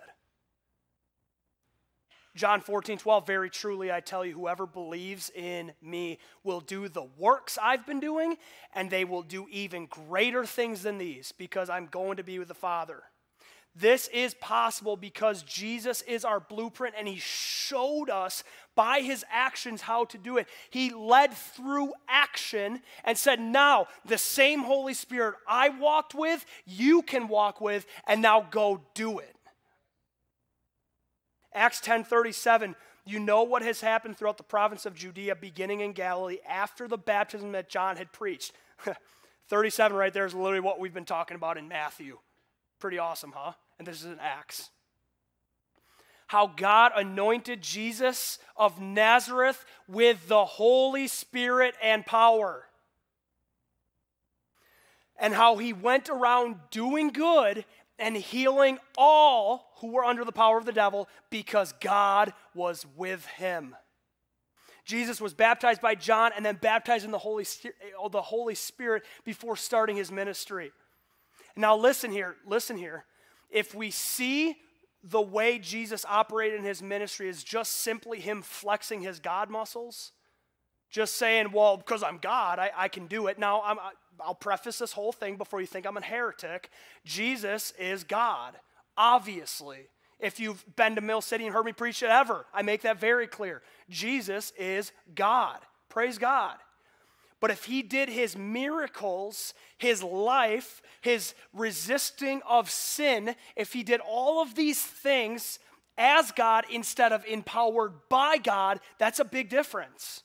John 2.36 2.62
14, 2.62 2.98
12, 2.98 3.28
very 3.28 3.50
truly 3.50 3.92
I 3.92 4.00
tell 4.00 4.26
you, 4.26 4.34
whoever 4.34 4.66
believes 4.66 5.30
in 5.36 5.74
me 5.82 6.18
will 6.44 6.62
do 6.62 6.88
the 6.88 7.08
works 7.18 7.58
I've 7.62 7.86
been 7.86 8.00
doing, 8.00 8.38
and 8.74 8.90
they 8.90 9.04
will 9.04 9.22
do 9.22 9.48
even 9.52 9.88
greater 9.88 10.46
things 10.46 10.82
than 10.84 10.98
these, 10.98 11.34
because 11.34 11.70
I'm 11.70 11.88
going 11.88 12.18
to 12.18 12.24
be 12.24 12.40
with 12.40 12.48
the 12.48 12.54
Father. 12.54 13.04
This 13.74 14.10
is 14.10 14.34
possible 14.34 14.98
because 14.98 15.44
Jesus 15.44 16.02
is 16.02 16.26
our 16.26 16.42
blueprint 16.42 16.96
and 16.98 17.08
he 17.08 17.18
showed 17.18 18.10
us 18.10 18.44
by 18.76 19.00
his 19.00 19.24
actions 19.32 19.82
how 19.82 20.06
to 20.06 20.18
do 20.18 20.38
it. 20.38 20.48
He 20.70 20.90
led 20.90 21.34
through 21.34 21.94
action 22.10 22.82
and 23.06 23.18
said, 23.18 23.40
Now, 23.40 23.88
the 24.04 24.18
same 24.18 24.62
Holy 24.62 24.94
Spirit 24.94 25.36
I 25.48 25.70
walked 25.70 26.14
with, 26.14 26.46
you 26.66 27.02
can 27.02 27.30
walk 27.30 27.62
with, 27.62 27.86
and 28.06 28.22
now 28.22 28.46
go 28.52 28.82
do 28.94 29.20
it. 29.20 29.36
Acts 31.54 31.82
10:37 31.82 32.76
you 33.04 33.20
know 33.20 33.44
what 33.44 33.64
has 33.64 33.82
happened 33.82 34.18
throughout 34.18 34.38
the 34.38 34.44
province 34.44 34.86
of 34.86 34.94
Judea 34.94 35.36
beginning 35.36 35.82
in 35.82 35.94
Galilee 35.94 36.38
after 36.48 36.88
the 36.88 36.98
baptism 36.98 37.52
that 37.54 37.68
John 37.68 37.98
had 37.98 38.12
preached. 38.12 38.54
37 39.48 39.98
right 39.98 40.14
there 40.14 40.26
is 40.26 40.34
literally 40.34 40.60
what 40.60 40.80
we've 40.80 40.94
been 40.94 41.04
talking 41.04 41.36
about 41.36 41.58
in 41.58 41.68
Matthew. 41.68 42.20
Pretty 42.82 42.98
awesome, 42.98 43.32
huh? 43.34 43.54
And 43.78 43.88
this 43.88 44.00
is 44.00 44.06
an 44.06 44.18
Acts. 44.20 44.72
How 46.26 46.48
God 46.48 46.92
anointed 46.96 47.62
Jesus 47.62 48.40
of 48.58 48.82
Nazareth 48.82 49.64
with 49.88 50.28
the 50.28 50.46
Holy 50.46 51.08
Spirit 51.08 51.76
and 51.82 52.04
power. 52.04 52.66
And 55.20 55.36
how 55.36 55.58
he 55.58 55.74
went 55.74 56.10
around 56.10 56.56
doing 56.72 57.10
good 57.10 57.66
and 58.00 58.18
healing 58.18 58.80
all 58.98 59.74
who 59.78 59.92
were 59.92 60.04
under 60.04 60.26
the 60.26 60.32
power 60.32 60.58
of 60.58 60.66
the 60.66 60.72
devil 60.72 61.08
because 61.30 61.74
God 61.82 62.34
was 62.56 62.84
with 62.98 63.24
him. 63.28 63.76
Jesus 64.86 65.22
was 65.22 65.36
baptized 65.36 65.82
by 65.82 65.94
John 65.94 66.32
and 66.36 66.44
then 66.44 66.56
baptized 66.56 67.06
in 67.06 67.12
the 67.12 67.20
Holy, 67.20 67.46
uh, 68.04 68.10
the 68.10 68.24
Holy 68.24 68.56
Spirit 68.56 69.04
before 69.24 69.56
starting 69.56 69.98
his 69.98 70.12
ministry. 70.12 70.72
Now, 71.56 71.76
listen 71.76 72.12
here, 72.12 72.36
listen 72.46 72.78
here. 72.78 73.06
If 73.50 73.76
we 73.76 73.92
see 73.92 74.58
the 75.04 75.22
way 75.22 75.60
Jesus 75.60 76.06
operated 76.08 76.60
in 76.60 76.66
his 76.66 76.82
ministry 76.82 77.28
as 77.30 77.44
just 77.44 77.74
simply 77.74 78.20
him 78.20 78.42
flexing 78.42 79.02
his 79.02 79.20
God 79.20 79.50
muscles, 79.50 80.12
just 80.90 81.16
saying, 81.16 81.52
well, 81.52 81.78
because 81.78 82.04
I'm 82.04 82.18
God, 82.18 82.60
I, 82.60 82.72
I 82.76 82.88
can 82.88 83.08
do 83.08 83.28
it. 83.28 83.40
Now, 83.40 83.62
I'm, 83.64 83.78
I'll 84.20 84.36
preface 84.36 84.78
this 84.78 84.92
whole 84.92 85.12
thing 85.12 85.38
before 85.38 85.62
you 85.62 85.68
think 85.68 85.86
I'm 85.86 85.98
a 85.98 86.02
heretic. 86.02 86.70
Jesus 87.06 87.74
is 87.80 88.04
God, 88.04 88.56
obviously. 88.98 89.88
If 90.20 90.40
you've 90.40 90.64
been 90.76 90.96
to 90.96 91.02
Mill 91.02 91.22
City 91.22 91.46
and 91.46 91.54
heard 91.54 91.66
me 91.66 91.74
preach 91.74 92.04
it 92.04 92.10
ever, 92.10 92.46
I 92.54 92.62
make 92.62 92.82
that 92.84 93.00
very 93.00 93.26
clear. 93.26 93.64
Jesus 93.90 94.52
is 94.58 94.92
God. 95.16 95.60
Praise 95.90 96.18
God. 96.18 96.58
But 97.42 97.52
if 97.52 97.66
he 97.66 97.82
did 97.82 98.08
his 98.08 98.38
miracles, 98.38 99.54
his 99.78 100.02
life, 100.02 100.82
his 101.02 101.34
resisting 101.54 102.42
of 102.48 102.70
sin, 102.70 103.36
if 103.58 103.74
he 103.74 103.84
did 103.84 104.00
all 104.00 104.42
of 104.42 104.56
these 104.56 104.82
things 104.82 105.60
as 105.98 106.32
God 106.32 106.64
instead 106.72 107.12
of 107.12 107.26
empowered 107.26 107.94
by 108.08 108.38
God, 108.38 108.80
that's 108.98 109.20
a 109.20 109.26
big 109.26 109.50
difference 109.50 110.24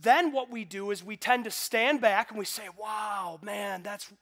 then 0.00 0.32
what 0.32 0.50
we 0.50 0.64
do 0.64 0.90
is 0.90 1.02
we 1.02 1.16
tend 1.16 1.44
to 1.44 1.50
stand 1.50 2.00
back 2.00 2.30
and 2.30 2.38
we 2.38 2.44
say, 2.44 2.64
wow, 2.78 3.38
man, 3.42 3.82
that's 3.82 4.12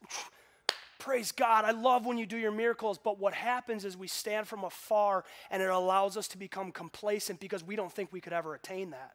praise 0.98 1.32
God. 1.32 1.64
I 1.64 1.72
love 1.72 2.06
when 2.06 2.16
you 2.16 2.26
do 2.26 2.38
your 2.38 2.52
miracles. 2.52 2.98
But 2.98 3.18
what 3.18 3.34
happens 3.34 3.84
is 3.84 3.96
we 3.96 4.08
stand 4.08 4.46
from 4.46 4.64
afar 4.64 5.24
and 5.50 5.62
it 5.62 5.68
allows 5.68 6.16
us 6.16 6.28
to 6.28 6.38
become 6.38 6.72
complacent 6.72 7.40
because 7.40 7.64
we 7.64 7.76
don't 7.76 7.92
think 7.92 8.12
we 8.12 8.20
could 8.20 8.32
ever 8.32 8.54
attain 8.54 8.90
that. 8.90 9.12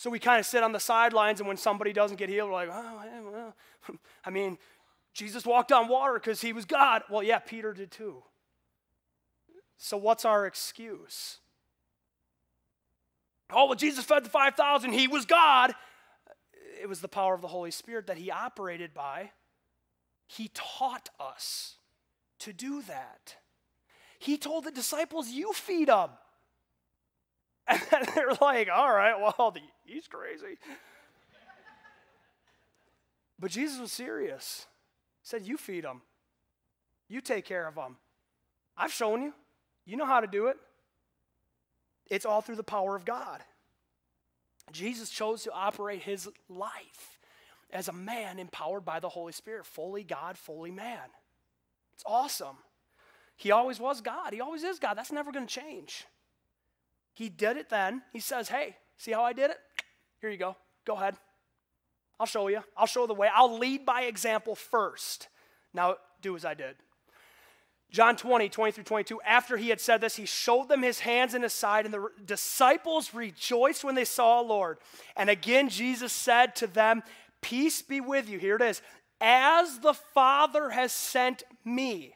So 0.00 0.08
we 0.08 0.18
kind 0.18 0.40
of 0.40 0.46
sit 0.46 0.62
on 0.62 0.72
the 0.72 0.80
sidelines, 0.80 1.40
and 1.40 1.46
when 1.46 1.58
somebody 1.58 1.92
doesn't 1.92 2.16
get 2.16 2.30
healed, 2.30 2.48
we're 2.48 2.54
like, 2.54 2.70
oh, 2.72 3.30
well, 3.30 3.54
I 4.24 4.30
mean, 4.30 4.56
Jesus 5.12 5.44
walked 5.44 5.72
on 5.72 5.88
water 5.88 6.14
because 6.14 6.40
he 6.40 6.54
was 6.54 6.64
God. 6.64 7.02
Well, 7.10 7.22
yeah, 7.22 7.38
Peter 7.38 7.74
did 7.74 7.90
too. 7.90 8.22
So 9.76 9.98
what's 9.98 10.24
our 10.24 10.46
excuse? 10.46 11.36
Oh, 13.50 13.66
well, 13.66 13.74
Jesus 13.74 14.02
fed 14.02 14.24
the 14.24 14.30
5,000. 14.30 14.92
He 14.92 15.06
was 15.06 15.26
God. 15.26 15.74
It 16.80 16.88
was 16.88 17.02
the 17.02 17.06
power 17.06 17.34
of 17.34 17.42
the 17.42 17.48
Holy 17.48 17.70
Spirit 17.70 18.06
that 18.06 18.16
he 18.16 18.30
operated 18.30 18.94
by. 18.94 19.32
He 20.26 20.50
taught 20.54 21.10
us 21.20 21.76
to 22.38 22.54
do 22.54 22.80
that. 22.88 23.36
He 24.18 24.38
told 24.38 24.64
the 24.64 24.70
disciples, 24.70 25.28
You 25.28 25.52
feed 25.52 25.88
them. 25.88 26.08
And 27.92 28.08
they're 28.14 28.32
like, 28.40 28.70
All 28.72 28.90
right, 28.90 29.20
well, 29.20 29.54
he's 29.92 30.06
crazy. 30.06 30.58
But 33.38 33.50
Jesus 33.50 33.80
was 33.80 33.90
serious. 33.90 34.66
He 35.22 35.28
said, 35.28 35.46
You 35.46 35.56
feed 35.56 35.84
them, 35.84 36.02
you 37.08 37.20
take 37.20 37.44
care 37.44 37.66
of 37.66 37.74
them. 37.74 37.96
I've 38.76 38.92
shown 38.92 39.22
you. 39.22 39.34
You 39.86 39.96
know 39.96 40.06
how 40.06 40.20
to 40.20 40.26
do 40.26 40.46
it. 40.46 40.56
It's 42.08 42.26
all 42.26 42.40
through 42.40 42.56
the 42.56 42.62
power 42.62 42.96
of 42.96 43.04
God. 43.04 43.40
Jesus 44.72 45.10
chose 45.10 45.42
to 45.44 45.52
operate 45.52 46.02
his 46.02 46.28
life 46.48 47.18
as 47.72 47.88
a 47.88 47.92
man 47.92 48.38
empowered 48.38 48.84
by 48.84 49.00
the 49.00 49.08
Holy 49.08 49.32
Spirit, 49.32 49.66
fully 49.66 50.04
God, 50.04 50.36
fully 50.36 50.70
man. 50.70 51.08
It's 51.94 52.04
awesome. 52.06 52.56
He 53.36 53.50
always 53.50 53.80
was 53.80 54.00
God. 54.00 54.32
He 54.32 54.40
always 54.40 54.62
is 54.62 54.78
God. 54.78 54.94
That's 54.94 55.12
never 55.12 55.32
going 55.32 55.46
to 55.46 55.52
change. 55.52 56.04
He 57.14 57.28
did 57.28 57.56
it 57.56 57.70
then. 57.70 58.02
He 58.12 58.20
says, 58.20 58.48
Hey, 58.48 58.76
see 58.96 59.12
how 59.12 59.22
I 59.22 59.32
did 59.32 59.50
it? 59.50 59.56
Here 60.20 60.30
you 60.30 60.36
go. 60.36 60.56
Go 60.84 60.94
ahead. 60.94 61.16
I'll 62.18 62.26
show 62.26 62.48
you. 62.48 62.62
I'll 62.76 62.86
show 62.86 63.06
the 63.06 63.14
way. 63.14 63.28
I'll 63.32 63.58
lead 63.58 63.86
by 63.86 64.02
example 64.02 64.54
first. 64.54 65.28
Now 65.72 65.96
do 66.20 66.36
as 66.36 66.44
I 66.44 66.54
did. 66.54 66.76
John 67.90 68.16
20, 68.16 68.48
20 68.48 68.72
through 68.72 68.84
22, 68.84 69.20
after 69.22 69.56
he 69.56 69.68
had 69.68 69.80
said 69.80 70.00
this, 70.00 70.14
he 70.14 70.26
showed 70.26 70.68
them 70.68 70.82
his 70.82 71.00
hands 71.00 71.34
and 71.34 71.42
his 71.42 71.52
side, 71.52 71.86
and 71.86 71.92
the 71.92 72.08
disciples 72.24 73.12
rejoiced 73.12 73.82
when 73.82 73.96
they 73.96 74.04
saw 74.04 74.42
the 74.42 74.48
Lord. 74.48 74.78
And 75.16 75.28
again, 75.28 75.68
Jesus 75.68 76.12
said 76.12 76.54
to 76.56 76.68
them, 76.68 77.02
Peace 77.40 77.82
be 77.82 78.00
with 78.00 78.28
you. 78.28 78.38
Here 78.38 78.56
it 78.56 78.62
is. 78.62 78.80
As 79.20 79.80
the 79.80 79.94
Father 79.94 80.70
has 80.70 80.92
sent 80.92 81.42
me, 81.64 82.14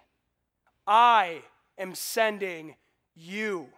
I 0.86 1.42
am 1.76 1.94
sending 1.94 2.76
you. 3.16 3.68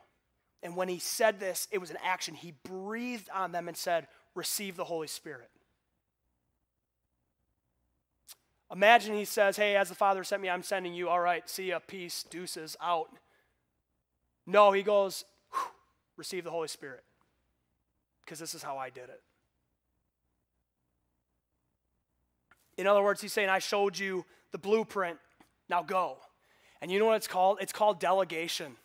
And 0.62 0.76
when 0.76 0.88
he 0.88 0.98
said 0.98 1.38
this, 1.38 1.68
it 1.70 1.78
was 1.78 1.90
an 1.90 1.98
action. 2.02 2.34
He 2.34 2.54
breathed 2.64 3.28
on 3.32 3.52
them 3.52 3.68
and 3.68 3.76
said, 3.76 4.06
Receive 4.34 4.76
the 4.76 4.84
Holy 4.84 5.06
Spirit. 5.06 5.50
Imagine 8.72 9.14
he 9.14 9.24
says, 9.24 9.56
Hey, 9.56 9.76
as 9.76 9.88
the 9.88 9.94
Father 9.94 10.24
sent 10.24 10.42
me, 10.42 10.50
I'm 10.50 10.62
sending 10.62 10.94
you. 10.94 11.08
All 11.08 11.20
right, 11.20 11.48
see 11.48 11.68
ya, 11.68 11.78
peace, 11.86 12.24
deuces, 12.28 12.76
out. 12.82 13.08
No, 14.46 14.72
he 14.72 14.82
goes, 14.82 15.24
Receive 16.16 16.44
the 16.44 16.50
Holy 16.50 16.68
Spirit. 16.68 17.04
Because 18.24 18.38
this 18.38 18.54
is 18.54 18.62
how 18.62 18.76
I 18.76 18.90
did 18.90 19.04
it. 19.04 19.22
In 22.76 22.86
other 22.86 23.02
words, 23.02 23.20
he's 23.20 23.32
saying, 23.32 23.48
I 23.48 23.58
showed 23.58 23.98
you 23.98 24.24
the 24.52 24.58
blueprint, 24.58 25.18
now 25.68 25.82
go. 25.82 26.18
And 26.82 26.90
you 26.90 26.98
know 26.98 27.06
what 27.06 27.16
it's 27.16 27.28
called? 27.28 27.58
It's 27.60 27.72
called 27.72 28.00
delegation. 28.00 28.76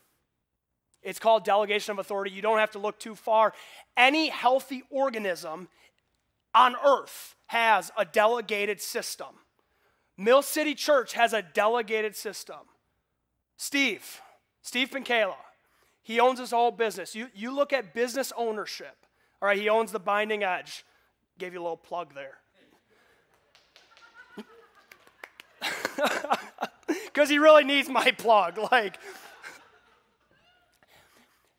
It's 1.04 1.20
called 1.20 1.44
delegation 1.44 1.92
of 1.92 2.00
authority. 2.00 2.32
You 2.32 2.42
don't 2.42 2.60
have 2.60 2.72
to 2.72 2.80
look 2.80 3.00
too 3.00 3.16
far. 3.16 3.54
Any 3.98 4.30
healthy 4.30 4.84
organism 4.90 5.68
on 6.54 6.76
earth 6.86 7.36
has 7.48 7.92
a 7.98 8.06
delegated 8.06 8.82
system. 8.82 9.28
Mill 10.18 10.42
City 10.42 10.76
Church 10.76 11.14
has 11.14 11.34
a 11.34 11.42
delegated 11.42 12.16
system. 12.16 12.60
Steve, 13.58 14.22
Steve 14.62 14.92
Pinkala, 14.92 15.36
he 16.04 16.20
owns 16.20 16.40
his 16.40 16.52
whole 16.52 16.72
business. 16.72 17.16
You, 17.16 17.28
you 17.34 17.56
look 17.56 17.74
at 17.74 17.94
business 17.94 18.32
ownership. 18.38 18.96
All 19.42 19.48
right, 19.48 19.58
he 19.58 19.70
owns 19.70 19.92
the 19.92 20.00
Binding 20.00 20.44
Edge. 20.44 20.84
Gave 21.40 21.54
you 21.54 21.60
a 21.60 21.64
little 21.64 21.78
plug 21.78 22.14
there. 22.14 22.38
Because 27.14 27.30
he 27.30 27.40
really 27.40 27.64
needs 27.64 27.90
my 27.90 28.12
plug. 28.12 28.58
Like, 28.72 28.98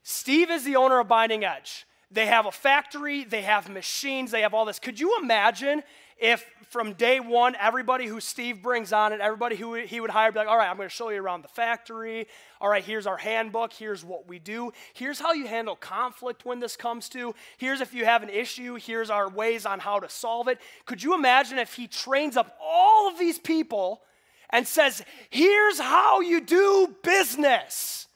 Steve 0.03 0.50
is 0.50 0.64
the 0.64 0.76
owner 0.76 1.00
of 1.00 1.09
Binding 1.09 1.44
Edge. 1.44 1.86
They 2.11 2.26
have 2.26 2.44
a 2.44 2.53
factory, 2.53 3.24
they 3.24 3.42
have 3.42 3.70
machines, 3.70 4.30
they 4.30 4.42
have 4.42 4.53
all 4.53 4.66
this. 4.66 4.78
Could 4.78 5.00
you 5.00 5.18
imagine 5.18 5.82
if 6.18 6.44
from 6.68 6.92
day 6.92 7.20
one, 7.20 7.57
everybody 7.59 8.07
who 8.07 8.20
Steve 8.20 8.62
brings 8.62 8.92
on 8.92 9.12
and 9.12 9.20
everybody 9.20 9.57
who 9.57 9.74
he 9.74 10.00
would 10.00 10.11
hire, 10.11 10.30
be 10.30 10.38
like, 10.38 10.48
all 10.48 10.57
right, 10.57 10.70
I'm 10.70 10.76
going 10.76 10.88
to 10.88 10.94
show 10.94 11.09
you 11.09 11.20
around 11.20 11.42
the 11.42 11.48
factory. 11.48 12.26
All 12.61 12.68
right, 12.68 12.84
here's 12.84 13.07
our 13.07 13.16
handbook. 13.16 13.72
Here's 13.72 14.05
what 14.05 14.28
we 14.28 14.38
do. 14.38 14.72
Here's 14.94 15.18
how 15.18 15.32
you 15.32 15.46
handle 15.46 15.74
conflict 15.74 16.44
when 16.44 16.61
this 16.61 16.76
comes 16.76 17.09
to. 17.11 17.34
Here's 17.59 17.80
if 17.80 17.92
you 17.92 18.05
have 18.05 18.22
an 18.22 18.28
issue. 18.28 18.76
Here's 18.76 19.11
our 19.11 19.28
ways 19.28 19.66
on 19.66 19.80
how 19.80 19.98
to 19.98 20.09
solve 20.09 20.48
it. 20.48 20.61
Could 20.86 21.03
you 21.03 21.14
imagine 21.14 21.59
if 21.59 21.74
he 21.74 21.88
trains 21.88 22.36
up 22.36 22.57
all 22.62 23.09
of 23.09 23.18
these 23.18 23.38
people 23.38 24.03
and 24.50 24.66
says, 24.66 25.03
here's 25.28 25.80
how 25.80 26.20
you 26.20 26.40
do 26.40 26.94
business? 27.03 28.07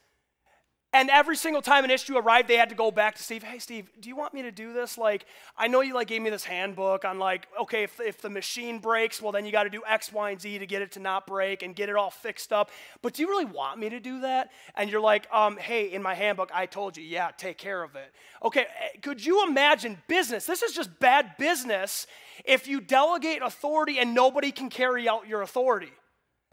And 0.97 1.11
every 1.11 1.37
single 1.37 1.61
time 1.61 1.85
an 1.85 1.91
issue 1.91 2.17
arrived, 2.17 2.49
they 2.49 2.57
had 2.57 2.71
to 2.71 2.75
go 2.75 2.91
back 2.91 3.17
to 3.17 3.23
Steve. 3.23 3.43
Hey, 3.43 3.59
Steve, 3.59 3.91
do 4.01 4.09
you 4.09 4.17
want 4.17 4.33
me 4.33 4.41
to 4.41 4.51
do 4.51 4.73
this? 4.73 4.97
Like, 4.97 5.27
I 5.55 5.69
know 5.69 5.83
you 5.83 5.93
like 5.93 6.09
gave 6.09 6.23
me 6.23 6.31
this 6.31 6.45
handbook 6.45 7.05
on 7.05 7.19
like, 7.19 7.47
okay, 7.61 7.83
if, 7.83 8.01
if 8.01 8.23
the 8.23 8.31
machine 8.31 8.79
breaks, 8.79 9.21
well, 9.21 9.31
then 9.31 9.45
you 9.45 9.53
got 9.53 9.65
to 9.65 9.69
do 9.69 9.83
X, 9.87 10.11
Y, 10.11 10.31
and 10.31 10.41
Z 10.41 10.59
to 10.59 10.67
get 10.67 10.81
it 10.81 10.93
to 10.93 11.01
not 11.01 11.27
break 11.27 11.63
and 11.63 11.77
get 11.77 11.91
it 11.91 11.97
all 11.97 12.09
fixed 12.09 12.51
up. 12.51 12.71
But 13.03 13.13
do 13.13 13.21
you 13.21 13.29
really 13.29 13.45
want 13.45 13.79
me 13.79 13.91
to 13.91 14.01
do 14.01 14.23
that? 14.23 14.53
And 14.75 14.89
you're 14.89 15.03
like, 15.03 15.29
um, 15.31 15.59
hey, 15.59 15.93
in 15.93 16.03
my 16.03 16.15
handbook, 16.15 16.51
I 16.55 16.65
told 16.65 16.97
you, 16.97 17.05
yeah, 17.05 17.31
take 17.37 17.59
care 17.59 17.83
of 17.83 17.95
it. 17.95 18.11
Okay, 18.43 18.63
eh, 18.63 18.99
could 19.03 19.23
you 19.23 19.47
imagine 19.47 19.99
business? 20.09 20.47
This 20.47 20.63
is 20.63 20.73
just 20.73 20.99
bad 20.99 21.37
business 21.39 22.07
if 22.47 22.67
you 22.67 22.81
delegate 22.81 23.43
authority 23.43 23.99
and 23.99 24.15
nobody 24.15 24.51
can 24.51 24.71
carry 24.71 25.11
out 25.11 25.29
your 25.29 25.43
authority. 25.43 25.93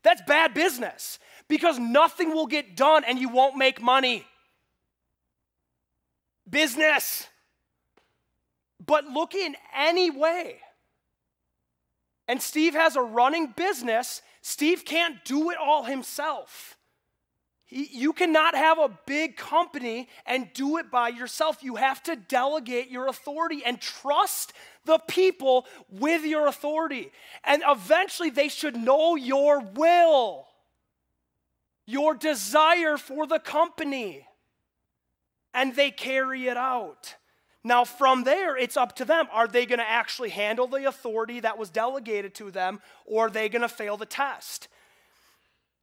That's 0.02 0.22
bad 0.28 0.54
business 0.54 1.18
because 1.48 1.80
nothing 1.80 2.32
will 2.34 2.48
get 2.48 2.76
done 2.76 3.06
and 3.06 3.18
you 3.18 3.30
won't 3.30 3.56
make 3.56 3.82
money 3.82 4.26
business. 6.50 7.28
But 8.86 9.06
look 9.06 9.34
in 9.34 9.56
any 9.76 10.10
way. 10.10 10.58
And 12.28 12.42
Steve 12.42 12.74
has 12.74 12.96
a 12.96 13.02
running 13.02 13.48
business. 13.56 14.22
Steve 14.42 14.86
can't 14.86 15.24
do 15.26 15.50
it 15.52 15.58
all 15.58 15.84
himself. 15.84 16.78
He, 17.66 17.90
you 17.92 18.14
cannot 18.14 18.56
have 18.56 18.78
a 18.78 18.98
big 19.06 19.36
company 19.36 20.08
and 20.26 20.48
do 20.54 20.78
it 20.78 20.92
by 20.92 21.10
yourself. 21.10 21.64
You 21.64 21.76
have 21.76 22.04
to 22.04 22.16
delegate 22.16 22.90
your 22.90 23.08
authority 23.08 23.64
and 23.66 23.80
trust 23.80 24.54
the 24.86 25.00
people 25.08 25.66
with 25.90 26.24
your 26.24 26.48
authority. 26.48 27.12
And 27.44 27.64
eventually, 27.66 28.30
they 28.30 28.50
should 28.50 28.76
know 28.76 29.16
your 29.16 29.60
will, 29.62 30.46
your 31.86 32.16
desire 32.16 32.98
for 32.98 33.26
the 33.26 33.40
company 33.40 34.28
and 35.54 35.76
they 35.76 35.92
carry 35.92 36.48
it 36.48 36.58
out. 36.58 37.16
Now, 37.64 37.86
from 37.86 38.24
there, 38.24 38.58
it's 38.58 38.76
up 38.76 38.96
to 38.98 39.06
them. 39.06 39.28
Are 39.32 39.48
they 39.48 39.66
going 39.66 39.80
to 39.80 39.90
actually 39.90 40.30
handle 40.30 40.68
the 40.68 40.86
authority 40.86 41.40
that 41.40 41.58
was 41.58 41.70
delegated 41.70 42.36
to 42.36 42.52
them, 42.52 42.82
or 43.06 43.28
are 43.28 43.30
they 43.30 43.48
going 43.48 43.62
to 43.62 43.70
fail 43.70 43.96
the 43.96 44.06
test? 44.06 44.68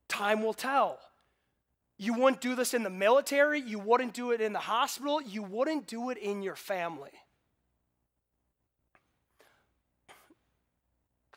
Time 0.09 0.43
will 0.43 0.53
tell. 0.53 0.99
You 1.97 2.15
wouldn't 2.15 2.41
do 2.41 2.55
this 2.55 2.75
in 2.75 2.83
the 2.83 2.91
military, 2.91 3.61
you 3.61 3.79
wouldn't 3.79 4.15
do 4.15 4.31
it 4.31 4.41
in 4.41 4.53
the 4.53 4.59
hospital, 4.59 5.21
you 5.21 5.43
wouldn't 5.43 5.87
do 5.87 6.11
it 6.11 6.19
in 6.19 6.43
your 6.43 6.57
family. 6.57 7.11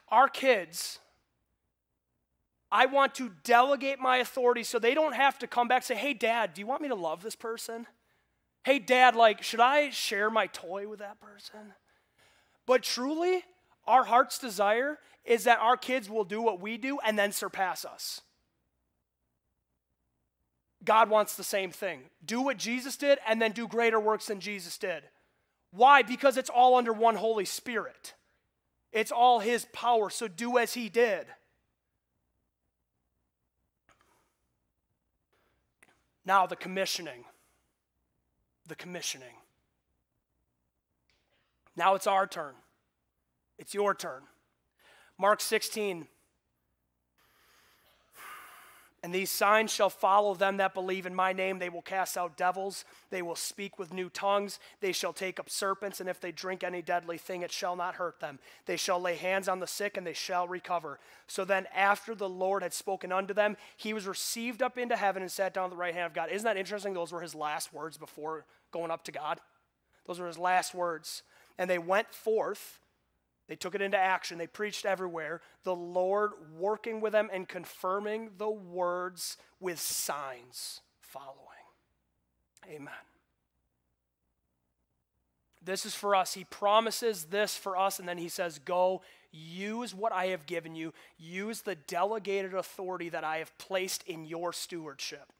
Our 0.09 0.27
kids, 0.27 0.99
I 2.71 2.85
want 2.85 3.15
to 3.15 3.31
delegate 3.43 3.99
my 3.99 4.17
authority 4.17 4.63
so 4.63 4.79
they 4.79 4.93
don't 4.93 5.15
have 5.15 5.37
to 5.39 5.47
come 5.47 5.67
back 5.67 5.77
and 5.77 5.85
say, 5.85 5.95
Hey, 5.95 6.13
dad, 6.13 6.53
do 6.53 6.61
you 6.61 6.67
want 6.67 6.81
me 6.81 6.87
to 6.87 6.95
love 6.95 7.23
this 7.23 7.35
person? 7.35 7.87
Hey, 8.63 8.79
dad, 8.79 9.15
like, 9.15 9.43
should 9.43 9.59
I 9.59 9.89
share 9.89 10.29
my 10.29 10.47
toy 10.47 10.87
with 10.87 10.99
that 10.99 11.19
person? 11.19 11.73
But 12.65 12.83
truly, 12.83 13.43
our 13.85 14.05
heart's 14.05 14.39
desire 14.39 14.99
is 15.25 15.43
that 15.43 15.59
our 15.59 15.77
kids 15.77 16.09
will 16.09 16.23
do 16.23 16.41
what 16.41 16.61
we 16.61 16.77
do 16.77 16.99
and 17.05 17.17
then 17.17 17.31
surpass 17.31 17.85
us. 17.85 18.21
God 20.83 21.09
wants 21.09 21.35
the 21.35 21.43
same 21.43 21.71
thing. 21.71 22.01
Do 22.25 22.41
what 22.41 22.57
Jesus 22.57 22.97
did 22.97 23.19
and 23.27 23.41
then 23.41 23.51
do 23.51 23.67
greater 23.67 23.99
works 23.99 24.27
than 24.27 24.39
Jesus 24.39 24.77
did. 24.77 25.03
Why? 25.71 26.01
Because 26.01 26.37
it's 26.37 26.49
all 26.49 26.75
under 26.75 26.93
one 26.93 27.15
Holy 27.15 27.45
Spirit. 27.45 28.13
It's 28.91 29.11
all 29.11 29.39
His 29.39 29.65
power, 29.73 30.09
so 30.09 30.27
do 30.27 30.57
as 30.57 30.73
He 30.73 30.89
did. 30.89 31.25
Now, 36.25 36.45
the 36.45 36.55
commissioning 36.55 37.25
the 38.67 38.75
commissioning. 38.75 39.35
Now 41.75 41.95
it's 41.95 42.07
our 42.07 42.27
turn. 42.27 42.53
It's 43.57 43.73
your 43.73 43.93
turn. 43.93 44.23
Mark 45.17 45.41
16. 45.41 46.07
And 49.03 49.13
these 49.13 49.29
signs 49.29 49.69
shall 49.69 49.89
follow 49.89 50.33
them 50.33 50.55
that 50.57 50.73
believe 50.73 51.05
in 51.05 51.13
my 51.13 51.33
name. 51.33 51.59
They 51.59 51.67
will 51.67 51.81
cast 51.81 52.17
out 52.17 52.37
devils. 52.37 52.85
They 53.09 53.21
will 53.21 53.35
speak 53.35 53.77
with 53.77 53.93
new 53.93 54.07
tongues. 54.07 54.59
They 54.79 54.93
shall 54.93 55.11
take 55.11 55.41
up 55.41 55.49
serpents. 55.49 55.99
And 55.99 56.07
if 56.07 56.21
they 56.21 56.31
drink 56.31 56.63
any 56.63 56.81
deadly 56.81 57.17
thing, 57.17 57.41
it 57.41 57.51
shall 57.51 57.75
not 57.75 57.95
hurt 57.95 58.21
them. 58.21 58.39
They 58.65 58.77
shall 58.77 59.01
lay 59.01 59.15
hands 59.15 59.49
on 59.49 59.59
the 59.59 59.67
sick, 59.67 59.97
and 59.97 60.07
they 60.07 60.13
shall 60.13 60.47
recover. 60.47 60.99
So 61.27 61.43
then, 61.43 61.67
after 61.75 62.15
the 62.15 62.29
Lord 62.29 62.63
had 62.63 62.73
spoken 62.73 63.11
unto 63.11 63.33
them, 63.33 63.57
he 63.75 63.93
was 63.93 64.07
received 64.07 64.61
up 64.61 64.77
into 64.77 64.95
heaven 64.95 65.21
and 65.21 65.29
sat 65.29 65.53
down 65.53 65.65
at 65.65 65.71
the 65.71 65.75
right 65.75 65.93
hand 65.93 66.05
of 66.05 66.13
God. 66.13 66.29
Isn't 66.31 66.45
that 66.45 66.55
interesting? 66.55 66.93
Those 66.93 67.11
were 67.11 67.21
his 67.21 67.35
last 67.35 67.73
words 67.73 67.97
before 67.97 68.45
going 68.71 68.89
up 68.89 69.03
to 69.03 69.11
God. 69.11 69.41
Those 70.05 70.19
were 70.19 70.27
his 70.27 70.37
last 70.37 70.73
words. 70.73 71.23
And 71.57 71.69
they 71.69 71.77
went 71.77 72.13
forth 72.13 72.79
they 73.53 73.57
took 73.57 73.75
it 73.75 73.83
into 73.83 73.99
action. 73.99 74.39
They 74.39 74.47
preached 74.47 74.83
everywhere. 74.83 75.39
The 75.63 75.75
Lord 75.75 76.31
working 76.57 77.01
with 77.01 77.13
them 77.13 77.29
and 77.31 77.47
confirming 77.47 78.31
the 78.39 78.49
words 78.49 79.37
with 79.59 79.79
signs 79.79 80.81
following. 80.99 81.37
Amen. 82.67 82.93
This 85.63 85.85
is 85.85 85.93
for 85.93 86.15
us. 86.15 86.33
He 86.33 86.45
promises 86.45 87.25
this 87.25 87.55
for 87.55 87.77
us, 87.77 87.99
and 87.99 88.09
then 88.09 88.17
he 88.17 88.27
says, 88.27 88.57
Go, 88.57 89.03
use 89.31 89.93
what 89.93 90.11
I 90.11 90.27
have 90.27 90.47
given 90.47 90.73
you, 90.73 90.91
use 91.19 91.61
the 91.61 91.75
delegated 91.75 92.55
authority 92.55 93.09
that 93.09 93.23
I 93.23 93.37
have 93.37 93.55
placed 93.59 94.01
in 94.07 94.25
your 94.25 94.51
stewardship. 94.51 95.31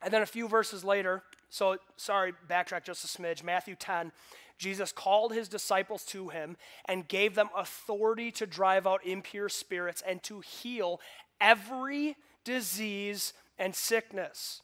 And 0.00 0.10
then 0.10 0.22
a 0.22 0.26
few 0.26 0.48
verses 0.48 0.84
later, 0.84 1.22
so 1.50 1.76
sorry, 1.96 2.32
backtrack 2.48 2.84
just 2.84 3.04
a 3.04 3.22
smidge, 3.22 3.44
Matthew 3.44 3.74
10. 3.74 4.10
Jesus 4.58 4.92
called 4.92 5.32
his 5.32 5.48
disciples 5.48 6.04
to 6.06 6.28
him 6.28 6.56
and 6.84 7.08
gave 7.08 7.34
them 7.34 7.48
authority 7.56 8.30
to 8.32 8.46
drive 8.46 8.86
out 8.86 9.04
impure 9.04 9.48
spirits 9.48 10.02
and 10.06 10.22
to 10.24 10.40
heal 10.40 11.00
every 11.40 12.16
disease 12.44 13.32
and 13.58 13.74
sickness. 13.74 14.62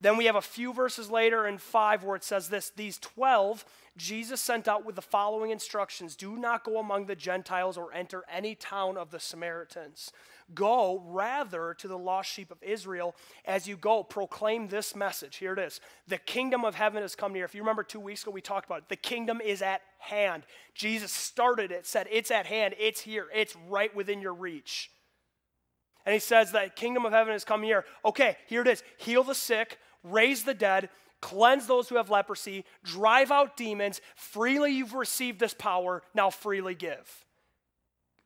Then 0.00 0.16
we 0.16 0.26
have 0.26 0.36
a 0.36 0.40
few 0.40 0.72
verses 0.72 1.10
later 1.10 1.46
in 1.46 1.58
5 1.58 2.04
where 2.04 2.16
it 2.16 2.24
says 2.24 2.48
this 2.48 2.70
These 2.70 2.98
12 2.98 3.64
Jesus 3.96 4.40
sent 4.40 4.68
out 4.68 4.86
with 4.86 4.94
the 4.94 5.02
following 5.02 5.50
instructions 5.50 6.14
Do 6.14 6.36
not 6.36 6.64
go 6.64 6.78
among 6.78 7.06
the 7.06 7.16
Gentiles 7.16 7.76
or 7.76 7.92
enter 7.92 8.24
any 8.32 8.54
town 8.54 8.96
of 8.96 9.10
the 9.10 9.20
Samaritans. 9.20 10.12
Go 10.54 11.02
rather 11.06 11.74
to 11.74 11.88
the 11.88 11.98
lost 11.98 12.30
sheep 12.30 12.50
of 12.50 12.62
Israel. 12.62 13.14
As 13.44 13.66
you 13.68 13.76
go, 13.76 14.02
proclaim 14.02 14.68
this 14.68 14.96
message. 14.96 15.36
Here 15.36 15.52
it 15.52 15.58
is 15.58 15.80
The 16.06 16.18
kingdom 16.18 16.64
of 16.64 16.74
heaven 16.74 17.02
has 17.02 17.14
come 17.14 17.32
near. 17.32 17.44
If 17.44 17.54
you 17.54 17.62
remember 17.62 17.82
two 17.82 18.00
weeks 18.00 18.22
ago, 18.22 18.30
we 18.30 18.40
talked 18.40 18.66
about 18.66 18.78
it. 18.78 18.88
The 18.88 18.96
kingdom 18.96 19.40
is 19.40 19.60
at 19.60 19.82
hand. 19.98 20.44
Jesus 20.74 21.12
started 21.12 21.70
it, 21.70 21.86
said, 21.86 22.06
It's 22.10 22.30
at 22.30 22.46
hand, 22.46 22.74
it's 22.78 23.00
here, 23.00 23.26
it's 23.34 23.54
right 23.68 23.94
within 23.94 24.20
your 24.22 24.34
reach. 24.34 24.90
And 26.06 26.14
he 26.14 26.20
says 26.20 26.52
that 26.52 26.76
kingdom 26.76 27.04
of 27.04 27.12
heaven 27.12 27.34
has 27.34 27.44
come 27.44 27.60
near. 27.60 27.84
Okay, 28.02 28.36
here 28.46 28.62
it 28.62 28.68
is. 28.68 28.82
Heal 28.96 29.22
the 29.22 29.34
sick, 29.34 29.78
raise 30.02 30.44
the 30.44 30.54
dead, 30.54 30.88
cleanse 31.20 31.66
those 31.66 31.90
who 31.90 31.96
have 31.96 32.08
leprosy, 32.08 32.64
drive 32.82 33.30
out 33.30 33.58
demons. 33.58 34.00
Freely 34.14 34.72
you've 34.72 34.94
received 34.94 35.38
this 35.38 35.52
power, 35.52 36.02
now 36.14 36.30
freely 36.30 36.74
give. 36.74 37.26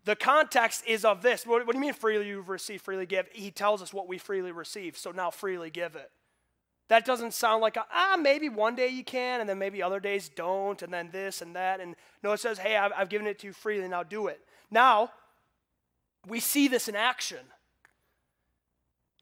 The 0.05 0.17
context 0.17 0.83
is 0.87 1.05
of 1.05 1.23
this. 1.23 1.47
What, 1.47 1.67
what 1.67 1.73
do 1.73 1.79
you 1.79 1.85
mean 1.85 1.93
freely 1.93 2.27
you've 2.27 2.49
received, 2.49 2.83
freely 2.83 3.07
give? 3.07 3.29
He 3.33 3.51
tells 3.51 3.83
us 3.83 3.93
what 3.93 4.09
we 4.09 4.19
freely 4.19 4.51
receive, 4.51 4.97
so 4.97 5.13
now 5.13 5.31
freely 5.31 5.71
give 5.71 5.95
it. 5.95 6.11
That 6.89 7.05
doesn't 7.05 7.35
sound 7.35 7.63
like, 7.63 7.77
a, 7.77 7.87
ah, 7.93 8.19
maybe 8.21 8.49
one 8.49 8.75
day 8.75 8.89
you 8.89 9.05
can, 9.05 9.41
and 9.41 9.49
then 9.49 9.59
maybe 9.59 9.83
other 9.83 10.01
days 10.01 10.29
don't, 10.29 10.83
and 10.83 10.93
then 10.93 11.11
this 11.13 11.41
and 11.41 11.55
that. 11.55 11.81
And 11.81 11.95
no, 12.23 12.33
it 12.33 12.41
says, 12.41 12.59
hey, 12.59 12.77
I've, 12.77 12.93
I've 12.97 13.09
given 13.09 13.27
it 13.27 13.39
to 13.41 13.47
you 13.47 13.53
freely, 13.53 13.87
now 13.89 14.03
do 14.03 14.27
it. 14.27 14.41
Now, 14.71 15.13
we 16.27 16.41
see 16.41 16.69
this 16.69 16.89
in 16.89 16.97
action. 16.97 17.39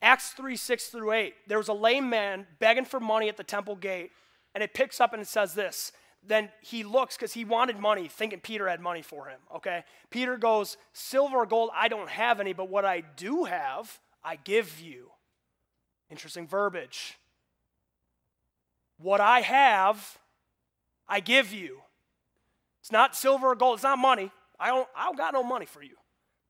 Acts 0.02 0.30
3 0.30 0.56
6 0.56 0.86
through 0.86 1.12
8. 1.12 1.34
There 1.46 1.58
was 1.58 1.68
a 1.68 1.74
lame 1.74 2.08
man 2.08 2.46
begging 2.58 2.86
for 2.86 3.00
money 3.00 3.28
at 3.28 3.36
the 3.36 3.44
temple 3.44 3.76
gate, 3.76 4.10
and 4.54 4.64
it 4.64 4.72
picks 4.72 5.00
up 5.00 5.12
and 5.12 5.20
it 5.20 5.28
says 5.28 5.54
this. 5.54 5.92
Then 6.26 6.50
he 6.60 6.84
looks 6.84 7.16
because 7.16 7.32
he 7.32 7.44
wanted 7.44 7.78
money, 7.78 8.08
thinking 8.08 8.40
Peter 8.40 8.68
had 8.68 8.80
money 8.80 9.02
for 9.02 9.26
him. 9.26 9.40
Okay? 9.56 9.84
Peter 10.10 10.36
goes, 10.36 10.76
Silver 10.92 11.38
or 11.38 11.46
gold, 11.46 11.70
I 11.74 11.88
don't 11.88 12.10
have 12.10 12.40
any, 12.40 12.52
but 12.52 12.68
what 12.68 12.84
I 12.84 13.00
do 13.00 13.44
have, 13.44 13.98
I 14.22 14.36
give 14.36 14.80
you. 14.80 15.10
Interesting 16.10 16.46
verbiage. 16.46 17.16
What 18.98 19.20
I 19.20 19.40
have, 19.40 20.18
I 21.08 21.20
give 21.20 21.52
you. 21.52 21.80
It's 22.80 22.92
not 22.92 23.16
silver 23.16 23.48
or 23.48 23.54
gold, 23.54 23.76
it's 23.76 23.84
not 23.84 23.98
money. 23.98 24.30
I 24.58 24.68
don't, 24.68 24.88
I 24.94 25.06
don't 25.06 25.16
got 25.16 25.32
no 25.32 25.42
money 25.42 25.66
for 25.66 25.82
you. 25.82 25.96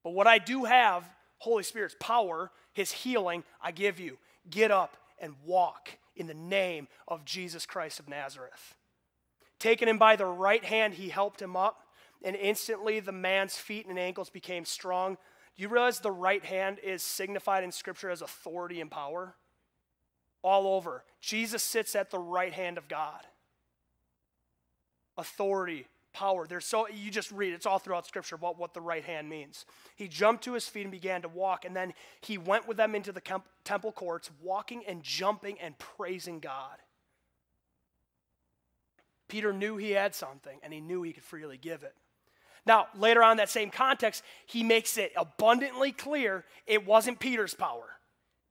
But 0.02 0.14
what 0.14 0.26
I 0.26 0.38
do 0.38 0.64
have, 0.64 1.08
Holy 1.38 1.62
Spirit's 1.62 1.94
power, 2.00 2.50
His 2.72 2.90
healing, 2.90 3.44
I 3.62 3.70
give 3.70 4.00
you. 4.00 4.18
Get 4.48 4.70
up 4.70 4.96
and 5.20 5.34
walk 5.44 5.98
in 6.16 6.26
the 6.26 6.34
name 6.34 6.88
of 7.06 7.24
Jesus 7.24 7.66
Christ 7.66 8.00
of 8.00 8.08
Nazareth. 8.08 8.74
Taking 9.60 9.88
him 9.88 9.98
by 9.98 10.16
the 10.16 10.26
right 10.26 10.64
hand, 10.64 10.94
he 10.94 11.10
helped 11.10 11.40
him 11.40 11.54
up, 11.54 11.82
and 12.24 12.34
instantly 12.34 12.98
the 12.98 13.12
man's 13.12 13.56
feet 13.56 13.86
and 13.86 13.98
ankles 13.98 14.30
became 14.30 14.64
strong. 14.64 15.16
Do 15.56 15.62
you 15.62 15.68
realize 15.68 16.00
the 16.00 16.10
right 16.10 16.44
hand 16.44 16.78
is 16.82 17.02
signified 17.02 17.62
in 17.62 17.70
Scripture 17.70 18.10
as 18.10 18.22
authority 18.22 18.80
and 18.80 18.90
power? 18.90 19.36
All 20.42 20.66
over. 20.66 21.04
Jesus 21.20 21.62
sits 21.62 21.94
at 21.94 22.10
the 22.10 22.18
right 22.18 22.52
hand 22.52 22.78
of 22.78 22.88
God. 22.88 23.26
Authority, 25.18 25.86
power. 26.14 26.46
There's 26.46 26.64
so 26.64 26.88
you 26.88 27.10
just 27.10 27.30
read 27.30 27.52
it's 27.52 27.66
all 27.66 27.78
throughout 27.78 28.06
scripture 28.06 28.36
about 28.36 28.58
what 28.58 28.72
the 28.72 28.80
right 28.80 29.04
hand 29.04 29.28
means. 29.28 29.66
He 29.96 30.08
jumped 30.08 30.44
to 30.44 30.54
his 30.54 30.66
feet 30.66 30.82
and 30.82 30.90
began 30.90 31.22
to 31.22 31.28
walk 31.28 31.66
and 31.66 31.76
then 31.76 31.92
he 32.22 32.38
went 32.38 32.66
with 32.66 32.78
them 32.78 32.94
into 32.94 33.12
the 33.12 33.22
temple 33.64 33.92
courts 33.92 34.30
walking 34.42 34.82
and 34.86 35.02
jumping 35.02 35.58
and 35.60 35.78
praising 35.78 36.40
God. 36.40 36.78
Peter 39.30 39.52
knew 39.52 39.78
he 39.78 39.92
had 39.92 40.14
something 40.14 40.58
and 40.62 40.72
he 40.72 40.80
knew 40.80 41.02
he 41.02 41.12
could 41.12 41.22
freely 41.22 41.56
give 41.56 41.82
it. 41.82 41.94
Now, 42.66 42.88
later 42.94 43.22
on 43.22 43.38
that 43.38 43.48
same 43.48 43.70
context, 43.70 44.22
he 44.44 44.62
makes 44.62 44.98
it 44.98 45.12
abundantly 45.16 45.92
clear 45.92 46.44
it 46.66 46.84
wasn't 46.84 47.18
Peter's 47.18 47.54
power. 47.54 47.86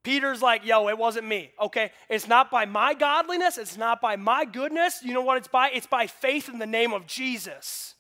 Peter's 0.02 0.42
like, 0.42 0.66
yo, 0.66 0.88
it 0.88 0.98
wasn't 0.98 1.28
me, 1.28 1.52
okay? 1.62 1.92
It's 2.08 2.28
not 2.28 2.50
by 2.50 2.66
my 2.66 2.94
godliness, 2.94 3.58
it's 3.58 3.78
not 3.78 4.02
by 4.02 4.16
my 4.16 4.46
goodness. 4.46 5.02
You 5.04 5.14
know 5.14 5.22
what 5.22 5.38
it's 5.38 5.48
by? 5.48 5.70
It's 5.70 5.86
by 5.86 6.08
faith 6.08 6.50
in 6.50 6.58
the 6.58 6.66
name 6.66 6.94
of 6.94 7.06
Jesus. 7.06 7.96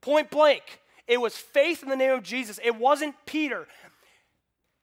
Point 0.00 0.30
blank. 0.30 0.80
It 1.06 1.20
was 1.20 1.36
faith 1.36 1.82
in 1.82 1.88
the 1.88 1.96
name 1.96 2.10
of 2.10 2.24
Jesus. 2.24 2.58
It 2.62 2.76
wasn't 2.76 3.14
Peter. 3.24 3.66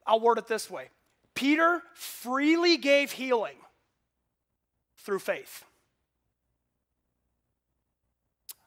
I'll 0.08 0.22
word 0.22 0.38
it 0.38 0.48
this 0.48 0.70
way 0.70 0.90
Peter 1.36 1.82
freely 1.94 2.78
gave 2.78 3.12
healing 3.12 3.58
through 4.98 5.20
faith. 5.20 5.66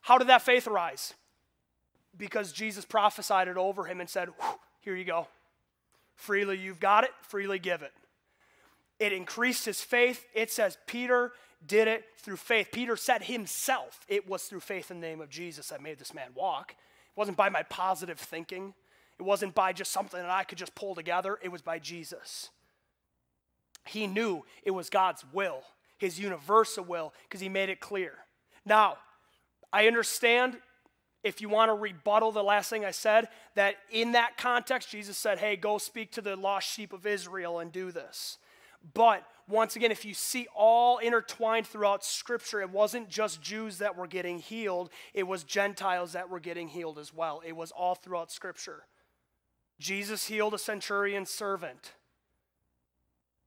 How 0.06 0.18
did 0.18 0.28
that 0.28 0.42
faith 0.42 0.68
arise? 0.68 1.14
Because 2.16 2.52
Jesus 2.52 2.84
prophesied 2.84 3.48
it 3.48 3.56
over 3.56 3.86
him 3.86 4.00
and 4.00 4.08
said, 4.08 4.28
Here 4.78 4.94
you 4.94 5.04
go. 5.04 5.26
Freely 6.14 6.56
you've 6.56 6.78
got 6.78 7.02
it, 7.02 7.10
freely 7.22 7.58
give 7.58 7.82
it. 7.82 7.90
It 9.00 9.12
increased 9.12 9.64
his 9.64 9.80
faith. 9.80 10.24
It 10.32 10.52
says 10.52 10.78
Peter 10.86 11.32
did 11.66 11.88
it 11.88 12.04
through 12.18 12.36
faith. 12.36 12.68
Peter 12.70 12.96
said 12.96 13.24
himself, 13.24 13.98
it 14.06 14.28
was 14.28 14.44
through 14.44 14.60
faith 14.60 14.92
in 14.92 15.00
the 15.00 15.06
name 15.08 15.20
of 15.20 15.28
Jesus 15.28 15.70
that 15.70 15.82
made 15.82 15.98
this 15.98 16.14
man 16.14 16.30
walk. 16.36 16.70
It 16.70 17.18
wasn't 17.18 17.36
by 17.36 17.48
my 17.48 17.64
positive 17.64 18.20
thinking, 18.20 18.74
it 19.18 19.24
wasn't 19.24 19.56
by 19.56 19.72
just 19.72 19.90
something 19.90 20.20
that 20.20 20.30
I 20.30 20.44
could 20.44 20.56
just 20.56 20.76
pull 20.76 20.94
together, 20.94 21.36
it 21.42 21.50
was 21.50 21.62
by 21.62 21.80
Jesus. 21.80 22.50
He 23.84 24.06
knew 24.06 24.44
it 24.62 24.70
was 24.70 24.88
God's 24.88 25.24
will, 25.32 25.62
his 25.98 26.20
universal 26.20 26.84
will, 26.84 27.12
because 27.24 27.40
he 27.40 27.48
made 27.48 27.70
it 27.70 27.80
clear. 27.80 28.12
Now, 28.64 28.98
I 29.76 29.88
understand 29.88 30.56
if 31.22 31.42
you 31.42 31.50
want 31.50 31.68
to 31.68 31.74
rebuttal 31.74 32.32
the 32.32 32.42
last 32.42 32.70
thing 32.70 32.82
I 32.82 32.92
said, 32.92 33.28
that 33.56 33.74
in 33.90 34.12
that 34.12 34.38
context, 34.38 34.88
Jesus 34.90 35.18
said, 35.18 35.38
hey, 35.38 35.54
go 35.54 35.76
speak 35.76 36.12
to 36.12 36.22
the 36.22 36.34
lost 36.34 36.66
sheep 36.66 36.94
of 36.94 37.04
Israel 37.04 37.58
and 37.58 37.70
do 37.70 37.92
this. 37.92 38.38
But 38.94 39.22
once 39.46 39.76
again, 39.76 39.90
if 39.90 40.06
you 40.06 40.14
see 40.14 40.46
all 40.56 40.96
intertwined 40.96 41.66
throughout 41.66 42.06
Scripture, 42.06 42.62
it 42.62 42.70
wasn't 42.70 43.10
just 43.10 43.42
Jews 43.42 43.76
that 43.76 43.98
were 43.98 44.06
getting 44.06 44.38
healed, 44.38 44.88
it 45.12 45.24
was 45.24 45.44
Gentiles 45.44 46.14
that 46.14 46.30
were 46.30 46.40
getting 46.40 46.68
healed 46.68 46.98
as 46.98 47.12
well. 47.12 47.42
It 47.44 47.54
was 47.54 47.70
all 47.70 47.96
throughout 47.96 48.32
Scripture. 48.32 48.84
Jesus 49.78 50.26
healed 50.26 50.54
a 50.54 50.58
centurion 50.58 51.26
servant, 51.26 51.92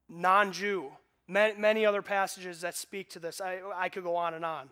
non 0.07 0.51
Jew. 0.51 0.91
Many 1.27 1.87
other 1.87 2.03
passages 2.03 2.61
that 2.61 2.75
speak 2.75 3.09
to 3.11 3.19
this. 3.19 3.41
I, 3.41 3.61
I 3.75 3.89
could 3.89 4.03
go 4.03 4.15
on 4.15 4.35
and 4.35 4.45
on. 4.45 4.69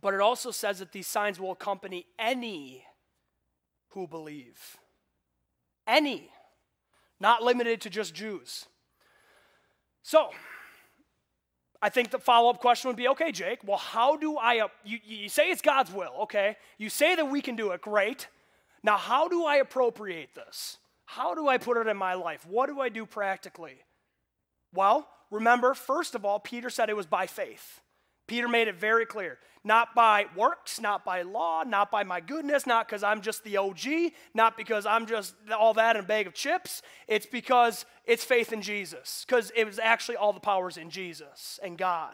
But 0.00 0.14
it 0.14 0.20
also 0.20 0.50
says 0.50 0.78
that 0.80 0.92
these 0.92 1.06
signs 1.06 1.40
will 1.40 1.52
accompany 1.52 2.06
any 2.18 2.84
who 3.90 4.06
believe. 4.06 4.76
Any. 5.86 6.30
Not 7.20 7.42
limited 7.42 7.80
to 7.82 7.90
just 7.90 8.14
Jews. 8.14 8.66
So, 10.02 10.30
I 11.80 11.88
think 11.88 12.10
the 12.10 12.18
follow 12.18 12.50
up 12.50 12.60
question 12.60 12.88
would 12.88 12.96
be 12.96 13.08
okay, 13.08 13.30
Jake, 13.30 13.60
well, 13.64 13.78
how 13.78 14.16
do 14.16 14.36
I, 14.38 14.66
you, 14.84 14.98
you 15.04 15.28
say 15.28 15.50
it's 15.50 15.62
God's 15.62 15.92
will, 15.92 16.12
okay? 16.22 16.56
You 16.78 16.88
say 16.88 17.14
that 17.14 17.30
we 17.30 17.40
can 17.40 17.56
do 17.56 17.70
it, 17.70 17.80
great. 17.80 18.28
Now, 18.82 18.96
how 18.96 19.28
do 19.28 19.44
I 19.44 19.56
appropriate 19.56 20.34
this? 20.34 20.78
How 21.06 21.34
do 21.34 21.48
I 21.48 21.58
put 21.58 21.76
it 21.76 21.86
in 21.86 21.96
my 21.96 22.14
life? 22.14 22.46
What 22.48 22.66
do 22.66 22.80
I 22.80 22.88
do 22.88 23.06
practically? 23.06 23.76
Well, 24.72 25.08
remember, 25.30 25.74
first 25.74 26.14
of 26.14 26.24
all, 26.24 26.38
Peter 26.38 26.70
said 26.70 26.90
it 26.90 26.96
was 26.96 27.06
by 27.06 27.26
faith. 27.26 27.80
Peter 28.26 28.48
made 28.48 28.68
it 28.68 28.76
very 28.76 29.06
clear 29.06 29.38
not 29.66 29.94
by 29.94 30.26
works, 30.36 30.78
not 30.78 31.06
by 31.06 31.22
law, 31.22 31.62
not 31.62 31.90
by 31.90 32.04
my 32.04 32.20
goodness, 32.20 32.66
not 32.66 32.86
because 32.86 33.02
I'm 33.02 33.22
just 33.22 33.42
the 33.44 33.56
OG, 33.56 34.12
not 34.34 34.58
because 34.58 34.84
I'm 34.84 35.06
just 35.06 35.34
all 35.58 35.72
that 35.74 35.96
in 35.96 36.04
a 36.04 36.06
bag 36.06 36.26
of 36.26 36.34
chips. 36.34 36.82
It's 37.08 37.24
because 37.24 37.86
it's 38.04 38.24
faith 38.24 38.52
in 38.52 38.60
Jesus, 38.60 39.24
because 39.26 39.50
it 39.56 39.64
was 39.64 39.78
actually 39.78 40.16
all 40.16 40.34
the 40.34 40.40
powers 40.40 40.76
in 40.76 40.90
Jesus 40.90 41.58
and 41.62 41.78
God. 41.78 42.12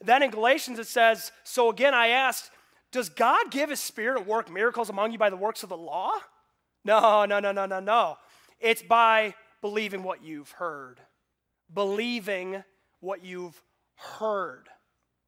Then 0.00 0.24
in 0.24 0.30
Galatians 0.30 0.80
it 0.80 0.88
says, 0.88 1.30
So 1.44 1.70
again 1.70 1.94
I 1.94 2.08
asked, 2.08 2.50
does 2.94 3.08
God 3.08 3.50
give 3.50 3.70
his 3.70 3.80
spirit 3.80 4.18
and 4.18 4.26
work 4.26 4.48
miracles 4.48 4.88
among 4.88 5.10
you 5.12 5.18
by 5.18 5.30
the 5.30 5.36
works 5.36 5.62
of 5.62 5.68
the 5.68 5.76
law? 5.76 6.12
No, 6.84 7.24
no, 7.24 7.40
no, 7.40 7.50
no, 7.50 7.66
no, 7.66 7.80
no. 7.80 8.18
It's 8.60 8.82
by 8.82 9.34
believing 9.60 10.02
what 10.02 10.22
you've 10.22 10.52
heard. 10.52 11.00
Believing 11.72 12.62
what 13.00 13.24
you've 13.24 13.60
heard 13.96 14.68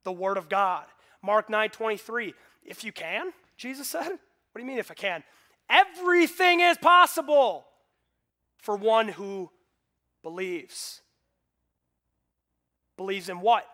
the 0.04 0.12
word 0.12 0.36
of 0.36 0.48
God. 0.48 0.84
Mark 1.22 1.50
9 1.50 1.70
23. 1.70 2.34
If 2.64 2.84
you 2.84 2.92
can, 2.92 3.32
Jesus 3.56 3.88
said. 3.88 4.08
What 4.08 4.60
do 4.60 4.60
you 4.60 4.66
mean 4.66 4.78
if 4.78 4.90
I 4.90 4.94
can? 4.94 5.22
Everything 5.68 6.60
is 6.60 6.78
possible 6.78 7.66
for 8.56 8.76
one 8.76 9.08
who 9.08 9.50
believes. 10.22 11.02
Believes 12.96 13.28
in 13.28 13.40
what? 13.40 13.66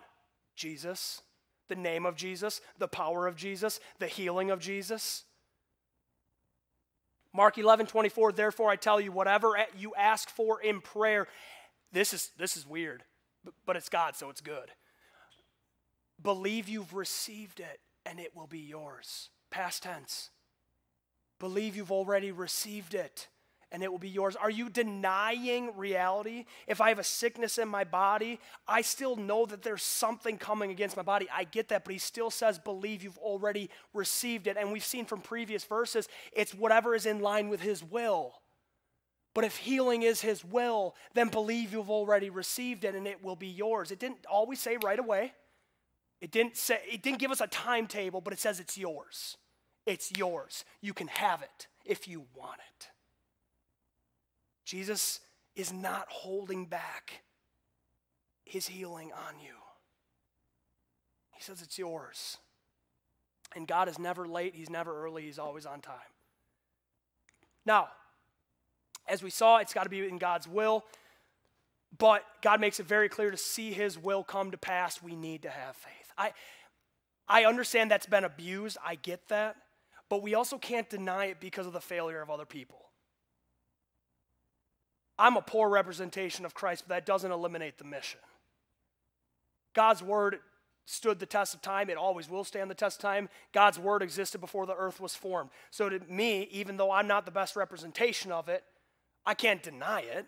Jesus, 0.57 1.22
the 1.68 1.76
name 1.76 2.05
of 2.05 2.16
Jesus, 2.16 2.61
the 2.78 2.88
power 2.88 3.26
of 3.26 3.36
Jesus, 3.36 3.80
the 3.99 4.07
healing 4.07 4.51
of 4.51 4.61
Jesus. 4.61 5.24
Mark 7.32 7.57
11, 7.57 7.86
24, 7.86 8.32
therefore 8.32 8.70
I 8.70 8.76
tell 8.76 9.01
you, 9.01 9.11
whatever 9.11 9.57
you 9.78 9.95
ask 9.97 10.28
for 10.28 10.61
in 10.61 10.80
prayer, 10.80 11.26
this 11.93 12.12
is, 12.12 12.30
this 12.36 12.57
is 12.57 12.66
weird, 12.66 13.05
but 13.64 13.76
it's 13.76 13.88
God, 13.88 14.16
so 14.16 14.28
it's 14.28 14.40
good. 14.43 14.70
Believe 16.23 16.68
you've 16.68 16.95
received 16.95 17.61
it 17.61 17.81
and 18.07 18.20
it 18.20 18.37
will 18.37 18.47
be 18.47 18.61
yours. 18.61 19.31
Past 19.51 19.83
tense. 19.83 20.31
Believe 21.39 21.77
you've 21.77 21.93
already 21.93 22.31
received 22.31 22.95
it 22.95 23.29
and 23.73 23.83
it 23.83 23.91
will 23.91 23.99
be 23.99 24.09
yours. 24.09 24.37
Are 24.37 24.51
you 24.51 24.68
denying 24.68 25.77
reality? 25.77 26.45
If 26.66 26.81
I 26.81 26.91
have 26.91 26.99
a 26.99 27.05
sickness 27.05 27.57
in 27.57 27.68
my 27.68 27.85
body, 27.85 28.39
I 28.68 28.83
still 28.83 29.16
know 29.16 29.47
that 29.47 29.62
there's 29.62 29.83
something 29.83 30.37
coming 30.37 30.70
against 30.70 30.97
my 30.97 31.03
body. 31.03 31.27
I 31.33 31.45
get 31.45 31.68
that, 31.70 31.85
but 31.85 31.93
he 31.93 31.99
still 31.99 32.31
says, 32.31 32.59
believe 32.59 33.03
you've 33.03 33.18
already 33.18 33.70
received 33.95 34.47
it. 34.47 34.59
And 34.59 34.73
we've 34.73 34.85
seen 34.85 35.07
from 35.07 35.23
previous 35.23 35.64
verses, 35.64 36.07
it's 36.33 36.55
whatever 36.55 36.95
is 36.95 37.07
in 37.07 37.20
line 37.20 37.49
with 37.49 37.62
his 37.62 37.83
will. 37.83 38.35
But 39.35 39.45
if 39.45 39.57
healing 39.57 40.03
is 40.03 40.20
his 40.20 40.45
will, 40.45 40.95
then 41.14 41.29
believe 41.29 41.73
you've 41.73 41.91
already 41.91 42.29
received 42.29 42.85
it 42.85 42.95
and 42.95 43.07
it 43.07 43.25
will 43.25 43.37
be 43.37 43.49
yours. 43.49 43.91
It 43.91 43.99
didn't 43.99 44.27
always 44.27 44.61
say 44.61 44.77
right 44.83 44.99
away. 44.99 45.33
It 46.23 46.31
didn't 46.31 46.57
say 46.57 46.79
it 46.91 47.03
didn't 47.03 47.18
give 47.18 47.33
us 47.33 47.41
a 47.41 47.49
timetable, 47.49 48.20
but 48.20 48.33
it 48.33 48.39
says 48.39 48.61
it's 48.61 48.79
yours. 48.79 49.37
It's 49.85 50.16
yours. 50.16 50.64
You 50.81 50.95
can 50.95 51.09
have 51.09 51.43
it 51.43 51.66
if 51.85 52.07
you 52.07 52.25
want 52.37 52.61
it. 52.79 52.89
Jesus 54.64 55.18
is 55.57 55.73
not 55.73 56.07
holding 56.09 56.66
back 56.66 57.23
his 58.45 58.68
healing 58.68 59.11
on 59.12 59.41
you. 59.41 59.55
He 61.33 61.43
says 61.43 61.61
it's 61.61 61.77
yours. 61.77 62.39
And 63.57 63.66
God 63.66 63.89
is 63.89 63.99
never 63.99 64.27
late, 64.27 64.55
He's 64.55 64.70
never 64.70 65.05
early, 65.05 65.23
He's 65.23 65.41
always 65.41 65.66
on 65.66 65.81
time. 65.81 65.97
Now, 67.66 67.89
as 69.09 69.23
we 69.23 69.31
saw, 69.31 69.59
it's 69.59 69.75
got 69.75 69.83
to 69.85 69.91
be 69.91 70.07
in 70.07 70.18
God's 70.18 70.47
will, 70.47 70.85
but 71.99 72.25
God 72.43 72.61
makes 72.61 72.81
it 72.81 72.87
very 72.87 73.09
clear 73.09 73.31
to 73.31 73.37
see 73.37 73.73
His 73.73 73.99
will 73.99 74.23
come 74.23 74.53
to 74.53 74.57
pass, 74.57 75.03
we 75.03 75.16
need 75.16 75.43
to 75.43 75.51
have 75.51 75.77
faith. 75.77 76.01
I, 76.16 76.32
I 77.28 77.44
understand 77.44 77.90
that's 77.90 78.06
been 78.06 78.24
abused, 78.24 78.76
I 78.84 78.96
get 78.96 79.28
that, 79.28 79.56
but 80.08 80.22
we 80.22 80.34
also 80.34 80.58
can't 80.58 80.88
deny 80.88 81.26
it 81.26 81.40
because 81.40 81.66
of 81.66 81.72
the 81.72 81.80
failure 81.80 82.20
of 82.20 82.30
other 82.30 82.44
people. 82.44 82.78
I'm 85.18 85.36
a 85.36 85.42
poor 85.42 85.68
representation 85.68 86.44
of 86.44 86.54
Christ, 86.54 86.84
but 86.86 86.94
that 86.94 87.06
doesn't 87.06 87.30
eliminate 87.30 87.78
the 87.78 87.84
mission. 87.84 88.20
God's 89.74 90.02
word 90.02 90.40
stood 90.84 91.18
the 91.18 91.26
test 91.26 91.54
of 91.54 91.62
time. 91.62 91.88
It 91.88 91.96
always 91.96 92.28
will 92.28 92.44
stand 92.44 92.70
the 92.70 92.74
test 92.74 92.98
of 92.98 93.02
time. 93.02 93.28
God's 93.52 93.78
word 93.78 94.02
existed 94.02 94.40
before 94.40 94.66
the 94.66 94.74
earth 94.74 95.00
was 95.00 95.14
formed. 95.14 95.50
So 95.70 95.88
to 95.88 96.00
me, 96.08 96.48
even 96.50 96.76
though 96.76 96.90
I'm 96.90 97.06
not 97.06 97.24
the 97.24 97.30
best 97.30 97.56
representation 97.56 98.32
of 98.32 98.48
it, 98.48 98.64
I 99.24 99.34
can't 99.34 99.62
deny 99.62 100.00
it. 100.00 100.26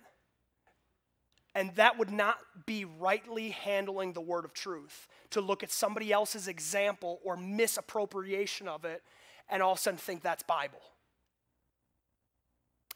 And 1.55 1.75
that 1.77 1.99
would 1.99 2.11
not 2.11 2.39
be 2.67 2.85
rightly 2.85 3.51
handling 3.51 4.13
the 4.13 4.21
word 4.21 4.45
of 4.45 4.53
truth 4.53 5.07
to 5.31 5.41
look 5.41 5.63
at 5.63 5.71
somebody 5.71 6.13
else's 6.13 6.49
example 6.49 7.21
or 7.25 7.37
misappropriation 7.37 8.67
of 8.67 8.85
it 8.85 9.03
and 9.49 9.63
all 9.63 9.73
of 9.73 9.79
a 9.79 9.81
sudden 9.81 9.99
think 9.99 10.23
that's 10.23 10.43
Bible. 10.43 10.81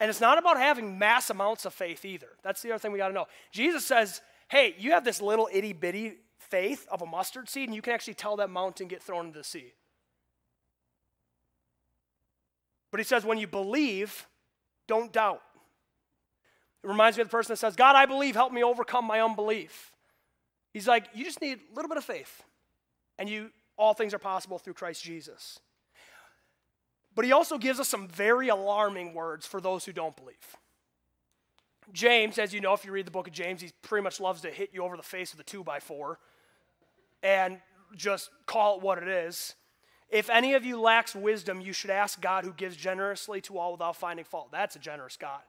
And 0.00 0.10
it's 0.10 0.20
not 0.20 0.38
about 0.38 0.58
having 0.58 0.98
mass 0.98 1.30
amounts 1.30 1.64
of 1.64 1.74
faith 1.74 2.04
either. 2.04 2.28
That's 2.42 2.62
the 2.62 2.72
other 2.72 2.78
thing 2.78 2.92
we 2.92 2.98
got 2.98 3.08
to 3.08 3.14
know. 3.14 3.26
Jesus 3.52 3.84
says, 3.84 4.20
hey, 4.48 4.74
you 4.78 4.92
have 4.92 5.04
this 5.04 5.20
little 5.20 5.48
itty 5.52 5.72
bitty 5.72 6.14
faith 6.38 6.86
of 6.90 7.02
a 7.02 7.06
mustard 7.06 7.48
seed, 7.48 7.68
and 7.68 7.74
you 7.74 7.82
can 7.82 7.92
actually 7.92 8.14
tell 8.14 8.36
that 8.36 8.48
mountain 8.48 8.88
get 8.88 9.02
thrown 9.02 9.26
into 9.26 9.38
the 9.38 9.44
sea. 9.44 9.72
But 12.90 13.00
he 13.00 13.04
says, 13.04 13.24
when 13.24 13.38
you 13.38 13.46
believe, 13.46 14.26
don't 14.86 15.12
doubt. 15.12 15.42
It 16.84 16.86
reminds 16.86 17.16
me 17.16 17.22
of 17.22 17.28
the 17.28 17.32
person 17.32 17.52
that 17.52 17.58
says, 17.58 17.76
God, 17.76 17.96
I 17.96 18.06
believe, 18.06 18.34
help 18.34 18.52
me 18.52 18.62
overcome 18.62 19.04
my 19.04 19.20
unbelief. 19.20 19.92
He's 20.72 20.86
like, 20.86 21.06
you 21.14 21.24
just 21.24 21.40
need 21.40 21.58
a 21.58 21.74
little 21.74 21.88
bit 21.88 21.98
of 21.98 22.04
faith, 22.04 22.42
and 23.18 23.28
you 23.28 23.50
all 23.76 23.94
things 23.94 24.12
are 24.12 24.18
possible 24.18 24.58
through 24.58 24.74
Christ 24.74 25.02
Jesus. 25.02 25.60
But 27.14 27.24
he 27.24 27.32
also 27.32 27.58
gives 27.58 27.80
us 27.80 27.88
some 27.88 28.08
very 28.08 28.48
alarming 28.48 29.14
words 29.14 29.46
for 29.46 29.60
those 29.60 29.84
who 29.84 29.92
don't 29.92 30.16
believe. 30.16 30.56
James, 31.92 32.38
as 32.38 32.52
you 32.52 32.60
know, 32.60 32.74
if 32.74 32.84
you 32.84 32.92
read 32.92 33.06
the 33.06 33.10
book 33.10 33.26
of 33.26 33.32
James, 33.32 33.60
he 33.60 33.70
pretty 33.82 34.02
much 34.02 34.20
loves 34.20 34.42
to 34.42 34.50
hit 34.50 34.70
you 34.72 34.84
over 34.84 34.96
the 34.96 35.02
face 35.02 35.32
with 35.32 35.40
a 35.40 35.48
two 35.48 35.64
by 35.64 35.80
four 35.80 36.18
and 37.22 37.58
just 37.96 38.30
call 38.46 38.76
it 38.76 38.82
what 38.82 38.98
it 38.98 39.08
is. 39.08 39.54
If 40.10 40.30
any 40.30 40.54
of 40.54 40.64
you 40.64 40.80
lacks 40.80 41.14
wisdom, 41.14 41.60
you 41.60 41.72
should 41.72 41.90
ask 41.90 42.20
God 42.20 42.44
who 42.44 42.52
gives 42.52 42.76
generously 42.76 43.40
to 43.42 43.58
all 43.58 43.72
without 43.72 43.96
finding 43.96 44.24
fault. 44.24 44.50
That's 44.52 44.76
a 44.76 44.78
generous 44.78 45.16
God. 45.16 45.40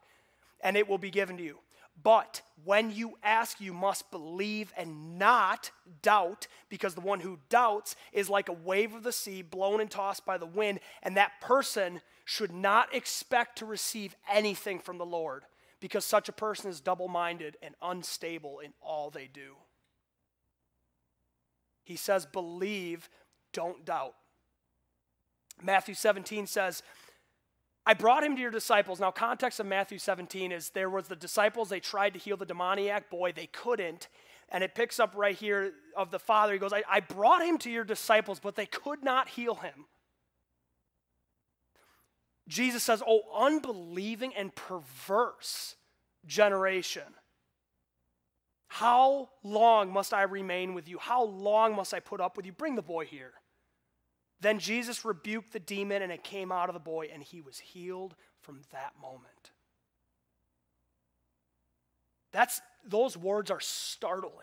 And 0.62 0.76
it 0.78 0.88
will 0.88 0.98
be 0.98 1.12
given 1.12 1.38
to 1.38 1.44
you. 1.44 1.60
But 2.02 2.42
when 2.64 2.92
you 2.92 3.18
ask, 3.24 3.60
you 3.60 3.74
must 3.74 4.10
believe 4.10 4.72
and 4.78 5.20
not 5.20 5.72
doubt, 6.02 6.48
because 6.70 6.96
the 6.96 7.02
one 7.02 7.20
who 7.20 7.40
doubts 7.50 7.96
is 8.14 8.30
like 8.30 8.48
a 8.48 8.54
wave 8.54 8.94
of 8.94 9.04
the 9.04 9.12
sea 9.12 9.42
blown 9.42 9.82
and 9.82 9.92
tossed 9.92 10.26
by 10.26 10.38
the 10.38 10.46
wind, 10.46 10.80
and 11.04 11.18
that 11.18 11.42
person 11.42 12.00
should 12.24 12.54
not 12.54 12.96
expect 12.96 13.58
to 13.58 13.66
receive 13.66 14.16
anything 14.32 14.80
from 14.80 14.98
the 14.98 15.06
Lord, 15.06 15.44
because 15.82 16.06
such 16.06 16.30
a 16.30 16.34
person 16.34 16.70
is 16.70 16.80
double 16.80 17.10
minded 17.10 17.58
and 17.62 17.76
unstable 17.82 18.60
in 18.60 18.72
all 18.82 19.10
they 19.10 19.28
do. 19.28 19.56
He 21.84 21.98
says, 21.98 22.26
believe, 22.26 23.10
don't 23.52 23.84
doubt. 23.84 24.16
Matthew 25.62 25.96
17 25.96 26.48
says, 26.48 26.82
I 27.90 27.96
brought 27.96 28.24
him 28.24 28.36
to 28.36 28.42
your 28.44 28.52
disciples. 28.52 29.00
Now, 29.00 29.10
context 29.10 29.60
of 29.60 29.66
Matthew 29.66 29.98
17 29.98 30.52
is 30.52 30.70
there 30.70 30.92
was 30.92 31.08
the 31.08 31.16
disciples, 31.16 31.70
they 31.70 31.80
tried 31.80 32.14
to 32.14 32.20
heal 32.20 32.38
the 32.38 32.46
demoniac 32.46 33.10
boy, 33.10 33.32
they 33.32 33.48
couldn't. 33.48 34.10
And 34.50 34.64
it 34.64 34.76
picks 34.76 35.00
up 35.00 35.16
right 35.16 35.36
here 35.36 35.72
of 35.98 36.12
the 36.12 36.20
father. 36.20 36.54
He 36.54 36.60
goes, 36.60 36.72
I, 36.72 36.84
I 36.88 37.00
brought 37.00 37.44
him 37.44 37.58
to 37.58 37.72
your 37.72 37.84
disciples, 37.84 38.40
but 38.40 38.56
they 38.56 38.68
could 38.68 39.04
not 39.04 39.30
heal 39.30 39.56
him. 39.56 39.88
Jesus 42.48 42.84
says, 42.84 43.02
Oh, 43.08 43.22
unbelieving 43.36 44.36
and 44.36 44.54
perverse 44.54 45.76
generation. 46.28 47.16
How 48.68 49.30
long 49.44 49.92
must 49.92 50.14
I 50.14 50.24
remain 50.24 50.76
with 50.76 50.88
you? 50.88 51.00
How 51.00 51.24
long 51.24 51.76
must 51.76 51.96
I 51.96 52.02
put 52.02 52.22
up 52.22 52.38
with 52.38 52.46
you? 52.46 52.52
Bring 52.52 52.76
the 52.76 52.84
boy 52.84 53.06
here. 53.06 53.34
Then 54.42 54.60
Jesus 54.60 55.04
rebuked 55.04 55.54
the 55.54 55.60
demon, 55.60 56.02
and 56.02 56.12
it 56.12 56.24
came 56.24 56.52
out 56.52 56.70
of 56.70 56.74
the 56.74 56.80
boy, 56.80 57.10
and 57.12 57.22
he 57.22 57.42
was 57.42 57.60
healed 57.60 58.16
from 58.42 58.62
that 58.72 58.94
moment. 59.02 59.52
That's, 62.32 62.62
those 62.86 63.18
words 63.18 63.52
are 63.52 63.60
startling. 63.60 64.34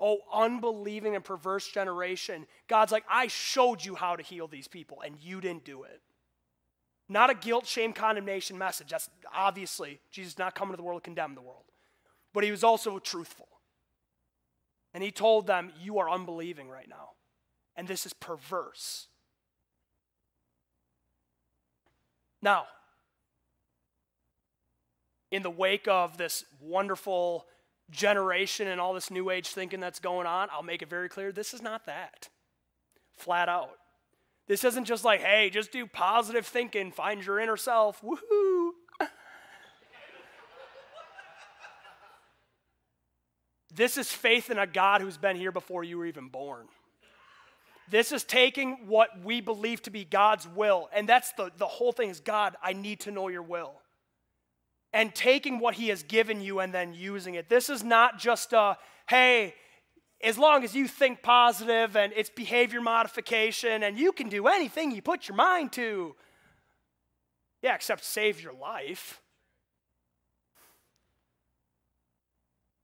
Oh, 0.00 0.18
unbelieving 0.32 1.14
and 1.14 1.24
perverse 1.24 1.68
generation. 1.68 2.46
God's 2.68 2.92
like, 2.92 3.04
I 3.08 3.28
showed 3.28 3.84
you 3.84 3.94
how 3.94 4.16
to 4.16 4.22
heal 4.22 4.48
these 4.48 4.68
people, 4.68 5.02
and 5.04 5.16
you 5.20 5.40
didn't 5.40 5.64
do 5.64 5.84
it. 5.84 6.00
Not 7.08 7.30
a 7.30 7.34
guilt, 7.34 7.66
shame, 7.66 7.92
condemnation 7.92 8.58
message. 8.58 8.90
That's 8.90 9.08
obviously, 9.32 10.00
Jesus 10.10 10.38
not 10.38 10.54
coming 10.54 10.72
to 10.72 10.76
the 10.76 10.82
world 10.82 11.02
to 11.02 11.04
condemn 11.04 11.34
the 11.34 11.40
world 11.40 11.66
but 12.36 12.44
he 12.44 12.50
was 12.50 12.62
also 12.62 12.98
truthful. 12.98 13.48
And 14.92 15.02
he 15.02 15.10
told 15.10 15.46
them, 15.46 15.72
You 15.80 16.00
are 16.00 16.10
unbelieving 16.10 16.68
right 16.68 16.86
now. 16.86 17.12
And 17.76 17.86
this 17.86 18.06
is 18.06 18.12
perverse. 18.12 19.08
Now, 22.40 22.66
in 25.30 25.42
the 25.42 25.50
wake 25.50 25.88
of 25.88 26.16
this 26.16 26.44
wonderful 26.60 27.46
generation 27.90 28.68
and 28.68 28.80
all 28.80 28.94
this 28.94 29.10
new 29.10 29.30
age 29.30 29.48
thinking 29.48 29.80
that's 29.80 30.00
going 30.00 30.26
on, 30.26 30.48
I'll 30.50 30.62
make 30.62 30.82
it 30.82 30.88
very 30.88 31.08
clear 31.08 31.32
this 31.32 31.52
is 31.52 31.62
not 31.62 31.86
that. 31.86 32.28
Flat 33.16 33.48
out. 33.48 33.76
This 34.46 34.64
isn't 34.64 34.84
just 34.84 35.04
like, 35.04 35.20
hey, 35.20 35.50
just 35.50 35.72
do 35.72 35.86
positive 35.86 36.46
thinking, 36.46 36.92
find 36.92 37.24
your 37.24 37.40
inner 37.40 37.56
self, 37.56 38.00
woohoo. 38.02 38.70
This 43.76 43.98
is 43.98 44.10
faith 44.10 44.50
in 44.50 44.58
a 44.58 44.66
God 44.66 45.02
who's 45.02 45.18
been 45.18 45.36
here 45.36 45.52
before 45.52 45.84
you 45.84 45.98
were 45.98 46.06
even 46.06 46.28
born. 46.28 46.66
This 47.90 48.12
is 48.12 48.24
taking 48.24 48.86
what 48.86 49.10
we 49.22 49.40
believe 49.40 49.82
to 49.82 49.90
be 49.90 50.04
God's 50.04 50.46
will, 50.48 50.88
and 50.92 51.08
that's 51.08 51.32
the, 51.32 51.50
the 51.56 51.66
whole 51.66 51.92
thing 51.92 52.10
is 52.10 52.20
God, 52.20 52.56
I 52.62 52.72
need 52.72 53.00
to 53.00 53.10
know 53.10 53.28
your 53.28 53.42
will. 53.42 53.74
And 54.92 55.14
taking 55.14 55.58
what 55.58 55.74
He 55.74 55.88
has 55.88 56.02
given 56.02 56.40
you 56.40 56.60
and 56.60 56.72
then 56.72 56.94
using 56.94 57.34
it. 57.34 57.48
This 57.48 57.68
is 57.68 57.84
not 57.84 58.18
just 58.18 58.52
a, 58.52 58.76
hey, 59.08 59.54
as 60.22 60.38
long 60.38 60.64
as 60.64 60.74
you 60.74 60.88
think 60.88 61.22
positive 61.22 61.96
and 61.96 62.12
it's 62.16 62.30
behavior 62.30 62.80
modification 62.80 63.82
and 63.82 63.98
you 63.98 64.12
can 64.12 64.28
do 64.28 64.46
anything 64.46 64.90
you 64.90 65.02
put 65.02 65.28
your 65.28 65.36
mind 65.36 65.72
to. 65.72 66.14
Yeah, 67.62 67.74
except 67.74 68.04
save 68.04 68.42
your 68.42 68.54
life. 68.54 69.20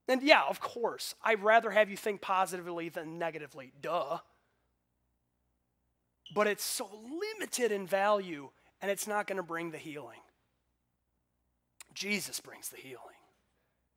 And 0.09 0.23
yeah, 0.23 0.43
of 0.49 0.61
course, 0.61 1.15
I'd 1.23 1.43
rather 1.43 1.71
have 1.71 1.89
you 1.89 1.97
think 1.97 2.21
positively 2.21 2.89
than 2.89 3.19
negatively. 3.19 3.73
Duh. 3.81 4.19
But 6.35 6.47
it's 6.47 6.65
so 6.65 6.89
limited 7.21 7.73
in 7.73 7.87
value, 7.87 8.51
and 8.81 8.91
it's 8.91 9.07
not 9.07 9.27
going 9.27 9.37
to 9.37 9.43
bring 9.43 9.71
the 9.71 9.79
healing. 9.79 10.21
Jesus 11.95 12.41
brings 12.41 12.69
the 12.69 12.79
healing. 12.79 12.99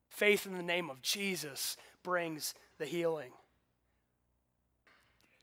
Faith 0.09 0.45
in 0.45 0.55
the 0.55 0.63
name 0.63 0.89
of 0.89 1.01
Jesus 1.01 1.78
brings 2.03 2.53
the 2.78 2.86
healing. 2.86 3.32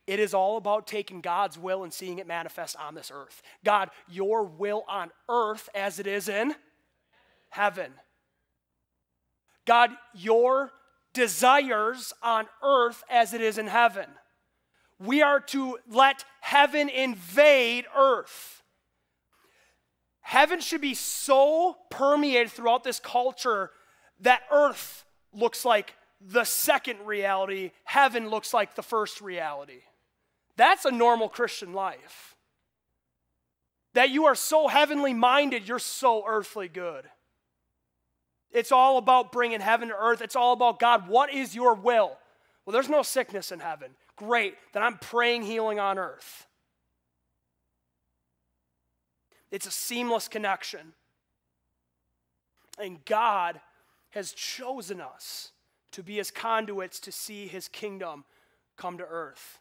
It 0.07 0.19
is 0.19 0.35
all 0.35 0.57
about 0.57 0.87
taking 0.87 1.21
God's 1.21 1.57
will 1.57 1.85
and 1.85 1.93
seeing 1.93 2.19
it 2.19 2.27
manifest 2.27 2.77
on 2.77 2.95
this 2.95 3.11
earth. 3.15 3.41
God, 3.65 3.91
your 4.09 4.45
will 4.45 4.85
on 4.89 5.11
earth 5.29 5.69
as 5.75 5.99
it 5.99 6.07
is 6.07 6.29
in 6.29 6.55
heaven. 7.51 7.93
God, 9.65 9.91
your 10.13 10.73
desires 11.13 12.13
on 12.23 12.47
earth 12.63 13.05
as 13.09 13.33
it 13.33 13.41
is 13.41 13.59
in 13.59 13.69
heaven. 13.69 14.07
We 15.05 15.23
are 15.23 15.41
to 15.41 15.79
let 15.91 16.25
heaven 16.41 16.89
invade 16.89 17.87
earth. 17.97 18.63
Heaven 20.21 20.61
should 20.61 20.81
be 20.81 20.95
so 20.95 21.77
permeated 21.91 22.51
throughout 22.53 22.85
this 22.85 23.01
culture 23.01 23.71
that 24.21 24.43
earth 24.51 25.05
looks 25.33 25.65
like 25.65 25.95
the 26.21 26.45
second 26.45 27.05
reality, 27.05 27.73
heaven 27.85 28.29
looks 28.31 28.55
like 28.55 28.77
the 28.77 28.83
first 28.83 29.21
reality. 29.21 29.81
That's 30.57 30.85
a 30.85 30.93
normal 30.93 31.29
Christian 31.29 31.73
life. 31.73 32.37
that 33.95 34.11
you 34.11 34.25
are 34.25 34.35
so 34.35 34.69
heavenly 34.69 35.13
minded, 35.13 35.69
you're 35.69 35.79
so 35.79 36.25
earthly 36.27 36.69
good. 36.69 37.05
It's 38.51 38.73
all 38.73 38.99
about 38.99 39.33
bringing 39.33 39.61
heaven 39.61 39.89
to 39.89 39.95
earth. 39.95 40.21
It's 40.21 40.37
all 40.37 40.53
about 40.53 40.79
God. 40.79 41.09
What 41.09 41.33
is 41.33 41.55
your 41.55 41.75
will? 41.75 42.19
Well, 42.65 42.73
there's 42.73 42.89
no 42.89 43.03
sickness 43.03 43.51
in 43.51 43.61
heaven. 43.61 43.91
Great. 44.23 44.55
that 44.73 44.83
I'm 44.83 44.99
praying 44.99 45.43
healing 45.43 45.81
on 45.81 45.99
earth. 45.99 46.47
It's 49.51 49.67
a 49.67 49.71
seamless 49.71 50.29
connection. 50.29 50.95
And 52.81 53.05
God 53.05 53.61
has 54.11 54.33
chosen 54.33 55.01
us 55.01 55.51
to 55.93 56.03
be 56.03 56.17
his 56.17 56.31
conduits 56.31 57.01
to 57.01 57.13
see 57.13 57.47
his 57.47 57.69
kingdom 57.69 58.25
come 58.77 58.97
to 58.99 59.05
earth. 59.05 59.59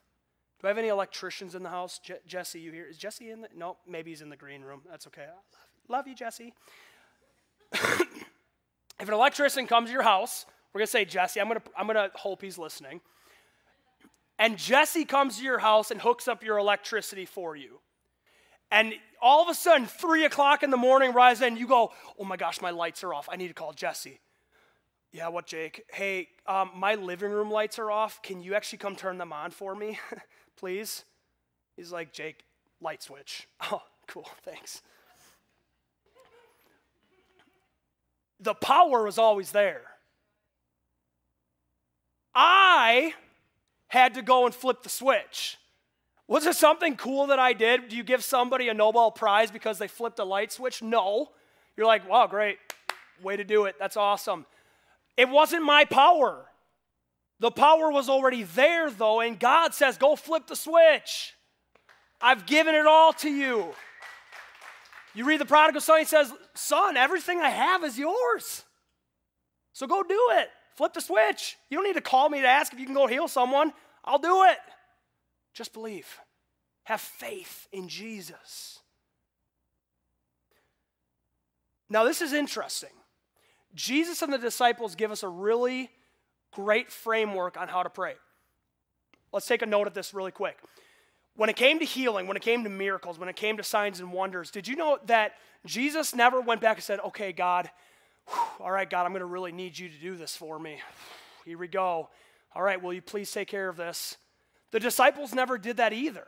Do 0.61 0.67
I 0.67 0.69
have 0.69 0.77
any 0.77 0.89
electricians 0.89 1.55
in 1.55 1.63
the 1.63 1.69
house? 1.69 1.99
Je- 1.99 2.13
Jesse, 2.27 2.59
you 2.59 2.71
here? 2.71 2.85
Is 2.89 2.97
Jesse 2.97 3.31
in 3.31 3.41
the? 3.41 3.49
No, 3.55 3.77
maybe 3.87 4.11
he's 4.11 4.21
in 4.21 4.29
the 4.29 4.37
green 4.37 4.61
room. 4.61 4.81
That's 4.89 5.07
okay. 5.07 5.25
Love, 5.27 5.59
love 5.89 6.07
you, 6.07 6.15
Jesse. 6.15 6.53
if 7.73 7.99
an 8.99 9.13
electrician 9.13 9.65
comes 9.65 9.89
to 9.89 9.93
your 9.93 10.03
house, 10.03 10.45
we're 10.71 10.79
gonna 10.79 10.87
say, 10.87 11.03
Jesse, 11.03 11.41
I'm 11.41 11.47
gonna, 11.47 11.63
I'm 11.75 11.87
gonna 11.87 12.11
hope 12.13 12.41
he's 12.41 12.57
listening. 12.57 13.01
And 14.41 14.57
Jesse 14.57 15.05
comes 15.05 15.37
to 15.37 15.43
your 15.43 15.59
house 15.59 15.91
and 15.91 16.01
hooks 16.01 16.27
up 16.27 16.43
your 16.43 16.57
electricity 16.57 17.25
for 17.25 17.55
you. 17.55 17.79
And 18.71 18.95
all 19.21 19.43
of 19.43 19.49
a 19.49 19.53
sudden, 19.53 19.85
three 19.85 20.25
o'clock 20.25 20.63
in 20.63 20.71
the 20.71 20.77
morning, 20.77 21.13
rise 21.13 21.43
and 21.43 21.59
you 21.59 21.67
go, 21.67 21.91
oh 22.17 22.23
my 22.23 22.37
gosh, 22.37 22.59
my 22.59 22.71
lights 22.71 23.03
are 23.03 23.13
off. 23.13 23.29
I 23.31 23.35
need 23.35 23.49
to 23.49 23.53
call 23.53 23.71
Jesse. 23.71 24.19
Yeah, 25.11 25.27
what, 25.27 25.45
Jake? 25.45 25.83
Hey, 25.93 26.29
um, 26.47 26.71
my 26.75 26.95
living 26.95 27.29
room 27.29 27.51
lights 27.51 27.77
are 27.77 27.91
off. 27.91 28.23
Can 28.23 28.41
you 28.41 28.55
actually 28.55 28.79
come 28.79 28.95
turn 28.95 29.19
them 29.19 29.31
on 29.31 29.51
for 29.51 29.75
me, 29.75 29.99
please? 30.57 31.05
He's 31.77 31.91
like, 31.91 32.11
Jake, 32.11 32.43
light 32.81 33.03
switch. 33.03 33.47
Oh, 33.71 33.83
cool, 34.07 34.27
thanks. 34.43 34.81
The 38.39 38.55
power 38.55 39.03
was 39.03 39.19
always 39.19 39.51
there. 39.51 39.83
I 42.33 43.13
had 43.91 44.13
to 44.13 44.21
go 44.21 44.45
and 44.45 44.55
flip 44.55 44.83
the 44.83 44.89
switch. 44.89 45.57
Was 46.25 46.45
it 46.45 46.55
something 46.55 46.95
cool 46.95 47.27
that 47.27 47.39
I 47.39 47.51
did? 47.51 47.89
Do 47.89 47.97
you 47.97 48.03
give 48.03 48.23
somebody 48.23 48.69
a 48.69 48.73
Nobel 48.73 49.11
Prize 49.11 49.51
because 49.51 49.79
they 49.79 49.89
flipped 49.89 50.17
a 50.19 50.23
light 50.23 50.53
switch? 50.53 50.81
No. 50.81 51.31
You're 51.75 51.87
like, 51.87 52.09
wow, 52.09 52.25
great. 52.25 52.57
Way 53.21 53.35
to 53.35 53.43
do 53.43 53.65
it. 53.65 53.75
That's 53.77 53.97
awesome. 53.97 54.45
It 55.17 55.27
wasn't 55.27 55.65
my 55.65 55.83
power. 55.83 56.45
The 57.41 57.51
power 57.51 57.91
was 57.91 58.07
already 58.07 58.43
there, 58.43 58.89
though, 58.89 59.19
and 59.19 59.37
God 59.37 59.73
says, 59.73 59.97
go 59.97 60.15
flip 60.15 60.47
the 60.47 60.55
switch. 60.55 61.33
I've 62.21 62.45
given 62.45 62.75
it 62.75 62.85
all 62.85 63.11
to 63.13 63.29
you. 63.29 63.73
You 65.13 65.25
read 65.25 65.41
the 65.41 65.45
prodigal 65.45 65.81
son, 65.81 65.99
he 65.99 66.05
says, 66.05 66.31
Son, 66.53 66.95
everything 66.95 67.41
I 67.41 67.49
have 67.49 67.83
is 67.83 67.99
yours. 67.99 68.63
So 69.73 69.85
go 69.85 70.01
do 70.01 70.29
it. 70.35 70.49
Flip 70.75 70.93
the 70.93 71.01
switch. 71.01 71.57
You 71.69 71.77
don't 71.77 71.85
need 71.85 71.95
to 71.95 72.01
call 72.01 72.29
me 72.29 72.41
to 72.41 72.47
ask 72.47 72.73
if 72.73 72.79
you 72.79 72.85
can 72.85 72.95
go 72.95 73.07
heal 73.07 73.27
someone. 73.27 73.73
I'll 74.03 74.19
do 74.19 74.43
it. 74.43 74.57
Just 75.53 75.73
believe. 75.73 76.19
Have 76.83 77.01
faith 77.01 77.67
in 77.71 77.87
Jesus. 77.87 78.79
Now, 81.89 82.05
this 82.05 82.21
is 82.21 82.33
interesting. 82.33 82.89
Jesus 83.75 84.21
and 84.21 84.31
the 84.31 84.37
disciples 84.37 84.95
give 84.95 85.11
us 85.11 85.23
a 85.23 85.29
really 85.29 85.89
great 86.51 86.91
framework 86.91 87.57
on 87.59 87.67
how 87.67 87.83
to 87.83 87.89
pray. 87.89 88.15
Let's 89.31 89.45
take 89.45 89.61
a 89.61 89.65
note 89.65 89.87
of 89.87 89.93
this 89.93 90.13
really 90.13 90.31
quick. 90.31 90.57
When 91.35 91.49
it 91.49 91.55
came 91.55 91.79
to 91.79 91.85
healing, 91.85 92.27
when 92.27 92.35
it 92.35 92.43
came 92.43 92.63
to 92.63 92.69
miracles, 92.69 93.17
when 93.17 93.29
it 93.29 93.35
came 93.35 93.57
to 93.57 93.63
signs 93.63 93.99
and 93.99 94.11
wonders, 94.11 94.51
did 94.51 94.67
you 94.67 94.75
know 94.75 94.99
that 95.05 95.33
Jesus 95.65 96.13
never 96.13 96.41
went 96.41 96.59
back 96.59 96.77
and 96.77 96.83
said, 96.83 96.99
Okay, 96.99 97.31
God, 97.31 97.69
all 98.59 98.71
right, 98.71 98.89
God, 98.89 99.05
I'm 99.05 99.11
going 99.11 99.21
to 99.21 99.25
really 99.25 99.51
need 99.51 99.77
you 99.77 99.89
to 99.89 99.97
do 99.97 100.15
this 100.15 100.35
for 100.35 100.59
me. 100.59 100.79
Here 101.45 101.57
we 101.57 101.67
go. 101.67 102.09
All 102.53 102.61
right, 102.61 102.81
will 102.81 102.93
you 102.93 103.01
please 103.01 103.31
take 103.31 103.47
care 103.47 103.69
of 103.69 103.77
this? 103.77 104.17
The 104.71 104.79
disciples 104.79 105.33
never 105.33 105.57
did 105.57 105.77
that 105.77 105.93
either. 105.93 106.27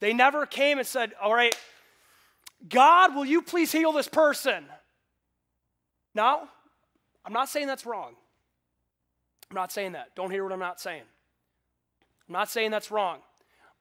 They 0.00 0.12
never 0.12 0.46
came 0.46 0.78
and 0.78 0.86
said, 0.86 1.12
All 1.20 1.34
right, 1.34 1.54
God, 2.68 3.14
will 3.14 3.24
you 3.24 3.42
please 3.42 3.72
heal 3.72 3.92
this 3.92 4.08
person? 4.08 4.64
Now, 6.14 6.48
I'm 7.24 7.32
not 7.32 7.48
saying 7.48 7.66
that's 7.66 7.86
wrong. 7.86 8.14
I'm 9.50 9.54
not 9.54 9.72
saying 9.72 9.92
that. 9.92 10.14
Don't 10.14 10.30
hear 10.30 10.44
what 10.44 10.52
I'm 10.52 10.58
not 10.58 10.80
saying. 10.80 11.02
I'm 12.28 12.32
not 12.32 12.50
saying 12.50 12.70
that's 12.70 12.90
wrong. 12.90 13.18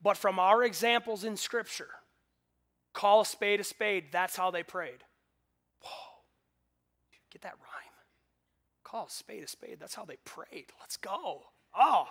But 0.01 0.17
from 0.17 0.39
our 0.39 0.63
examples 0.63 1.23
in 1.23 1.37
Scripture, 1.37 1.89
call 2.93 3.21
a 3.21 3.25
spade 3.25 3.59
a 3.59 3.63
spade, 3.63 4.05
that's 4.11 4.35
how 4.35 4.51
they 4.51 4.63
prayed. 4.63 5.03
Get 7.31 7.41
that 7.43 7.55
rhyme? 7.59 7.93
Call 8.83 9.05
a 9.05 9.09
spade 9.09 9.43
a 9.43 9.47
spade, 9.47 9.77
that's 9.79 9.95
how 9.95 10.05
they 10.05 10.17
prayed. 10.25 10.67
Let's 10.79 10.97
go. 10.97 11.43
Oh, 11.77 12.07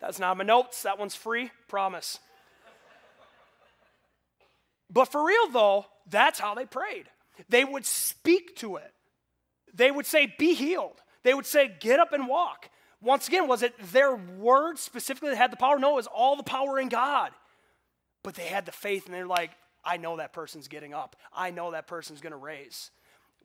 that's 0.00 0.18
not 0.18 0.36
my 0.36 0.44
notes. 0.44 0.82
That 0.82 0.98
one's 0.98 1.14
free, 1.14 1.50
promise. 1.68 2.18
But 4.88 5.06
for 5.06 5.26
real, 5.26 5.48
though, 5.50 5.86
that's 6.08 6.38
how 6.38 6.54
they 6.54 6.64
prayed. 6.64 7.06
They 7.48 7.64
would 7.64 7.84
speak 7.84 8.56
to 8.56 8.76
it. 8.76 8.92
They 9.74 9.90
would 9.90 10.06
say, 10.06 10.32
Be 10.38 10.54
healed. 10.54 11.02
They 11.22 11.34
would 11.34 11.46
say, 11.46 11.74
Get 11.80 11.98
up 11.98 12.12
and 12.12 12.28
walk. 12.28 12.70
Once 13.00 13.28
again, 13.28 13.46
was 13.46 13.62
it 13.62 13.74
their 13.92 14.14
words 14.14 14.80
specifically 14.80 15.30
that 15.30 15.36
had 15.36 15.52
the 15.52 15.56
power? 15.56 15.78
No, 15.78 15.92
it 15.92 15.96
was 15.96 16.06
all 16.06 16.36
the 16.36 16.42
power 16.42 16.78
in 16.78 16.88
God. 16.88 17.32
But 18.22 18.34
they 18.34 18.44
had 18.44 18.64
the 18.66 18.72
faith 18.72 19.06
and 19.06 19.14
they're 19.14 19.26
like, 19.26 19.50
I 19.84 19.98
know 19.98 20.16
that 20.16 20.32
person's 20.32 20.66
getting 20.66 20.94
up. 20.94 21.14
I 21.32 21.50
know 21.50 21.72
that 21.72 21.86
person's 21.86 22.20
going 22.20 22.32
to 22.32 22.38
raise. 22.38 22.90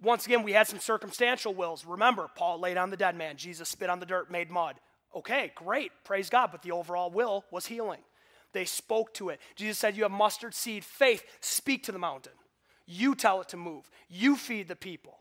Once 0.02 0.26
again, 0.26 0.43
we 0.43 0.54
had 0.54 0.68
some 0.68 0.80
circumstantial 0.80 1.54
wills. 1.54 1.86
Remember, 1.86 2.28
Paul 2.36 2.60
laid 2.60 2.78
on 2.78 2.89
the 2.89 2.97
dead 2.97 3.16
man, 3.16 3.38
Jesus 3.38 3.70
spit 3.70 3.89
on 3.89 3.99
the 3.99 4.06
dirt, 4.06 4.32
made 4.32 4.49
mud. 4.49 4.76
Okay, 5.16 5.52
great, 5.56 5.91
praise 6.04 6.30
God, 6.30 6.49
but 6.52 6.64
the 6.64 6.72
overall 6.72 7.12
will 7.12 7.45
was 7.52 7.66
healing. 7.66 7.99
They 8.54 8.66
spoke 8.66 9.14
to 9.16 9.30
it. 9.30 9.39
Jesus 9.56 9.78
said, 9.78 9.95
You 9.95 10.04
have 10.04 10.12
mustard 10.12 10.54
seed 10.54 10.84
faith, 10.84 11.24
speak 11.39 11.84
to 11.84 11.91
the 11.91 11.99
mountain. 11.99 12.34
You 12.86 13.16
tell 13.16 13.41
it 13.41 13.49
to 13.49 13.58
move, 13.58 13.89
you 14.10 14.36
feed 14.36 14.68
the 14.68 14.76
people. 14.76 15.18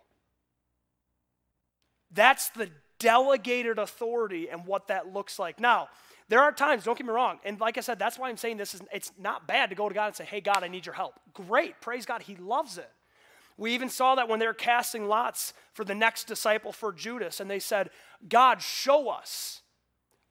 That's 2.12 2.48
the 2.50 2.70
delegated 2.98 3.78
authority 3.78 4.48
and 4.48 4.66
what 4.66 4.88
that 4.88 5.12
looks 5.12 5.38
like. 5.38 5.60
Now, 5.60 5.88
there 6.28 6.40
are 6.40 6.52
times, 6.52 6.84
don't 6.84 6.96
get 6.96 7.06
me 7.06 7.12
wrong, 7.12 7.38
and 7.44 7.60
like 7.60 7.76
I 7.76 7.80
said, 7.80 7.98
that's 7.98 8.18
why 8.18 8.28
I'm 8.28 8.36
saying 8.36 8.56
this 8.56 8.74
is 8.74 8.82
it's 8.92 9.12
not 9.18 9.46
bad 9.46 9.70
to 9.70 9.76
go 9.76 9.88
to 9.88 9.94
God 9.94 10.06
and 10.06 10.16
say, 10.16 10.24
Hey 10.24 10.40
God, 10.40 10.62
I 10.62 10.68
need 10.68 10.86
your 10.86 10.94
help. 10.94 11.14
Great, 11.34 11.80
praise 11.80 12.06
God, 12.06 12.22
He 12.22 12.36
loves 12.36 12.78
it. 12.78 12.90
We 13.60 13.74
even 13.74 13.90
saw 13.90 14.14
that 14.14 14.26
when 14.26 14.38
they 14.40 14.46
were 14.46 14.54
casting 14.54 15.06
lots 15.06 15.52
for 15.74 15.84
the 15.84 15.94
next 15.94 16.24
disciple 16.24 16.72
for 16.72 16.94
Judas, 16.94 17.40
and 17.40 17.50
they 17.50 17.58
said, 17.58 17.90
God, 18.26 18.62
show 18.62 19.10
us. 19.10 19.60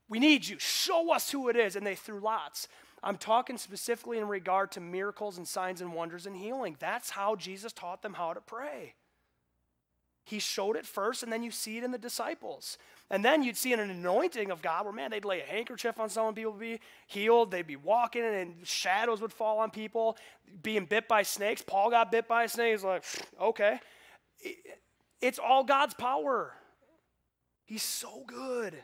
We 0.09 0.17
need 0.17 0.47
you. 0.47 0.57
Show 0.57 1.13
us 1.13 1.30
who 1.30 1.47
it 1.47 1.55
is. 1.55 1.75
And 1.75 1.86
they 1.86 1.93
threw 1.93 2.19
lots. 2.19 2.67
I'm 3.03 3.17
talking 3.17 3.59
specifically 3.59 4.17
in 4.17 4.27
regard 4.27 4.71
to 4.71 4.82
miracles 4.82 5.38
and 5.38 5.47
signs 5.47 5.80
and 5.80 5.93
wonders 5.93 6.25
and 6.25 6.36
healing. 6.36 6.75
That's 6.80 7.11
how 7.11 7.36
Jesus 7.36 7.71
taught 7.71 8.01
them 8.01 8.15
how 8.15 8.34
to 8.34 8.41
pray. 8.41 8.95
He 10.23 10.39
showed 10.39 10.75
it 10.75 10.88
first, 10.88 11.21
and 11.21 11.32
then 11.32 11.43
you 11.43 11.51
see 11.51 11.77
it 11.77 11.84
in 11.84 11.91
the 11.91 11.99
disciples. 11.99 12.80
And 13.12 13.26
then 13.26 13.41
you'd 13.41 13.57
see 13.57 13.74
an 13.74 13.80
anointing 13.80 14.51
of 14.51 14.62
God 14.62 14.86
where, 14.86 14.93
man, 14.93 15.10
they'd 15.10 15.26
lay 15.26 15.41
a 15.41 15.45
handkerchief 15.45 15.99
on 15.99 16.10
someone, 16.10 16.36
people 16.36 16.51
would 16.51 16.62
be 16.62 16.80
healed. 17.07 17.49
They'd 17.49 17.66
be 17.66 17.76
walking, 17.76 18.24
and 18.24 18.55
shadows 18.64 19.20
would 19.22 19.34
fall 19.34 19.60
on 19.60 19.72
people, 19.72 20.16
being 20.62 20.86
bit 20.86 21.07
by 21.07 21.24
snakes. 21.24 21.64
Paul 21.64 21.89
got 21.89 22.12
bit 22.12 22.28
by 22.28 22.43
a 22.43 22.49
snake. 22.49 22.74
He's 22.74 22.84
like, 22.84 23.03
okay. 23.41 23.80
It's 25.22 25.39
all 25.39 25.64
God's 25.64 25.95
power. 25.95 26.53
He's 27.66 27.84
so 27.84 28.24
good. 28.28 28.76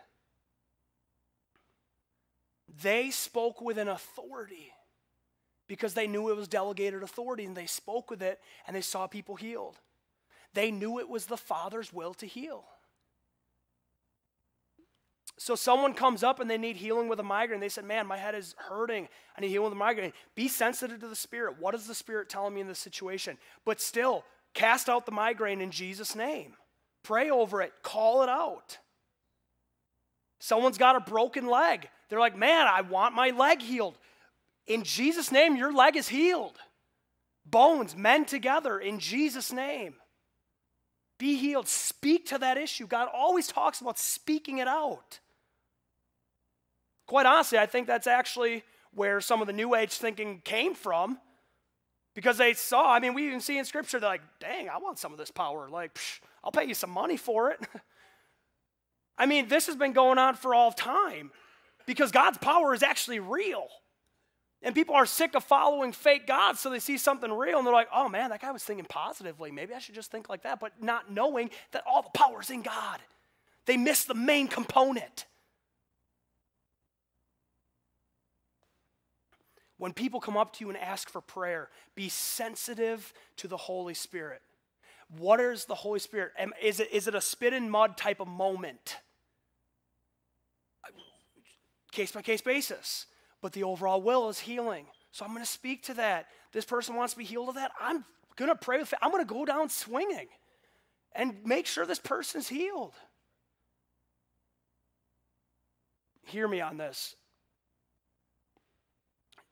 They 2.81 3.11
spoke 3.11 3.61
with 3.61 3.77
an 3.77 3.87
authority 3.87 4.73
because 5.67 5.93
they 5.93 6.07
knew 6.07 6.29
it 6.29 6.35
was 6.35 6.47
delegated 6.47 7.03
authority 7.03 7.45
and 7.45 7.55
they 7.55 7.65
spoke 7.67 8.09
with 8.09 8.21
it 8.21 8.39
and 8.67 8.75
they 8.75 8.81
saw 8.81 9.07
people 9.07 9.35
healed. 9.35 9.77
They 10.53 10.71
knew 10.71 10.99
it 10.99 11.09
was 11.09 11.25
the 11.25 11.37
Father's 11.37 11.93
will 11.93 12.13
to 12.15 12.25
heal. 12.25 12.65
So 15.37 15.55
someone 15.55 15.93
comes 15.93 16.23
up 16.23 16.39
and 16.39 16.49
they 16.49 16.57
need 16.57 16.77
healing 16.77 17.09
with 17.09 17.19
a 17.19 17.23
migraine. 17.23 17.59
They 17.59 17.69
said, 17.69 17.83
Man, 17.83 18.07
my 18.07 18.17
head 18.17 18.35
is 18.35 18.55
hurting. 18.57 19.07
I 19.37 19.41
need 19.41 19.49
healing 19.49 19.65
with 19.65 19.73
a 19.73 19.77
migraine. 19.77 20.13
Be 20.33 20.47
sensitive 20.47 21.01
to 21.01 21.07
the 21.07 21.15
Spirit. 21.15 21.55
What 21.59 21.75
is 21.75 21.87
the 21.87 21.95
Spirit 21.95 22.29
telling 22.29 22.53
me 22.53 22.61
in 22.61 22.67
this 22.67 22.79
situation? 22.79 23.37
But 23.65 23.81
still, 23.81 24.23
cast 24.53 24.87
out 24.87 25.05
the 25.05 25.11
migraine 25.11 25.61
in 25.61 25.71
Jesus' 25.71 26.15
name. 26.15 26.53
Pray 27.03 27.29
over 27.29 27.61
it. 27.61 27.73
Call 27.83 28.23
it 28.23 28.29
out. 28.29 28.77
Someone's 30.39 30.77
got 30.77 30.95
a 30.95 31.01
broken 31.01 31.47
leg. 31.47 31.89
They're 32.09 32.19
like, 32.19 32.37
man, 32.37 32.67
I 32.67 32.81
want 32.81 33.15
my 33.15 33.29
leg 33.31 33.61
healed. 33.61 33.97
In 34.67 34.83
Jesus' 34.83 35.31
name, 35.31 35.55
your 35.55 35.73
leg 35.73 35.95
is 35.95 36.07
healed. 36.07 36.57
Bones 37.45 37.95
mend 37.95 38.27
together 38.27 38.79
in 38.79 38.99
Jesus' 38.99 39.51
name. 39.51 39.95
Be 41.17 41.35
healed. 41.35 41.67
Speak 41.67 42.25
to 42.27 42.37
that 42.39 42.57
issue. 42.57 42.87
God 42.87 43.07
always 43.13 43.47
talks 43.47 43.81
about 43.81 43.99
speaking 43.99 44.57
it 44.57 44.67
out. 44.67 45.19
Quite 47.07 47.25
honestly, 47.25 47.57
I 47.57 47.65
think 47.65 47.87
that's 47.87 48.07
actually 48.07 48.63
where 48.93 49.21
some 49.21 49.41
of 49.41 49.47
the 49.47 49.53
New 49.53 49.75
Age 49.75 49.93
thinking 49.93 50.41
came 50.43 50.73
from. 50.73 51.19
Because 52.15 52.37
they 52.37 52.53
saw, 52.53 52.93
I 52.93 52.99
mean, 52.99 53.13
we 53.13 53.27
even 53.27 53.41
see 53.41 53.57
in 53.57 53.65
scripture, 53.65 53.99
they're 53.99 54.09
like, 54.09 54.21
dang, 54.39 54.69
I 54.69 54.77
want 54.77 54.99
some 54.99 55.11
of 55.11 55.17
this 55.17 55.31
power. 55.31 55.67
Like, 55.69 55.95
psh, 55.95 56.21
I'll 56.43 56.51
pay 56.51 56.63
you 56.63 56.73
some 56.73 56.89
money 56.89 57.17
for 57.17 57.51
it. 57.51 57.59
I 59.17 59.25
mean, 59.25 59.49
this 59.49 59.67
has 59.67 59.75
been 59.75 59.91
going 59.91 60.17
on 60.17 60.35
for 60.35 60.55
all 60.55 60.71
time 60.71 61.31
because 61.85 62.11
God's 62.11 62.37
power 62.37 62.73
is 62.73 62.83
actually 62.83 63.19
real. 63.19 63.67
And 64.61 64.73
people 64.73 64.95
are 64.95 65.05
sick 65.05 65.35
of 65.35 65.43
following 65.43 65.91
fake 65.91 66.25
gods, 66.25 66.59
so 66.59 66.69
they 66.69 66.79
see 66.79 66.97
something 66.97 67.31
real 67.31 67.57
and 67.57 67.67
they're 67.67 67.73
like, 67.73 67.89
oh 67.93 68.09
man, 68.09 68.31
that 68.31 68.41
guy 68.41 68.51
was 68.51 68.63
thinking 68.63 68.85
positively. 68.89 69.51
Maybe 69.51 69.73
I 69.73 69.79
should 69.79 69.95
just 69.95 70.09
think 70.09 70.27
like 70.27 70.43
that, 70.43 70.59
but 70.59 70.81
not 70.81 71.11
knowing 71.11 71.51
that 71.71 71.83
all 71.85 72.01
the 72.01 72.17
power 72.17 72.41
is 72.41 72.49
in 72.49 72.61
God. 72.61 72.99
They 73.65 73.77
miss 73.77 74.05
the 74.05 74.15
main 74.15 74.47
component. 74.47 75.25
When 79.77 79.91
people 79.93 80.19
come 80.19 80.37
up 80.37 80.53
to 80.53 80.63
you 80.63 80.69
and 80.69 80.77
ask 80.77 81.09
for 81.09 81.21
prayer, 81.21 81.69
be 81.95 82.07
sensitive 82.09 83.13
to 83.37 83.47
the 83.47 83.57
Holy 83.57 83.93
Spirit. 83.93 84.41
What 85.17 85.39
is 85.39 85.65
the 85.65 85.75
Holy 85.75 85.99
Spirit? 85.99 86.31
Is 86.61 86.79
it, 86.79 86.91
is 86.91 87.07
it 87.07 87.15
a 87.15 87.21
spit 87.21 87.53
and 87.53 87.69
mud 87.69 87.97
type 87.97 88.19
of 88.19 88.27
moment? 88.27 88.97
Case 91.91 92.11
by 92.11 92.21
case 92.21 92.41
basis. 92.41 93.05
But 93.41 93.53
the 93.53 93.63
overall 93.63 94.01
will 94.01 94.29
is 94.29 94.39
healing. 94.39 94.87
So 95.11 95.23
I'm 95.23 95.31
going 95.31 95.43
to 95.43 95.49
speak 95.49 95.83
to 95.83 95.93
that. 95.95 96.27
This 96.51 96.65
person 96.65 96.95
wants 96.95 97.13
to 97.13 97.19
be 97.19 97.25
healed 97.25 97.49
of 97.49 97.55
that. 97.55 97.71
I'm 97.79 98.03
going 98.35 98.49
to 98.49 98.55
pray 98.55 98.79
with 98.79 98.91
it. 98.93 98.99
I'm 99.01 99.11
going 99.11 99.25
to 99.25 99.33
go 99.33 99.45
down 99.45 99.69
swinging 99.69 100.27
and 101.13 101.35
make 101.45 101.67
sure 101.67 101.85
this 101.85 101.99
person's 101.99 102.47
healed. 102.47 102.93
Hear 106.25 106.47
me 106.47 106.59
on 106.61 106.77
this. 106.77 107.15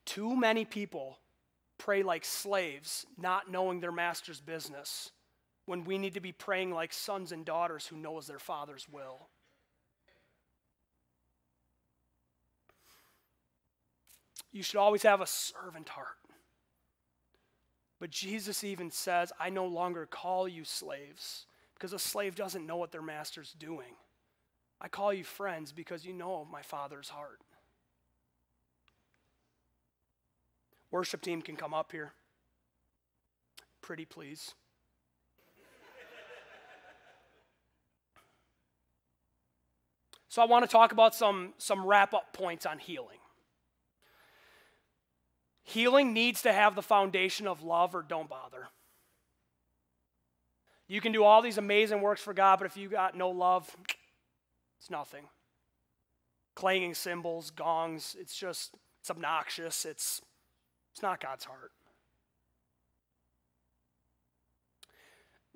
Too 0.06 0.36
many 0.36 0.66
people 0.66 1.20
pray 1.78 2.04
like 2.04 2.26
slaves, 2.26 3.06
not 3.18 3.52
knowing 3.52 3.80
their 3.80 3.92
master's 3.92 4.42
business, 4.42 5.12
when 5.66 5.84
we 5.84 5.98
need 5.98 6.14
to 6.14 6.20
be 6.20 6.32
praying 6.32 6.72
like 6.72 6.94
sons 6.94 7.32
and 7.32 7.46
daughters 7.46 7.88
who 7.88 7.98
knows 7.98 8.28
their 8.28 8.40
father's 8.40 8.88
will. 8.90 9.28
You 14.52 14.62
should 14.62 14.78
always 14.78 15.04
have 15.04 15.20
a 15.20 15.26
servant 15.26 15.90
heart. 15.90 16.18
But 18.00 18.12
Jesus 18.12 18.64
even 18.64 18.92
says, 18.92 19.32
I 19.40 19.50
no 19.50 19.66
longer 19.66 20.06
call 20.06 20.48
you 20.48 20.64
slaves, 20.64 21.48
because 21.74 21.94
a 21.94 22.00
slave 22.00 22.36
doesn't 22.36 22.66
know 22.66 22.76
what 22.78 22.92
their 22.92 23.02
master's 23.02 23.54
doing. 23.58 23.96
I 24.80 24.90
call 24.90 25.14
you 25.14 25.24
friends 25.24 25.72
because 25.72 26.06
you 26.06 26.14
know 26.14 26.46
my 26.52 26.62
Father's 26.62 27.10
heart. 27.10 27.40
Worship 30.94 31.24
team 31.24 31.42
can 31.42 31.56
come 31.56 31.74
up 31.74 31.92
here. 31.92 32.14
Pretty 33.82 34.06
please. 34.06 34.54
so 40.30 40.44
I 40.44 40.46
want 40.46 40.64
to 40.64 40.72
talk 40.72 40.92
about 40.92 41.16
some, 41.16 41.54
some 41.58 41.84
wrap 41.84 42.14
up 42.14 42.32
points 42.32 42.68
on 42.68 42.78
healing. 42.78 43.18
Healing 45.64 46.14
needs 46.14 46.44
to 46.44 46.54
have 46.54 46.76
the 46.76 46.84
foundation 46.84 47.48
of 47.48 47.64
love 47.64 47.96
or 47.96 48.04
don't 48.04 48.30
bother. 48.30 48.68
You 50.88 51.02
can 51.02 51.12
do 51.12 51.24
all 51.24 51.42
these 51.42 51.58
amazing 51.58 52.02
works 52.02 52.22
for 52.22 52.36
God, 52.36 52.60
but 52.60 52.68
if 52.68 52.78
you 52.78 52.88
got 52.88 53.18
no 53.18 53.32
love, 53.32 53.76
it's 54.80 54.92
nothing. 54.92 55.24
Clanging 56.54 56.94
cymbals, 56.94 57.50
gongs, 57.50 58.16
it's 58.20 58.38
just, 58.38 58.76
it's 59.02 59.10
obnoxious. 59.10 59.86
It's 59.86 60.22
it's 60.94 61.02
not 61.02 61.20
God's 61.20 61.44
heart. 61.44 61.72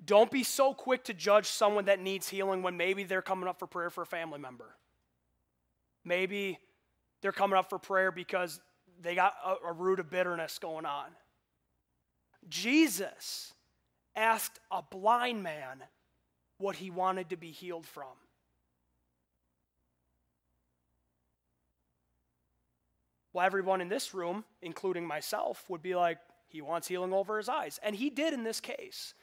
Don't 0.04 0.30
be 0.30 0.42
so 0.42 0.74
quick 0.74 1.04
to 1.04 1.14
judge 1.14 1.46
someone 1.46 1.86
that 1.86 2.00
needs 2.00 2.28
healing 2.28 2.62
when 2.62 2.76
maybe 2.76 3.04
they're 3.04 3.22
coming 3.22 3.48
up 3.48 3.58
for 3.58 3.66
prayer 3.66 3.90
for 3.90 4.02
a 4.02 4.06
family 4.06 4.38
member. 4.38 4.76
Maybe 6.04 6.58
they're 7.20 7.32
coming 7.32 7.58
up 7.58 7.68
for 7.70 7.78
prayer 7.78 8.10
because 8.10 8.60
they 9.00 9.14
got 9.14 9.34
a, 9.44 9.68
a 9.68 9.72
root 9.72 10.00
of 10.00 10.10
bitterness 10.10 10.58
going 10.58 10.86
on. 10.86 11.06
Jesus 12.48 13.52
asked 14.16 14.58
a 14.70 14.82
blind 14.82 15.42
man 15.42 15.82
what 16.58 16.76
he 16.76 16.90
wanted 16.90 17.30
to 17.30 17.36
be 17.36 17.50
healed 17.50 17.86
from. 17.86 18.06
Well, 23.38 23.46
everyone 23.46 23.80
in 23.80 23.88
this 23.88 24.14
room, 24.14 24.42
including 24.62 25.06
myself, 25.06 25.64
would 25.68 25.80
be 25.80 25.94
like, 25.94 26.18
he 26.48 26.60
wants 26.60 26.88
healing 26.88 27.12
over 27.12 27.36
his 27.36 27.48
eyes. 27.48 27.78
And 27.84 27.94
he 27.94 28.10
did 28.10 28.34
in 28.34 28.42
this 28.42 28.58
case. 28.58 29.14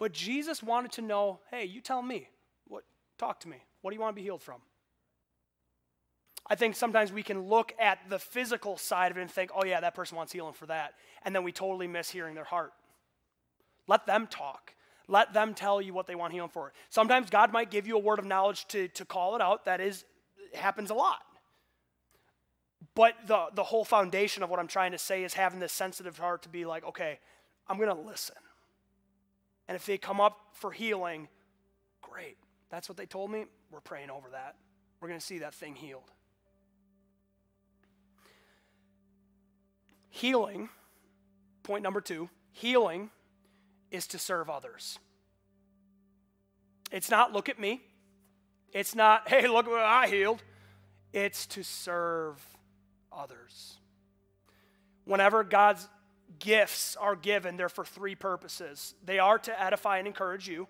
But 0.00 0.10
Jesus 0.10 0.60
wanted 0.60 0.90
to 0.92 1.02
know, 1.02 1.38
hey, 1.52 1.66
you 1.66 1.80
tell 1.80 2.02
me. 2.02 2.26
What 2.66 2.82
talk 3.16 3.38
to 3.40 3.48
me. 3.48 3.58
What 3.80 3.92
do 3.92 3.94
you 3.94 4.00
want 4.00 4.16
to 4.16 4.20
be 4.20 4.24
healed 4.24 4.42
from? 4.42 4.56
I 6.48 6.56
think 6.56 6.74
sometimes 6.74 7.12
we 7.12 7.22
can 7.22 7.46
look 7.46 7.72
at 7.78 8.00
the 8.08 8.18
physical 8.18 8.76
side 8.76 9.12
of 9.12 9.18
it 9.18 9.20
and 9.20 9.30
think, 9.30 9.52
oh, 9.54 9.64
yeah, 9.64 9.78
that 9.78 9.94
person 9.94 10.16
wants 10.16 10.32
healing 10.32 10.52
for 10.52 10.66
that. 10.66 10.94
And 11.22 11.32
then 11.32 11.44
we 11.44 11.52
totally 11.52 11.86
miss 11.86 12.10
hearing 12.10 12.34
their 12.34 12.42
heart. 12.42 12.72
Let 13.86 14.04
them 14.04 14.26
talk. 14.26 14.74
Let 15.06 15.32
them 15.32 15.54
tell 15.54 15.80
you 15.80 15.94
what 15.94 16.08
they 16.08 16.16
want 16.16 16.32
healing 16.32 16.50
for. 16.50 16.72
Sometimes 16.88 17.30
God 17.30 17.52
might 17.52 17.70
give 17.70 17.86
you 17.86 17.94
a 17.94 18.00
word 18.00 18.18
of 18.18 18.24
knowledge 18.24 18.66
to, 18.70 18.88
to 18.88 19.04
call 19.04 19.36
it 19.36 19.40
out. 19.40 19.66
That 19.66 19.80
is, 19.80 20.04
happens 20.54 20.90
a 20.90 20.94
lot. 20.94 21.20
But 22.94 23.14
the, 23.26 23.46
the 23.54 23.62
whole 23.62 23.84
foundation 23.84 24.42
of 24.42 24.50
what 24.50 24.58
I'm 24.58 24.66
trying 24.66 24.92
to 24.92 24.98
say 24.98 25.22
is 25.22 25.34
having 25.34 25.60
this 25.60 25.72
sensitive 25.72 26.18
heart 26.18 26.42
to 26.42 26.48
be 26.48 26.64
like, 26.64 26.84
okay, 26.84 27.18
I'm 27.68 27.76
going 27.76 27.94
to 27.94 28.00
listen. 28.00 28.36
And 29.68 29.76
if 29.76 29.86
they 29.86 29.98
come 29.98 30.20
up 30.20 30.36
for 30.52 30.72
healing, 30.72 31.28
great. 32.02 32.36
That's 32.70 32.88
what 32.88 32.98
they 32.98 33.06
told 33.06 33.30
me. 33.30 33.44
We're 33.70 33.80
praying 33.80 34.10
over 34.10 34.28
that. 34.32 34.56
We're 35.00 35.08
going 35.08 35.20
to 35.20 35.24
see 35.24 35.38
that 35.38 35.54
thing 35.54 35.76
healed. 35.76 36.10
Healing, 40.08 40.68
point 41.62 41.84
number 41.84 42.00
two, 42.00 42.28
healing 42.52 43.10
is 43.92 44.08
to 44.08 44.18
serve 44.18 44.50
others. 44.50 44.98
It's 46.90 47.10
not 47.10 47.32
look 47.32 47.48
at 47.48 47.58
me. 47.60 47.80
It's 48.72 48.94
not, 48.94 49.28
hey, 49.28 49.46
look 49.46 49.66
what 49.66 49.80
I 49.80 50.08
healed. 50.08 50.42
It's 51.12 51.46
to 51.46 51.62
serve 51.62 52.44
others. 53.12 53.78
Whenever 55.04 55.44
God's 55.44 55.88
gifts 56.38 56.96
are 56.96 57.16
given, 57.16 57.56
they're 57.56 57.68
for 57.68 57.84
three 57.84 58.14
purposes 58.14 58.94
they 59.04 59.18
are 59.18 59.38
to 59.38 59.62
edify 59.62 59.98
and 59.98 60.06
encourage 60.06 60.48
you, 60.48 60.68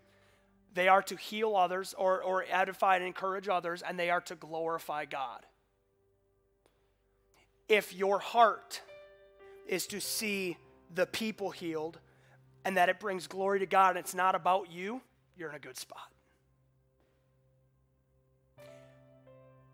they 0.74 0.88
are 0.88 1.03
to 1.03 1.16
heal 1.16 1.57
others 1.57 1.95
or, 1.99 2.22
or 2.22 2.45
edify 2.49 2.97
and 2.97 3.05
encourage 3.05 3.49
others, 3.49 3.82
and 3.82 3.99
they 3.99 4.11
are 4.11 4.20
to 4.22 4.34
glorify 4.34 5.05
God. 5.05 5.45
If 7.68 7.95
your 7.95 8.18
heart 8.18 8.80
is 9.66 9.86
to 9.88 10.01
see 10.01 10.57
the 10.95 11.07
people 11.07 11.51
healed 11.51 11.99
and 12.64 12.76
that 12.76 12.88
it 12.88 12.99
brings 12.99 13.26
glory 13.26 13.61
to 13.61 13.66
God 13.66 13.91
and 13.91 13.99
it's 13.99 14.14
not 14.14 14.34
about 14.34 14.70
you, 14.70 15.01
you're 15.36 15.49
in 15.49 15.55
a 15.55 15.61
good 15.61 15.76
spot. 15.76 16.12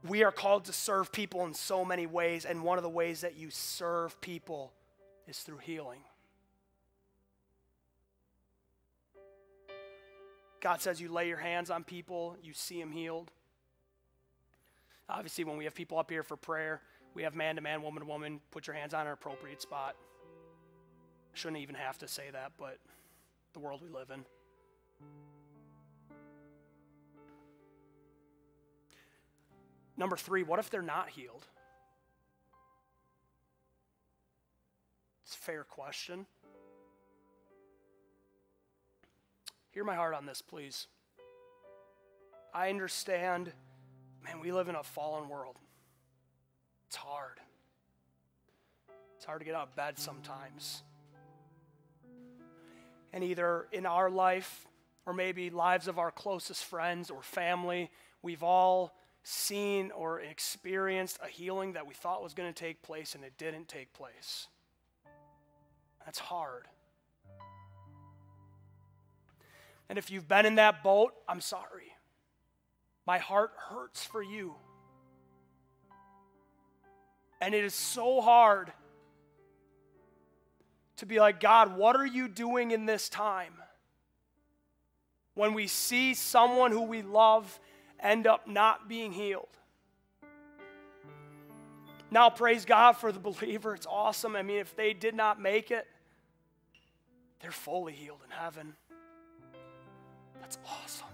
We 0.09 0.25
are 0.25 0.33
called 0.33 0.65
to 0.67 0.73
serve 0.73 1.13
people 1.13 1.45
in 1.47 1.55
so 1.55 1.85
many 1.85 2.07
ways, 2.07 2.45
and 2.45 2.63
one 2.63 2.79
of 2.79 2.83
the 2.83 2.91
ways 2.91 3.23
that 3.23 3.37
you 3.37 3.51
serve 3.51 4.21
people 4.21 4.73
is 5.27 5.39
through 5.39 5.59
healing. 5.59 6.01
God 10.61 10.81
says 10.81 11.01
you 11.01 11.13
lay 11.13 11.29
your 11.29 11.37
hands 11.37 11.71
on 11.71 11.85
people, 11.85 12.37
you 12.43 12.53
see 12.53 12.81
them 12.81 12.91
healed. 12.91 13.31
Obviously, 15.09 15.45
when 15.45 15.57
we 15.57 15.65
have 15.65 15.75
people 15.75 15.99
up 15.99 16.11
here 16.11 16.23
for 16.23 16.37
prayer, 16.37 16.81
we 17.15 17.23
have 17.23 17.35
man 17.35 17.57
to 17.57 17.63
man, 17.63 17.83
woman 17.83 18.03
to 18.03 18.09
woman, 18.09 18.41
put 18.51 18.67
your 18.67 18.75
hands 18.75 18.93
on 18.93 19.07
an 19.07 19.13
appropriate 19.13 19.63
spot. 19.63 19.95
Shouldn't 21.35 21.61
even 21.61 21.75
have 21.75 21.99
to 21.99 22.09
say 22.09 22.25
that, 22.33 22.53
but 22.59 22.79
the 23.53 23.61
world 23.61 23.81
we 23.83 23.89
live 23.89 24.11
in. 24.11 24.25
Number 29.97 30.17
three, 30.17 30.43
what 30.43 30.59
if 30.59 30.71
they're 30.71 30.83
not 30.83 31.09
healed? 31.09 31.47
It's 35.25 35.35
a 35.35 35.39
fair 35.39 35.65
question. 35.65 36.27
Hear 39.71 39.85
my 39.85 39.95
heart 39.95 40.15
on 40.15 40.27
this, 40.27 40.43
please. 40.43 40.87
I 42.55 42.71
understand, 42.71 43.53
man, 44.25 44.41
we 44.41 44.53
live 44.53 44.69
in 44.69 44.75
a 44.75 44.83
fallen 44.83 45.29
world. 45.29 45.59
It's 46.87 46.97
hard. 46.97 47.41
It's 49.17 49.25
hard 49.25 49.41
to 49.41 49.45
get 49.45 49.55
out 49.55 49.69
of 49.69 49.77
bed 49.77 49.99
sometimes. 49.99 50.83
And 53.13 53.25
either 53.25 53.67
in 53.73 53.87
our 53.87 54.11
life, 54.11 54.67
or 55.07 55.13
maybe 55.13 55.51
lives 55.51 55.89
of 55.89 55.99
our 55.99 56.11
closest 56.11 56.65
friends 56.65 57.11
or 57.11 57.23
family, 57.23 57.91
we've 58.23 58.43
all 58.43 58.96
seen 59.29 59.91
or 59.91 60.20
experienced 60.20 61.18
a 61.20 61.27
healing 61.27 61.72
that 61.72 61.85
we 61.85 61.95
thought 61.95 62.22
was 62.22 62.33
going 62.33 62.49
to 62.49 62.55
take 62.55 62.81
place 62.81 63.16
and 63.16 63.24
it 63.24 63.33
didn't 63.37 63.66
take 63.66 63.93
place. 63.93 64.47
That's 66.05 66.20
hard. 66.20 66.68
And 69.89 69.99
if 69.99 70.12
you've 70.12 70.29
been 70.29 70.47
in 70.47 70.55
that 70.55 70.85
boat, 70.85 71.12
I'm 71.29 71.41
sorry. 71.41 71.93
My 73.05 73.18
heart 73.18 73.51
hurts 73.68 74.05
for 74.05 74.22
you. 74.22 74.55
And 77.41 77.53
it 77.53 77.64
is 77.64 77.74
so 77.74 78.20
hard 78.20 78.72
to 80.99 81.07
be 81.07 81.18
like, 81.18 81.41
God, 81.41 81.77
what 81.77 81.97
are 81.97 82.07
you 82.07 82.29
doing 82.29 82.70
in 82.70 82.87
this 82.87 83.09
time? 83.09 83.55
When 85.35 85.53
we 85.53 85.66
see 85.66 86.14
someone 86.14 86.70
who 86.70 86.83
we 86.83 87.03
love 87.03 87.59
end 88.01 88.27
up 88.27 88.47
not 88.47 88.89
being 88.89 89.13
healed. 89.13 89.49
Now, 92.11 92.31
praise 92.31 92.65
God 92.65 92.93
for 92.93 93.11
the 93.11 93.19
believer. 93.19 93.75
It's 93.75 93.87
awesome. 93.87 94.37
I 94.37 94.43
mean, 94.43 94.59
if 94.59 94.77
they 94.77 94.93
did 94.93 95.15
not 95.15 95.41
make 95.41 95.71
it, 95.71 95.87
they're 97.41 97.51
fully 97.51 97.93
healed 97.93 98.21
in 98.25 98.31
heaven. 98.31 98.75
That's 100.41 100.59
awesome. 100.67 101.07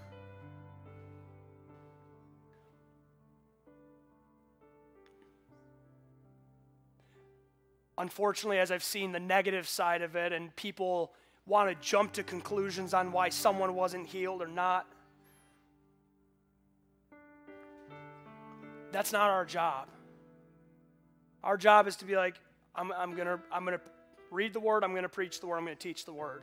Unfortunately, 7.96 8.58
as 8.58 8.70
I've 8.70 8.84
seen 8.84 9.12
the 9.12 9.20
negative 9.20 9.68
side 9.68 10.02
of 10.02 10.16
it, 10.16 10.32
and 10.32 10.54
people 10.56 11.12
want 11.46 11.68
to 11.68 11.86
jump 11.86 12.12
to 12.12 12.22
conclusions 12.22 12.94
on 12.94 13.12
why 13.12 13.28
someone 13.28 13.74
wasn't 13.74 14.06
healed 14.06 14.42
or 14.42 14.48
not, 14.48 14.86
that's 18.92 19.12
not 19.12 19.30
our 19.30 19.44
job. 19.44 19.88
Our 21.42 21.56
job 21.56 21.88
is 21.88 21.96
to 21.96 22.04
be 22.04 22.16
like, 22.16 22.36
I'm, 22.74 22.92
I'm 22.92 23.14
going 23.14 23.26
to 23.26 23.40
I'm 23.50 23.64
gonna 23.64 23.80
read 24.30 24.52
the 24.52 24.60
word, 24.60 24.84
I'm 24.84 24.92
going 24.92 25.02
to 25.02 25.08
preach 25.08 25.40
the 25.40 25.46
word, 25.46 25.58
I'm 25.58 25.64
going 25.64 25.76
to 25.76 25.82
teach 25.82 26.04
the 26.04 26.12
word. 26.12 26.42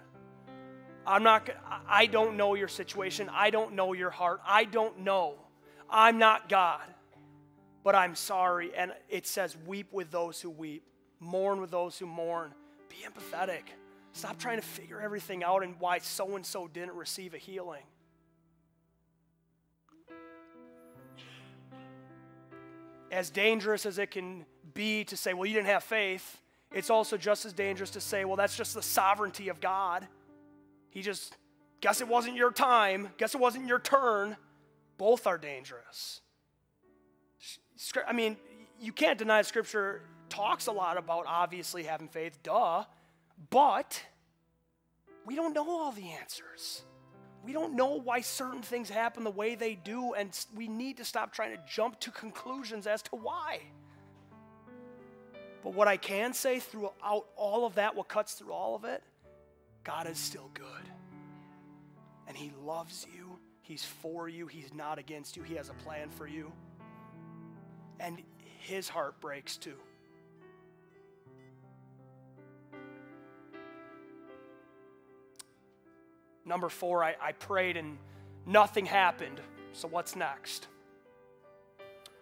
I'm 1.08 1.24
not, 1.24 1.50
I 1.88 2.06
don't 2.06 2.38
know 2.38 2.54
your 2.54 2.68
situation. 2.68 3.30
I 3.32 3.50
don't 3.50 3.74
know 3.74 3.94
your 3.94 4.12
heart. 4.12 4.42
I 4.46 4.66
don't 4.66 5.00
know. 5.00 5.36
I'm 5.90 6.20
not 6.20 6.50
God, 6.50 6.84
but 7.84 7.96
I'm 7.96 8.14
sorry. 8.14 8.72
And 8.76 8.92
it 9.10 9.26
says, 9.26 9.58
weep 9.66 9.92
with 9.92 10.12
those 10.12 10.40
who 10.40 10.52
weep, 10.52 10.84
mourn 11.20 11.62
with 11.62 11.72
those 11.72 11.98
who 11.98 12.06
mourn. 12.06 12.54
Be 12.90 12.98
empathetic. 13.08 13.64
Stop 14.14 14.38
trying 14.38 14.58
to 14.58 14.66
figure 14.66 15.02
everything 15.02 15.44
out 15.44 15.64
and 15.64 15.80
why 15.80 16.00
so 16.00 16.36
and 16.36 16.46
so 16.46 16.68
didn't 16.68 16.96
receive 16.96 17.34
a 17.34 17.38
healing. 17.38 17.84
As 23.12 23.30
dangerous 23.30 23.86
as 23.86 23.98
it 23.98 24.12
can 24.12 24.46
be 24.74 25.04
to 25.06 25.18
say, 25.18 25.34
well, 25.34 25.46
you 25.46 25.54
didn't 25.54 25.68
have 25.68 25.84
faith, 25.84 26.40
it's 26.72 26.90
also 26.90 27.18
just 27.18 27.46
as 27.46 27.54
dangerous 27.54 27.90
to 27.92 28.02
say, 28.02 28.26
well, 28.26 28.36
that's 28.36 28.56
just 28.56 28.76
the 28.76 28.82
sovereignty 28.82 29.50
of 29.50 29.60
God. 29.60 30.08
He 30.92 31.02
just, 31.02 31.36
guess 31.82 32.02
it 32.02 32.08
wasn't 32.08 32.36
your 32.36 32.52
time, 32.52 33.10
guess 33.18 33.34
it 33.34 33.42
wasn't 33.42 33.68
your 33.68 33.80
turn. 33.80 34.38
Both 34.98 35.26
are 35.26 35.38
dangerous. 35.38 36.22
I 38.06 38.14
mean, 38.14 38.38
you 38.80 38.92
can't 38.92 39.18
deny 39.18 39.42
Scripture 39.42 40.02
talks 40.30 40.68
a 40.68 40.72
lot 40.72 40.98
about 40.98 41.26
obviously 41.28 41.84
having 41.84 42.08
faith, 42.08 42.38
duh, 42.44 42.84
but 43.50 44.04
we 45.26 45.36
don't 45.36 45.54
know 45.54 45.68
all 45.70 45.92
the 45.92 46.12
answers. 46.12 46.84
We 47.44 47.54
don't 47.54 47.74
know 47.76 48.00
why 48.00 48.22
certain 48.22 48.62
things 48.62 48.90
happen 48.90 49.24
the 49.24 49.32
way 49.32 49.56
they 49.56 49.76
do, 49.76 50.14
and 50.14 50.38
we 50.56 50.68
need 50.68 50.98
to 50.98 51.06
stop 51.06 51.34
trying 51.34 51.56
to 51.56 51.62
jump 51.68 52.00
to 52.02 52.12
conclusions 52.12 52.86
as 52.86 53.02
to 53.04 53.16
why. 53.16 53.62
But 55.64 55.74
what 55.74 55.88
I 55.88 55.98
can 55.98 56.34
say 56.34 56.60
throughout 56.60 57.26
all 57.36 57.66
of 57.66 57.76
that, 57.76 57.96
what 57.96 58.08
cuts 58.08 58.34
through 58.34 58.54
all 58.54 58.76
of 58.76 58.86
it, 58.86 59.04
God 59.84 60.08
is 60.08 60.18
still 60.18 60.50
good. 60.54 60.66
And 62.28 62.36
He 62.36 62.52
loves 62.64 63.06
you. 63.16 63.40
He's 63.62 63.84
for 63.84 64.30
you. 64.30 64.48
He's 64.48 64.74
not 64.74 65.00
against 65.00 65.36
you. 65.38 65.44
He 65.44 65.56
has 65.56 65.70
a 65.70 65.74
plan 65.74 66.10
for 66.10 66.28
you. 66.28 66.52
And 68.00 68.22
His 68.60 68.90
heart 68.90 69.20
breaks 69.20 69.58
too. 69.58 69.78
Number 76.46 76.70
four, 76.70 77.04
I, 77.04 77.16
I 77.22 77.32
prayed 77.34 77.78
and 77.78 77.98
nothing 78.46 78.86
happened. 78.86 79.40
So 79.74 79.88
what's 79.88 80.16
next? 80.16 80.68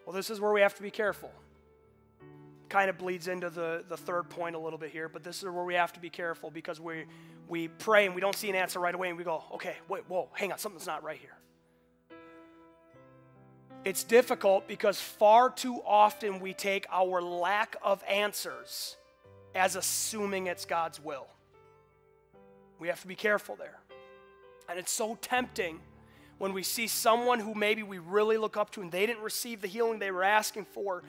Well, 0.06 0.16
this 0.16 0.30
is 0.30 0.40
where 0.40 0.52
we 0.52 0.62
have 0.62 0.76
to 0.76 0.82
be 0.82 0.92
careful 0.92 1.32
kind 2.70 2.90
of 2.90 2.98
bleeds 2.98 3.28
into 3.28 3.50
the, 3.50 3.84
the 3.88 3.98
third 3.98 4.30
point 4.30 4.56
a 4.56 4.60
little 4.60 4.80
bit 4.80 4.92
here, 4.92 5.10
but 5.10 5.24
this 5.24 5.38
is 5.38 5.46
where 5.46 5.64
we 5.64 5.76
have 5.76 5.94
to 5.94 6.00
be 6.00 6.10
careful 6.10 6.50
because 6.52 6.80
we, 6.80 7.06
we 7.48 7.68
pray 7.68 8.06
and 8.06 8.16
we 8.16 8.22
don't 8.22 8.36
see 8.36 8.50
an 8.50 8.56
answer 8.56 8.80
right 8.80 8.94
away 8.94 9.10
and 9.10 9.18
we 9.18 9.24
go, 9.24 9.44
okay, 9.54 9.76
wait, 9.88 10.04
whoa, 10.08 10.30
hang 10.34 10.52
on, 10.52 10.58
something's 10.58 10.88
not 10.88 11.04
right 11.04 11.20
here. 11.20 11.38
It's 13.86 14.04
difficult 14.04 14.68
because 14.68 15.00
far 15.00 15.50
too 15.50 15.82
often 15.86 16.40
we 16.40 16.54
take 16.54 16.86
our 16.92 17.22
lack 17.22 17.78
of 17.82 18.04
answers 18.08 18.98
as 19.56 19.76
assuming 19.76 20.48
it's 20.48 20.66
God's 20.66 21.02
will. 21.02 21.28
We 22.80 22.90
have 22.90 23.02
to 23.02 23.08
be 23.08 23.16
careful 23.16 23.56
there. 23.56 23.80
And 24.70 24.78
it's 24.78 24.92
so 24.92 25.18
tempting 25.22 25.80
when 26.38 26.54
we 26.54 26.64
see 26.64 26.88
someone 26.88 27.40
who 27.40 27.56
maybe 27.56 27.84
we 27.84 28.00
really 28.00 28.38
look 28.38 28.58
up 28.58 28.72
to 28.72 28.82
and 28.82 28.92
they 28.92 29.06
didn't 29.06 29.24
receive 29.24 29.62
the 29.62 29.68
healing 29.68 30.00
they 30.00 30.12
were 30.12 30.24
asking 30.24 30.66
for 30.66 31.04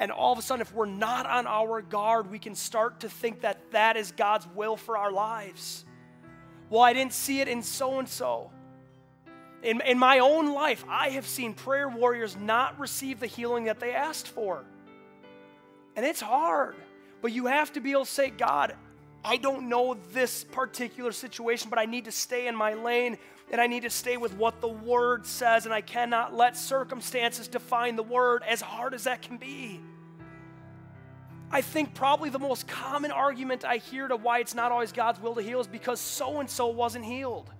and 0.00 0.10
all 0.10 0.32
of 0.32 0.38
a 0.38 0.42
sudden, 0.42 0.62
if 0.62 0.72
we're 0.72 0.86
not 0.86 1.26
on 1.26 1.46
our 1.46 1.82
guard, 1.82 2.30
we 2.30 2.38
can 2.38 2.54
start 2.54 3.00
to 3.00 3.10
think 3.10 3.42
that 3.42 3.70
that 3.72 3.98
is 3.98 4.12
God's 4.12 4.46
will 4.54 4.78
for 4.78 4.96
our 4.96 5.12
lives. 5.12 5.84
Well, 6.70 6.80
I 6.80 6.94
didn't 6.94 7.12
see 7.12 7.40
it 7.40 7.48
in 7.48 7.62
so 7.62 7.98
and 7.98 8.08
so. 8.08 8.50
In, 9.62 9.82
in 9.82 9.98
my 9.98 10.20
own 10.20 10.54
life, 10.54 10.86
I 10.88 11.10
have 11.10 11.26
seen 11.26 11.52
prayer 11.52 11.86
warriors 11.86 12.34
not 12.34 12.80
receive 12.80 13.20
the 13.20 13.26
healing 13.26 13.64
that 13.64 13.78
they 13.78 13.92
asked 13.92 14.28
for. 14.28 14.64
And 15.96 16.06
it's 16.06 16.22
hard, 16.22 16.76
but 17.20 17.32
you 17.32 17.46
have 17.46 17.70
to 17.74 17.80
be 17.80 17.90
able 17.90 18.06
to 18.06 18.10
say, 18.10 18.30
God, 18.30 18.74
I 19.24 19.36
don't 19.36 19.68
know 19.68 19.96
this 20.12 20.44
particular 20.44 21.12
situation, 21.12 21.68
but 21.68 21.78
I 21.78 21.84
need 21.84 22.06
to 22.06 22.12
stay 22.12 22.46
in 22.46 22.56
my 22.56 22.74
lane 22.74 23.18
and 23.50 23.60
I 23.60 23.66
need 23.66 23.82
to 23.82 23.90
stay 23.90 24.16
with 24.16 24.34
what 24.34 24.60
the 24.60 24.68
Word 24.68 25.26
says, 25.26 25.64
and 25.64 25.74
I 25.74 25.80
cannot 25.80 26.34
let 26.34 26.56
circumstances 26.56 27.48
define 27.48 27.96
the 27.96 28.02
Word, 28.02 28.42
as 28.46 28.60
hard 28.60 28.94
as 28.94 29.04
that 29.04 29.22
can 29.22 29.38
be. 29.38 29.80
I 31.50 31.60
think 31.60 31.94
probably 31.94 32.30
the 32.30 32.38
most 32.38 32.68
common 32.68 33.10
argument 33.10 33.64
I 33.64 33.78
hear 33.78 34.06
to 34.06 34.14
why 34.14 34.38
it's 34.38 34.54
not 34.54 34.70
always 34.70 34.92
God's 34.92 35.20
will 35.20 35.34
to 35.34 35.42
heal 35.42 35.60
is 35.60 35.66
because 35.66 35.98
so 35.98 36.38
and 36.38 36.48
so 36.48 36.68
wasn't 36.68 37.04
healed. 37.04 37.50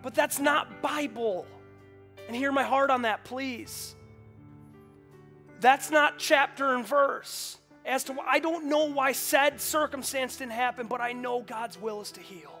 But 0.00 0.14
that's 0.14 0.38
not 0.38 0.80
Bible. 0.80 1.44
And 2.28 2.36
hear 2.36 2.52
my 2.52 2.62
heart 2.62 2.90
on 2.90 3.02
that, 3.02 3.24
please. 3.24 3.96
That's 5.58 5.90
not 5.90 6.18
chapter 6.18 6.72
and 6.74 6.86
verse. 6.86 7.58
As 7.90 8.04
to 8.04 8.14
I 8.24 8.38
don't 8.38 8.66
know 8.66 8.84
why 8.84 9.10
said 9.10 9.60
circumstance 9.60 10.36
didn't 10.36 10.52
happen, 10.52 10.86
but 10.86 11.00
I 11.00 11.12
know 11.12 11.42
God's 11.42 11.76
will 11.76 12.00
is 12.00 12.12
to 12.12 12.20
heal. 12.20 12.56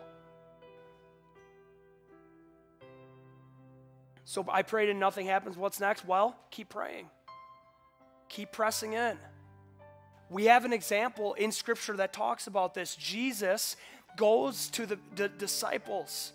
So 4.24 4.44
I 4.50 4.62
prayed 4.62 4.88
and 4.88 4.98
nothing 4.98 5.26
happens. 5.26 5.56
What's 5.56 5.78
next? 5.78 6.04
Well, 6.04 6.36
keep 6.50 6.68
praying. 6.68 7.06
Keep 8.28 8.50
pressing 8.50 8.94
in. 8.94 9.16
We 10.30 10.46
have 10.46 10.64
an 10.64 10.72
example 10.72 11.34
in 11.34 11.52
Scripture 11.52 11.96
that 11.98 12.12
talks 12.12 12.48
about 12.48 12.74
this. 12.74 12.96
Jesus 12.96 13.76
goes 14.16 14.68
to 14.70 14.84
the, 14.84 14.98
the 15.14 15.28
disciples 15.28 16.32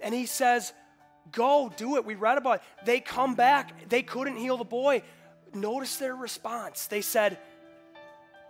and 0.00 0.14
he 0.14 0.24
says, 0.24 0.72
Go, 1.32 1.70
do 1.76 1.96
it. 1.96 2.06
We 2.06 2.14
read 2.14 2.38
about 2.38 2.56
it. 2.56 2.62
They 2.86 3.00
come 3.00 3.34
back. 3.34 3.90
They 3.90 4.02
couldn't 4.02 4.36
heal 4.36 4.56
the 4.56 4.64
boy. 4.64 5.02
Notice 5.52 5.96
their 5.96 6.16
response. 6.16 6.86
They 6.86 7.02
said, 7.02 7.38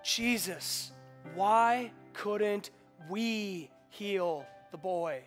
Jesus, 0.03 0.93
why 1.35 1.93
couldn't 2.13 2.71
we 3.09 3.71
heal 3.89 4.45
the 4.71 4.79
boy? 4.79 5.23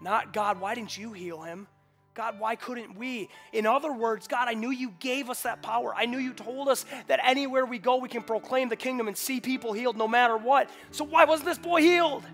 Not 0.00 0.32
God, 0.32 0.60
why 0.60 0.74
didn't 0.74 0.96
you 0.96 1.12
heal 1.12 1.42
him? 1.42 1.66
God, 2.14 2.40
why 2.40 2.56
couldn't 2.56 2.96
we? 2.96 3.28
In 3.52 3.66
other 3.66 3.92
words, 3.92 4.26
God, 4.26 4.48
I 4.48 4.54
knew 4.54 4.70
you 4.70 4.92
gave 4.98 5.30
us 5.30 5.42
that 5.42 5.62
power. 5.62 5.94
I 5.94 6.06
knew 6.06 6.18
you 6.18 6.32
told 6.32 6.68
us 6.68 6.84
that 7.06 7.20
anywhere 7.22 7.64
we 7.64 7.78
go, 7.78 7.96
we 7.96 8.08
can 8.08 8.22
proclaim 8.22 8.68
the 8.68 8.76
kingdom 8.76 9.08
and 9.08 9.16
see 9.16 9.40
people 9.40 9.72
healed 9.72 9.96
no 9.96 10.08
matter 10.08 10.36
what. 10.36 10.68
So 10.90 11.04
why 11.04 11.24
wasn't 11.24 11.48
this 11.48 11.58
boy 11.58 11.80
healed? 11.80 12.24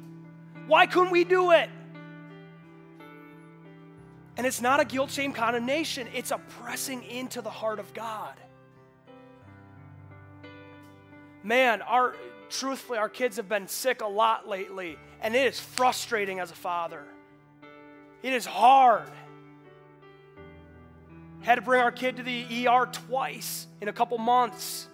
Why 0.67 0.87
couldn't 0.87 1.13
we 1.13 1.25
do 1.25 1.53
it? 1.53 1.69
And 4.37 4.47
it's 4.47 4.61
not 4.61 4.81
a 4.81 4.85
guilt, 4.85 5.11
shame, 5.11 5.33
condemnation, 5.33 6.09
it's 6.15 6.31
a 6.31 6.39
pressing 6.39 7.03
into 7.05 7.41
the 7.41 7.51
heart 7.51 7.79
of 7.79 7.93
God. 7.95 8.35
Man, 11.47 11.81
our 11.83 12.17
truthfully, 12.51 12.99
our 12.99 13.09
kids 13.09 13.37
have 13.37 13.49
been 13.49 13.69
sick 13.69 14.01
a 14.01 14.07
lot 14.07 14.49
lately, 14.49 14.99
and 15.23 15.33
it 15.33 15.47
is 15.47 15.61
frustrating 15.61 16.41
as 16.41 16.51
a 16.51 16.57
father. 16.57 17.05
It 18.25 18.33
is 18.33 18.45
hard. 18.45 19.09
Had 21.43 21.55
to 21.55 21.63
bring 21.63 21.81
our 21.81 21.93
kid 21.93 22.17
to 22.17 22.25
the 22.25 22.67
ER 22.67 22.87
twice 22.87 23.69
in 23.81 23.87
a 23.87 23.93
couple 23.93 24.19
months. 24.19 24.89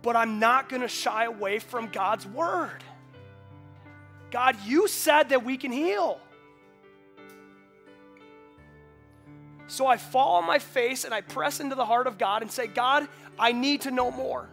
But 0.00 0.16
I'm 0.16 0.38
not 0.38 0.70
going 0.70 0.80
to 0.80 0.88
shy 0.88 1.24
away 1.24 1.58
from 1.58 1.88
God's 1.88 2.26
word. 2.26 2.82
God, 4.30 4.56
you 4.64 4.88
said 4.88 5.28
that 5.28 5.44
we 5.44 5.58
can 5.58 5.70
heal. 5.70 6.18
So 9.68 9.86
I 9.86 9.98
fall 9.98 10.36
on 10.36 10.46
my 10.46 10.58
face 10.58 11.04
and 11.04 11.12
I 11.12 11.20
press 11.20 11.60
into 11.60 11.76
the 11.76 11.84
heart 11.84 12.06
of 12.06 12.16
God 12.16 12.40
and 12.40 12.50
say, 12.50 12.66
God, 12.66 13.06
I 13.38 13.52
need 13.52 13.82
to 13.82 13.90
know 13.90 14.10
more. 14.10 14.48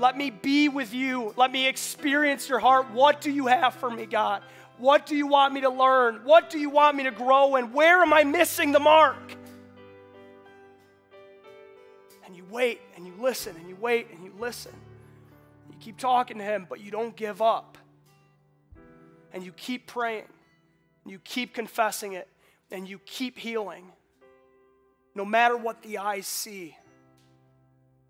Let 0.00 0.16
me 0.16 0.30
be 0.30 0.70
with 0.70 0.94
you. 0.94 1.34
Let 1.36 1.52
me 1.52 1.68
experience 1.68 2.48
your 2.48 2.58
heart. 2.58 2.90
What 2.92 3.20
do 3.20 3.30
you 3.30 3.46
have 3.46 3.74
for 3.74 3.90
me, 3.90 4.06
God? 4.06 4.42
What 4.78 5.04
do 5.04 5.14
you 5.16 5.26
want 5.26 5.52
me 5.52 5.60
to 5.62 5.70
learn? 5.70 6.20
What 6.24 6.48
do 6.48 6.58
you 6.58 6.70
want 6.70 6.96
me 6.96 7.02
to 7.02 7.10
grow 7.10 7.56
in? 7.56 7.72
Where 7.72 8.00
am 8.00 8.12
I 8.12 8.24
missing 8.24 8.72
the 8.72 8.80
mark? 8.80 9.36
And 12.24 12.34
you 12.34 12.44
wait 12.50 12.80
and 12.96 13.06
you 13.06 13.12
listen 13.18 13.54
and 13.56 13.68
you 13.68 13.76
wait 13.76 14.10
and 14.12 14.24
you 14.24 14.32
listen. 14.38 14.72
You 15.68 15.76
keep 15.78 15.98
talking 15.98 16.38
to 16.38 16.44
him, 16.44 16.66
but 16.68 16.80
you 16.80 16.90
don't 16.90 17.14
give 17.14 17.42
up. 17.42 17.76
And 19.34 19.44
you 19.44 19.52
keep 19.52 19.86
praying. 19.86 20.28
You 21.04 21.18
keep 21.18 21.52
confessing 21.52 22.14
it 22.14 22.28
and 22.70 22.88
you 22.88 22.98
keep 23.00 23.38
healing, 23.38 23.90
no 25.14 25.24
matter 25.24 25.56
what 25.56 25.82
the 25.82 25.98
eyes 25.98 26.26
see, 26.26 26.76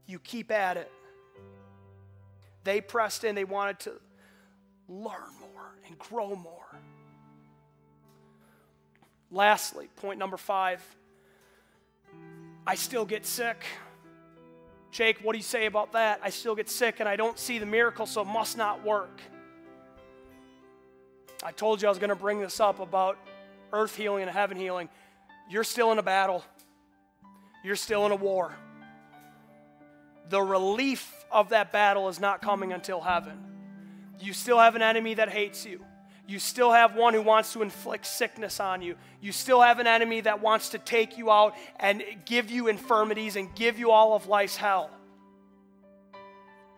you 0.07 0.19
keep 0.19 0.51
at 0.51 0.77
it. 0.77 0.91
They 2.65 2.81
pressed 2.81 3.25
in, 3.25 3.35
they 3.35 3.45
wanted 3.45 3.79
to 3.81 3.93
learn 4.89 5.31
more 5.41 5.75
and 5.87 5.99
grow 5.99 6.35
more. 6.35 6.79
Lastly, 9.31 9.89
point 9.97 10.19
number 10.19 10.37
five 10.37 10.83
I 12.67 12.75
still 12.75 13.07
get 13.07 13.25
sick. 13.25 13.65
Jake, 14.91 15.19
what 15.23 15.33
do 15.33 15.39
you 15.39 15.45
say 15.45 15.65
about 15.65 15.93
that? 15.93 16.21
I 16.23 16.29
still 16.29 16.55
get 16.55 16.69
sick 16.69 17.01
and 17.01 17.09
I 17.09 17.17
don't 17.17 17.39
see 17.39 17.59
the 17.59 17.67
miracle, 17.67 18.05
so 18.05 18.21
it 18.21 18.27
must 18.27 18.59
not 18.59 18.85
work. 18.85 19.21
I 21.43 21.53
told 21.53 21.81
you 21.81 21.89
I 21.89 21.91
was 21.91 21.99
going 21.99 22.11
to 22.11 22.17
bring 22.17 22.41
this 22.41 22.61
up 22.61 22.81
about 22.81 23.17
earth 23.73 23.97
healing 23.97 24.23
and 24.23 24.31
heaven 24.31 24.57
healing, 24.57 24.89
you're 25.51 25.65
still 25.65 25.93
in 25.93 25.99
a 25.99 26.03
battle. 26.03 26.45
You're 27.65 27.77
still 27.77 28.07
in 28.07 28.13
a 28.13 28.17
war. 28.17 28.53
The 30.29 30.41
relief 30.41 31.13
of 31.31 31.51
that 31.51 31.73
battle 31.73 32.09
is 32.09 32.21
not 32.21 32.43
coming 32.43 32.73
until 32.73 33.01
heaven. 33.01 33.39
You 34.21 34.33
still 34.33 34.59
have 34.59 34.77
an 34.77 34.83
enemy 34.83 35.15
that 35.15 35.31
hates 35.31 35.65
you. 35.65 35.85
You 36.27 36.39
still 36.39 36.71
have 36.71 36.95
one 36.95 37.15
who 37.15 37.23
wants 37.23 37.55
to 37.55 37.63
inflict 37.63 38.05
sickness 38.05 38.61
on 38.61 38.83
you. 38.83 38.97
You 39.23 39.33
still 39.33 39.63
have 39.63 39.79
an 39.79 39.87
enemy 39.87 40.21
that 40.21 40.43
wants 40.43 40.71
to 40.71 40.79
take 40.79 41.17
you 41.17 41.31
out 41.31 41.55
and 41.81 42.05
give 42.27 42.51
you 42.51 42.69
infirmities 42.69 43.37
and 43.37 43.55
give 43.55 43.79
you 43.79 43.91
all 43.91 44.15
of 44.15 44.27
life's 44.27 44.57
hell. 44.57 44.91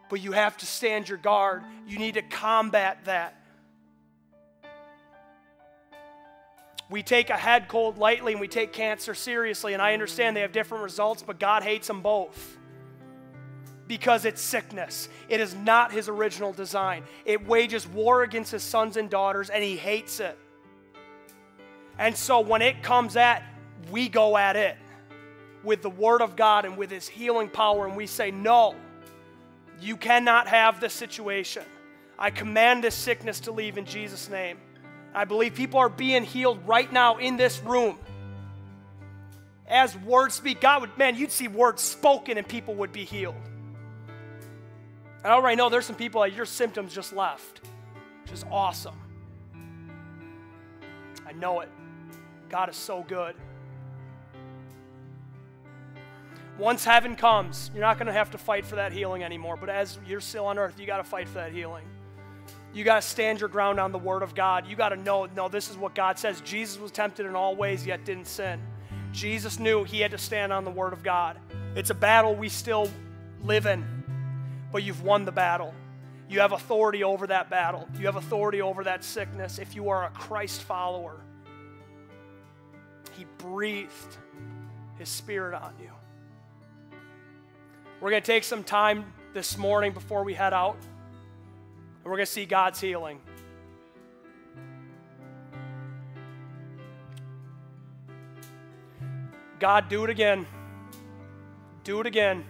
But 0.09 0.20
you 0.20 0.32
have 0.32 0.57
to 0.59 0.66
stand 0.66 1.09
your 1.09 1.18
guard. 1.18 1.64
You 1.88 1.99
need 1.99 2.14
to 2.14 2.22
combat 2.22 3.07
that. 3.07 3.39
We 6.91 7.03
take 7.03 7.30
a 7.30 7.36
head 7.36 7.68
cold 7.68 7.99
lightly 7.99 8.32
and 8.32 8.41
we 8.41 8.49
take 8.49 8.72
cancer 8.72 9.14
seriously. 9.14 9.72
And 9.74 9.80
I 9.80 9.93
understand 9.93 10.36
they 10.36 10.41
have 10.41 10.53
different 10.53 10.82
results, 10.82 11.22
but 11.22 11.38
God 11.38 11.62
hates 11.62 11.86
them 11.86 12.03
both 12.03 12.59
because 13.86 14.24
it's 14.24 14.41
sickness. 14.41 15.09
It 15.28 15.41
is 15.41 15.55
not 15.55 15.93
his 15.93 16.09
original 16.09 16.53
design. 16.53 17.05
It 17.24 17.47
wages 17.47 17.86
war 17.88 18.22
against 18.22 18.53
his 18.53 18.62
sons 18.62 18.97
and 18.97 19.09
daughters, 19.11 19.51
and 19.51 19.64
he 19.64 19.76
hates 19.76 20.20
it. 20.20 20.38
And 21.99 22.16
so 22.16 22.41
when 22.41 22.62
it 22.62 22.82
comes 22.82 23.16
at, 23.16 23.43
we 23.91 24.09
go 24.09 24.36
at 24.36 24.57
it 24.57 24.76
with 25.62 25.82
the 25.82 25.91
word 25.91 26.22
of 26.22 26.36
God 26.36 26.64
and 26.64 26.76
with 26.76 26.91
his 26.91 27.09
healing 27.09 27.49
power, 27.49 27.86
and 27.86 27.97
we 27.97 28.07
say, 28.07 28.30
No, 28.30 28.74
you 29.80 29.97
cannot 29.97 30.49
have 30.49 30.80
this 30.80 30.93
situation. 30.93 31.64
I 32.18 32.30
command 32.30 32.84
this 32.84 32.95
sickness 32.95 33.41
to 33.41 33.53
leave 33.53 33.76
in 33.76 33.86
Jesus' 33.86 34.28
name. 34.28 34.59
I 35.14 35.24
believe 35.24 35.54
people 35.54 35.80
are 35.80 35.88
being 35.88 36.24
healed 36.24 36.66
right 36.66 36.90
now 36.92 37.18
in 37.18 37.36
this 37.36 37.61
room. 37.61 37.98
As 39.66 39.96
words 39.96 40.34
speak, 40.34 40.61
God 40.61 40.82
would, 40.82 40.98
man, 40.98 41.16
you'd 41.16 41.32
see 41.32 41.48
words 41.48 41.82
spoken 41.82 42.38
and 42.38 42.46
people 42.46 42.74
would 42.76 42.92
be 42.92 43.04
healed. 43.04 43.34
I 45.24 45.30
already 45.30 45.56
know 45.56 45.68
there's 45.68 45.86
some 45.86 45.96
people 45.96 46.22
that 46.22 46.32
your 46.32 46.46
symptoms 46.46 46.94
just 46.94 47.12
left, 47.12 47.61
which 48.22 48.32
is 48.32 48.44
awesome. 48.50 48.98
I 51.26 51.32
know 51.32 51.61
it. 51.61 51.68
God 52.48 52.68
is 52.68 52.76
so 52.76 53.04
good. 53.06 53.36
Once 56.58 56.84
heaven 56.84 57.16
comes, 57.16 57.70
you're 57.72 57.80
not 57.80 57.96
going 57.96 58.06
to 58.06 58.12
have 58.12 58.30
to 58.30 58.38
fight 58.38 58.66
for 58.66 58.76
that 58.76 58.92
healing 58.92 59.22
anymore. 59.22 59.56
But 59.56 59.70
as 59.70 59.98
you're 60.06 60.20
still 60.20 60.46
on 60.46 60.58
earth, 60.58 60.78
you 60.78 60.86
got 60.86 60.98
to 60.98 61.04
fight 61.04 61.28
for 61.28 61.34
that 61.34 61.52
healing. 61.52 61.84
You 62.72 62.84
got 62.84 63.02
to 63.02 63.08
stand 63.08 63.40
your 63.40 63.48
ground 63.48 63.80
on 63.80 63.90
the 63.90 63.98
Word 63.98 64.22
of 64.22 64.34
God. 64.34 64.66
You 64.66 64.76
got 64.76 64.90
to 64.90 64.96
know, 64.96 65.26
no, 65.34 65.48
this 65.48 65.70
is 65.70 65.76
what 65.76 65.94
God 65.94 66.18
says. 66.18 66.40
Jesus 66.42 66.78
was 66.78 66.92
tempted 66.92 67.26
in 67.26 67.34
all 67.34 67.56
ways, 67.56 67.84
yet 67.84 68.04
didn't 68.04 68.26
sin. 68.26 68.60
Jesus 69.12 69.58
knew 69.58 69.82
he 69.82 70.00
had 70.00 70.12
to 70.12 70.18
stand 70.18 70.52
on 70.52 70.64
the 70.64 70.70
Word 70.70 70.92
of 70.92 71.02
God. 71.02 71.36
It's 71.74 71.90
a 71.90 71.94
battle 71.94 72.34
we 72.34 72.48
still 72.48 72.88
live 73.42 73.66
in, 73.66 73.84
but 74.70 74.82
you've 74.84 75.02
won 75.02 75.24
the 75.24 75.32
battle. 75.32 75.74
You 76.28 76.40
have 76.40 76.52
authority 76.52 77.02
over 77.02 77.26
that 77.26 77.50
battle, 77.50 77.88
you 77.98 78.06
have 78.06 78.14
authority 78.14 78.62
over 78.62 78.84
that 78.84 79.02
sickness 79.02 79.58
if 79.58 79.74
you 79.74 79.88
are 79.88 80.04
a 80.04 80.10
Christ 80.10 80.62
follower. 80.62 81.20
He 83.18 83.26
breathed 83.38 84.16
his 84.96 85.08
spirit 85.08 85.54
on 85.54 85.74
you. 85.80 85.90
We're 88.00 88.10
going 88.10 88.22
to 88.22 88.26
take 88.26 88.44
some 88.44 88.62
time 88.62 89.12
this 89.34 89.58
morning 89.58 89.92
before 89.92 90.22
we 90.22 90.34
head 90.34 90.54
out. 90.54 90.76
And 92.03 92.11
we're 92.11 92.16
going 92.16 92.26
to 92.26 92.32
see 92.32 92.46
God's 92.46 92.80
healing. 92.80 93.20
God, 99.59 99.90
do 99.90 100.05
it 100.05 100.11
again. 100.11 100.46
Do 101.84 102.01
it 102.01 102.07
again. 102.07 102.44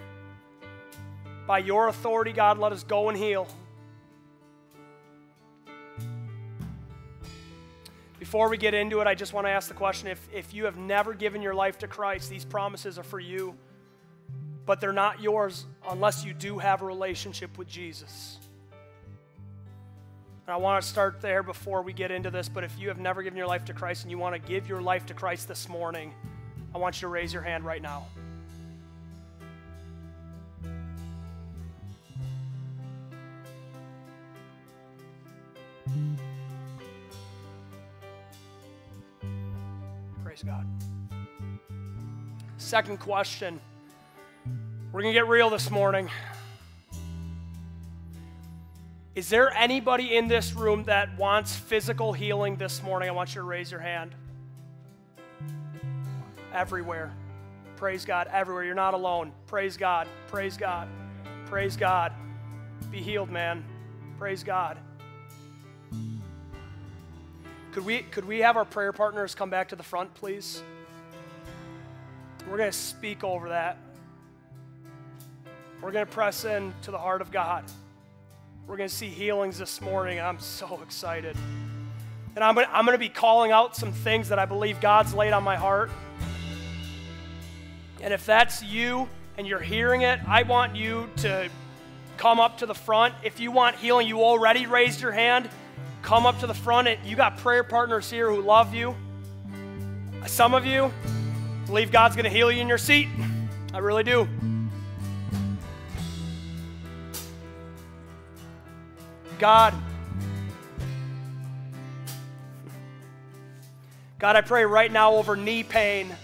By 1.46 1.58
your 1.58 1.88
authority, 1.88 2.32
God, 2.32 2.58
let 2.58 2.70
us 2.70 2.84
go 2.84 3.08
and 3.08 3.18
heal. 3.18 3.48
Before 8.20 8.48
we 8.48 8.56
get 8.56 8.74
into 8.74 9.00
it, 9.00 9.08
I 9.08 9.16
just 9.16 9.32
want 9.32 9.48
to 9.48 9.50
ask 9.50 9.66
the 9.66 9.74
question 9.74 10.06
if, 10.06 10.28
if 10.32 10.54
you 10.54 10.66
have 10.66 10.76
never 10.76 11.14
given 11.14 11.42
your 11.42 11.54
life 11.54 11.78
to 11.78 11.88
Christ, 11.88 12.30
these 12.30 12.44
promises 12.44 12.96
are 12.96 13.02
for 13.02 13.18
you, 13.18 13.56
but 14.66 14.80
they're 14.80 14.92
not 14.92 15.20
yours 15.20 15.66
unless 15.88 16.24
you 16.24 16.32
do 16.32 16.58
have 16.58 16.82
a 16.82 16.84
relationship 16.84 17.58
with 17.58 17.66
Jesus. 17.66 18.38
And 20.50 20.56
I 20.56 20.58
want 20.58 20.82
to 20.82 20.88
start 20.88 21.20
there 21.20 21.44
before 21.44 21.80
we 21.80 21.92
get 21.92 22.10
into 22.10 22.28
this, 22.28 22.48
but 22.48 22.64
if 22.64 22.76
you 22.76 22.88
have 22.88 22.98
never 22.98 23.22
given 23.22 23.36
your 23.36 23.46
life 23.46 23.64
to 23.66 23.72
Christ 23.72 24.02
and 24.02 24.10
you 24.10 24.18
want 24.18 24.34
to 24.34 24.40
give 24.40 24.68
your 24.68 24.82
life 24.82 25.06
to 25.06 25.14
Christ 25.14 25.46
this 25.46 25.68
morning, 25.68 26.12
I 26.74 26.78
want 26.78 26.96
you 26.96 27.02
to 27.02 27.06
raise 27.06 27.32
your 27.32 27.42
hand 27.42 27.64
right 27.64 27.80
now. 27.80 28.08
Praise 40.24 40.42
God. 40.42 40.66
Second 42.56 42.98
question. 42.98 43.60
We're 44.90 45.02
going 45.02 45.14
to 45.14 45.20
get 45.20 45.28
real 45.28 45.48
this 45.48 45.70
morning. 45.70 46.10
Is 49.16 49.28
there 49.28 49.50
anybody 49.56 50.16
in 50.16 50.28
this 50.28 50.52
room 50.52 50.84
that 50.84 51.16
wants 51.18 51.56
physical 51.56 52.12
healing 52.12 52.54
this 52.54 52.80
morning? 52.80 53.08
I 53.08 53.12
want 53.12 53.30
you 53.30 53.40
to 53.40 53.42
raise 53.42 53.70
your 53.70 53.80
hand. 53.80 54.14
Everywhere. 56.54 57.12
Praise 57.74 58.04
God. 58.04 58.28
Everywhere. 58.30 58.62
You're 58.62 58.76
not 58.76 58.94
alone. 58.94 59.32
Praise 59.48 59.76
God. 59.76 60.06
Praise 60.28 60.56
God. 60.56 60.86
Praise 61.46 61.76
God. 61.76 62.12
Be 62.92 63.02
healed, 63.02 63.30
man. 63.30 63.64
Praise 64.16 64.44
God. 64.44 64.78
Could 67.72 67.84
we, 67.84 68.02
could 68.02 68.24
we 68.24 68.38
have 68.40 68.56
our 68.56 68.64
prayer 68.64 68.92
partners 68.92 69.34
come 69.34 69.50
back 69.50 69.70
to 69.70 69.76
the 69.76 69.82
front, 69.82 70.14
please? 70.14 70.62
We're 72.48 72.58
going 72.58 72.70
to 72.70 72.76
speak 72.76 73.24
over 73.24 73.48
that. 73.48 73.76
We're 75.82 75.90
going 75.90 76.06
to 76.06 76.12
press 76.12 76.44
in 76.44 76.72
to 76.82 76.92
the 76.92 76.98
heart 76.98 77.22
of 77.22 77.32
God. 77.32 77.64
We're 78.70 78.76
going 78.76 78.88
to 78.88 78.94
see 78.94 79.08
healings 79.08 79.58
this 79.58 79.80
morning. 79.80 80.20
I'm 80.20 80.38
so 80.38 80.78
excited. 80.84 81.36
And 82.36 82.44
I'm, 82.44 82.56
I'm 82.56 82.84
going 82.86 82.94
to 82.94 83.00
be 83.00 83.08
calling 83.08 83.50
out 83.50 83.74
some 83.74 83.90
things 83.90 84.28
that 84.28 84.38
I 84.38 84.44
believe 84.44 84.80
God's 84.80 85.12
laid 85.12 85.32
on 85.32 85.42
my 85.42 85.56
heart. 85.56 85.90
And 88.00 88.14
if 88.14 88.24
that's 88.24 88.62
you 88.62 89.08
and 89.36 89.44
you're 89.44 89.58
hearing 89.58 90.02
it, 90.02 90.20
I 90.24 90.44
want 90.44 90.76
you 90.76 91.10
to 91.16 91.50
come 92.16 92.38
up 92.38 92.58
to 92.58 92.66
the 92.66 92.74
front. 92.74 93.12
If 93.24 93.40
you 93.40 93.50
want 93.50 93.74
healing, 93.74 94.06
you 94.06 94.22
already 94.22 94.66
raised 94.66 95.00
your 95.00 95.10
hand. 95.10 95.50
Come 96.02 96.24
up 96.24 96.38
to 96.38 96.46
the 96.46 96.54
front. 96.54 96.88
You 97.04 97.16
got 97.16 97.38
prayer 97.38 97.64
partners 97.64 98.08
here 98.08 98.30
who 98.30 98.40
love 98.40 98.72
you. 98.72 98.94
Some 100.26 100.54
of 100.54 100.64
you 100.64 100.92
believe 101.66 101.90
God's 101.90 102.14
going 102.14 102.22
to 102.22 102.30
heal 102.30 102.52
you 102.52 102.60
in 102.60 102.68
your 102.68 102.78
seat. 102.78 103.08
I 103.74 103.78
really 103.78 104.04
do. 104.04 104.28
God. 109.40 109.72
God, 114.18 114.36
I 114.36 114.42
pray 114.42 114.66
right 114.66 114.92
now 114.92 115.14
over 115.14 115.34
knee 115.34 115.62
pain. 115.62 116.14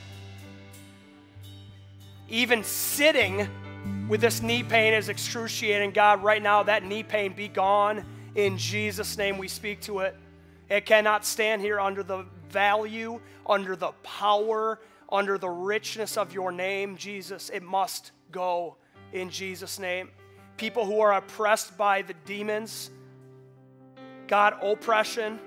Even 2.29 2.63
sitting 2.63 3.49
with 4.07 4.21
this 4.21 4.43
knee 4.43 4.63
pain 4.63 4.93
is 4.93 5.09
excruciating. 5.09 5.93
God, 5.93 6.23
right 6.23 6.43
now, 6.43 6.63
that 6.65 6.85
knee 6.85 7.03
pain 7.03 7.33
be 7.33 7.49
gone. 7.49 8.05
In 8.35 8.59
Jesus' 8.59 9.17
name, 9.17 9.39
we 9.39 9.49
speak 9.49 9.81
to 9.83 10.01
it. 10.01 10.15
It 10.69 10.85
cannot 10.85 11.25
stand 11.25 11.63
here 11.63 11.81
under 11.81 12.03
the 12.03 12.27
value, 12.51 13.19
under 13.47 13.77
the 13.77 13.93
power, 14.03 14.79
under 15.11 15.39
the 15.39 15.49
richness 15.49 16.19
of 16.19 16.35
your 16.35 16.53
name, 16.53 16.99
Jesus. 16.99 17.49
It 17.49 17.63
must 17.63 18.11
go 18.31 18.77
in 19.15 19.31
Jesus' 19.31 19.79
name. 19.79 20.11
People 20.59 20.85
who 20.85 21.01
are 21.01 21.15
oppressed 21.15 21.79
by 21.79 22.03
the 22.03 22.15
demons, 22.27 22.91
God, 24.29 24.55
oppression, 24.63 25.39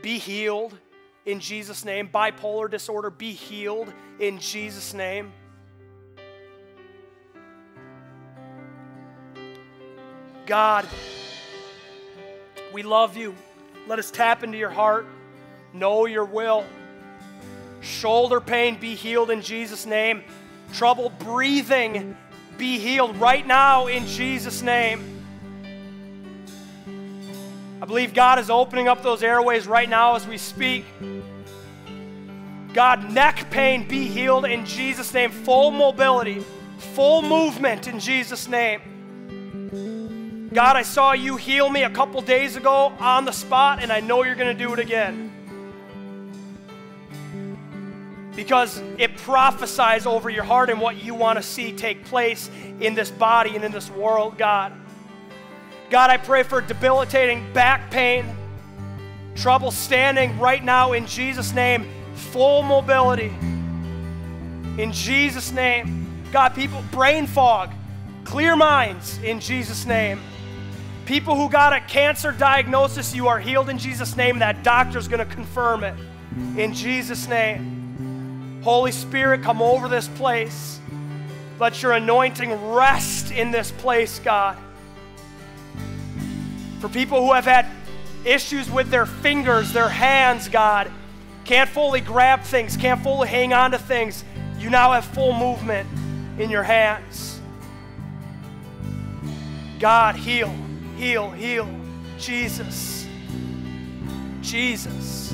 be 0.00 0.18
healed 0.18 0.78
in 1.24 1.40
Jesus' 1.40 1.84
name. 1.84 2.08
Bipolar 2.08 2.70
disorder, 2.70 3.10
be 3.10 3.32
healed 3.32 3.92
in 4.18 4.38
Jesus' 4.38 4.94
name. 4.94 5.32
God, 10.46 10.86
we 12.72 12.82
love 12.82 13.16
you. 13.16 13.34
Let 13.88 13.98
us 13.98 14.10
tap 14.10 14.44
into 14.44 14.58
your 14.58 14.70
heart, 14.70 15.06
know 15.72 16.06
your 16.06 16.24
will. 16.24 16.64
Shoulder 17.80 18.40
pain, 18.40 18.78
be 18.78 18.94
healed 18.94 19.30
in 19.30 19.42
Jesus' 19.42 19.86
name. 19.86 20.22
Trouble 20.72 21.10
breathing, 21.10 22.16
be 22.58 22.78
healed 22.78 23.16
right 23.16 23.46
now 23.46 23.86
in 23.86 24.06
Jesus' 24.06 24.62
name. 24.62 25.11
I 27.82 27.84
believe 27.84 28.14
God 28.14 28.38
is 28.38 28.48
opening 28.48 28.86
up 28.86 29.02
those 29.02 29.24
airways 29.24 29.66
right 29.66 29.88
now 29.88 30.14
as 30.14 30.24
we 30.24 30.38
speak. 30.38 30.84
God, 32.72 33.10
neck 33.10 33.50
pain 33.50 33.88
be 33.88 34.06
healed 34.06 34.44
in 34.44 34.64
Jesus' 34.64 35.12
name. 35.12 35.32
Full 35.32 35.72
mobility, 35.72 36.44
full 36.78 37.22
movement 37.22 37.88
in 37.88 37.98
Jesus' 37.98 38.46
name. 38.46 40.48
God, 40.54 40.76
I 40.76 40.82
saw 40.82 41.12
you 41.12 41.36
heal 41.36 41.68
me 41.68 41.82
a 41.82 41.90
couple 41.90 42.22
days 42.22 42.54
ago 42.54 42.92
on 43.00 43.24
the 43.24 43.32
spot, 43.32 43.82
and 43.82 43.90
I 43.90 43.98
know 43.98 44.22
you're 44.22 44.36
going 44.36 44.56
to 44.56 44.64
do 44.64 44.72
it 44.72 44.78
again. 44.78 45.32
Because 48.36 48.80
it 48.96 49.16
prophesies 49.16 50.06
over 50.06 50.30
your 50.30 50.44
heart 50.44 50.70
and 50.70 50.80
what 50.80 51.02
you 51.02 51.16
want 51.16 51.36
to 51.36 51.42
see 51.42 51.72
take 51.72 52.04
place 52.04 52.48
in 52.78 52.94
this 52.94 53.10
body 53.10 53.56
and 53.56 53.64
in 53.64 53.72
this 53.72 53.90
world, 53.90 54.38
God. 54.38 54.72
God, 55.92 56.08
I 56.08 56.16
pray 56.16 56.42
for 56.42 56.62
debilitating 56.62 57.52
back 57.52 57.90
pain, 57.90 58.24
trouble 59.34 59.70
standing 59.70 60.38
right 60.38 60.64
now 60.64 60.94
in 60.94 61.06
Jesus' 61.06 61.52
name, 61.52 61.86
full 62.14 62.62
mobility. 62.62 63.30
In 64.78 64.90
Jesus' 64.90 65.52
name. 65.52 66.24
God, 66.32 66.54
people, 66.54 66.82
brain 66.92 67.26
fog, 67.26 67.74
clear 68.24 68.56
minds 68.56 69.18
in 69.18 69.38
Jesus' 69.38 69.84
name. 69.84 70.18
People 71.04 71.36
who 71.36 71.50
got 71.50 71.74
a 71.74 71.80
cancer 71.80 72.32
diagnosis, 72.32 73.14
you 73.14 73.28
are 73.28 73.38
healed 73.38 73.68
in 73.68 73.76
Jesus' 73.76 74.16
name. 74.16 74.38
That 74.38 74.62
doctor's 74.62 75.08
going 75.08 75.18
to 75.28 75.34
confirm 75.34 75.84
it 75.84 75.94
in 76.56 76.72
Jesus' 76.72 77.28
name. 77.28 78.62
Holy 78.64 78.92
Spirit, 78.92 79.42
come 79.42 79.60
over 79.60 79.88
this 79.88 80.08
place. 80.08 80.80
Let 81.60 81.82
your 81.82 81.92
anointing 81.92 82.72
rest 82.72 83.30
in 83.30 83.50
this 83.50 83.72
place, 83.72 84.20
God 84.20 84.56
for 86.82 86.88
people 86.88 87.24
who 87.24 87.32
have 87.32 87.44
had 87.44 87.66
issues 88.24 88.68
with 88.68 88.90
their 88.90 89.06
fingers, 89.06 89.72
their 89.72 89.88
hands, 89.88 90.48
God, 90.48 90.90
can't 91.44 91.70
fully 91.70 92.00
grab 92.00 92.42
things, 92.42 92.76
can't 92.76 93.00
fully 93.00 93.28
hang 93.28 93.52
on 93.52 93.70
to 93.70 93.78
things, 93.78 94.24
you 94.58 94.68
now 94.68 94.90
have 94.90 95.04
full 95.04 95.32
movement 95.32 95.88
in 96.40 96.50
your 96.50 96.64
hands. 96.64 97.40
God, 99.78 100.16
heal, 100.16 100.52
heal, 100.96 101.30
heal. 101.30 101.68
Jesus. 102.18 103.06
Jesus. 104.40 105.32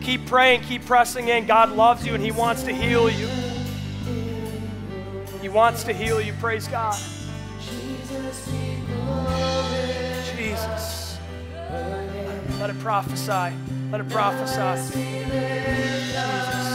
Keep 0.00 0.26
praying, 0.26 0.60
keep 0.60 0.86
pressing 0.86 1.26
in. 1.26 1.44
God 1.46 1.72
loves 1.72 2.06
you 2.06 2.14
and 2.14 2.22
He 2.22 2.30
wants 2.30 2.62
to 2.62 2.72
heal 2.72 3.10
you. 3.10 3.28
He 5.42 5.48
wants 5.48 5.82
to 5.84 5.92
heal 5.92 6.20
you. 6.20 6.34
Praise 6.34 6.68
God. 6.68 6.96
Let 12.58 12.70
it 12.70 12.78
prophesy. 12.80 13.56
Let 13.92 14.00
it 14.00 14.08
prophesy. 14.08 14.98
Jesus. 14.98 16.67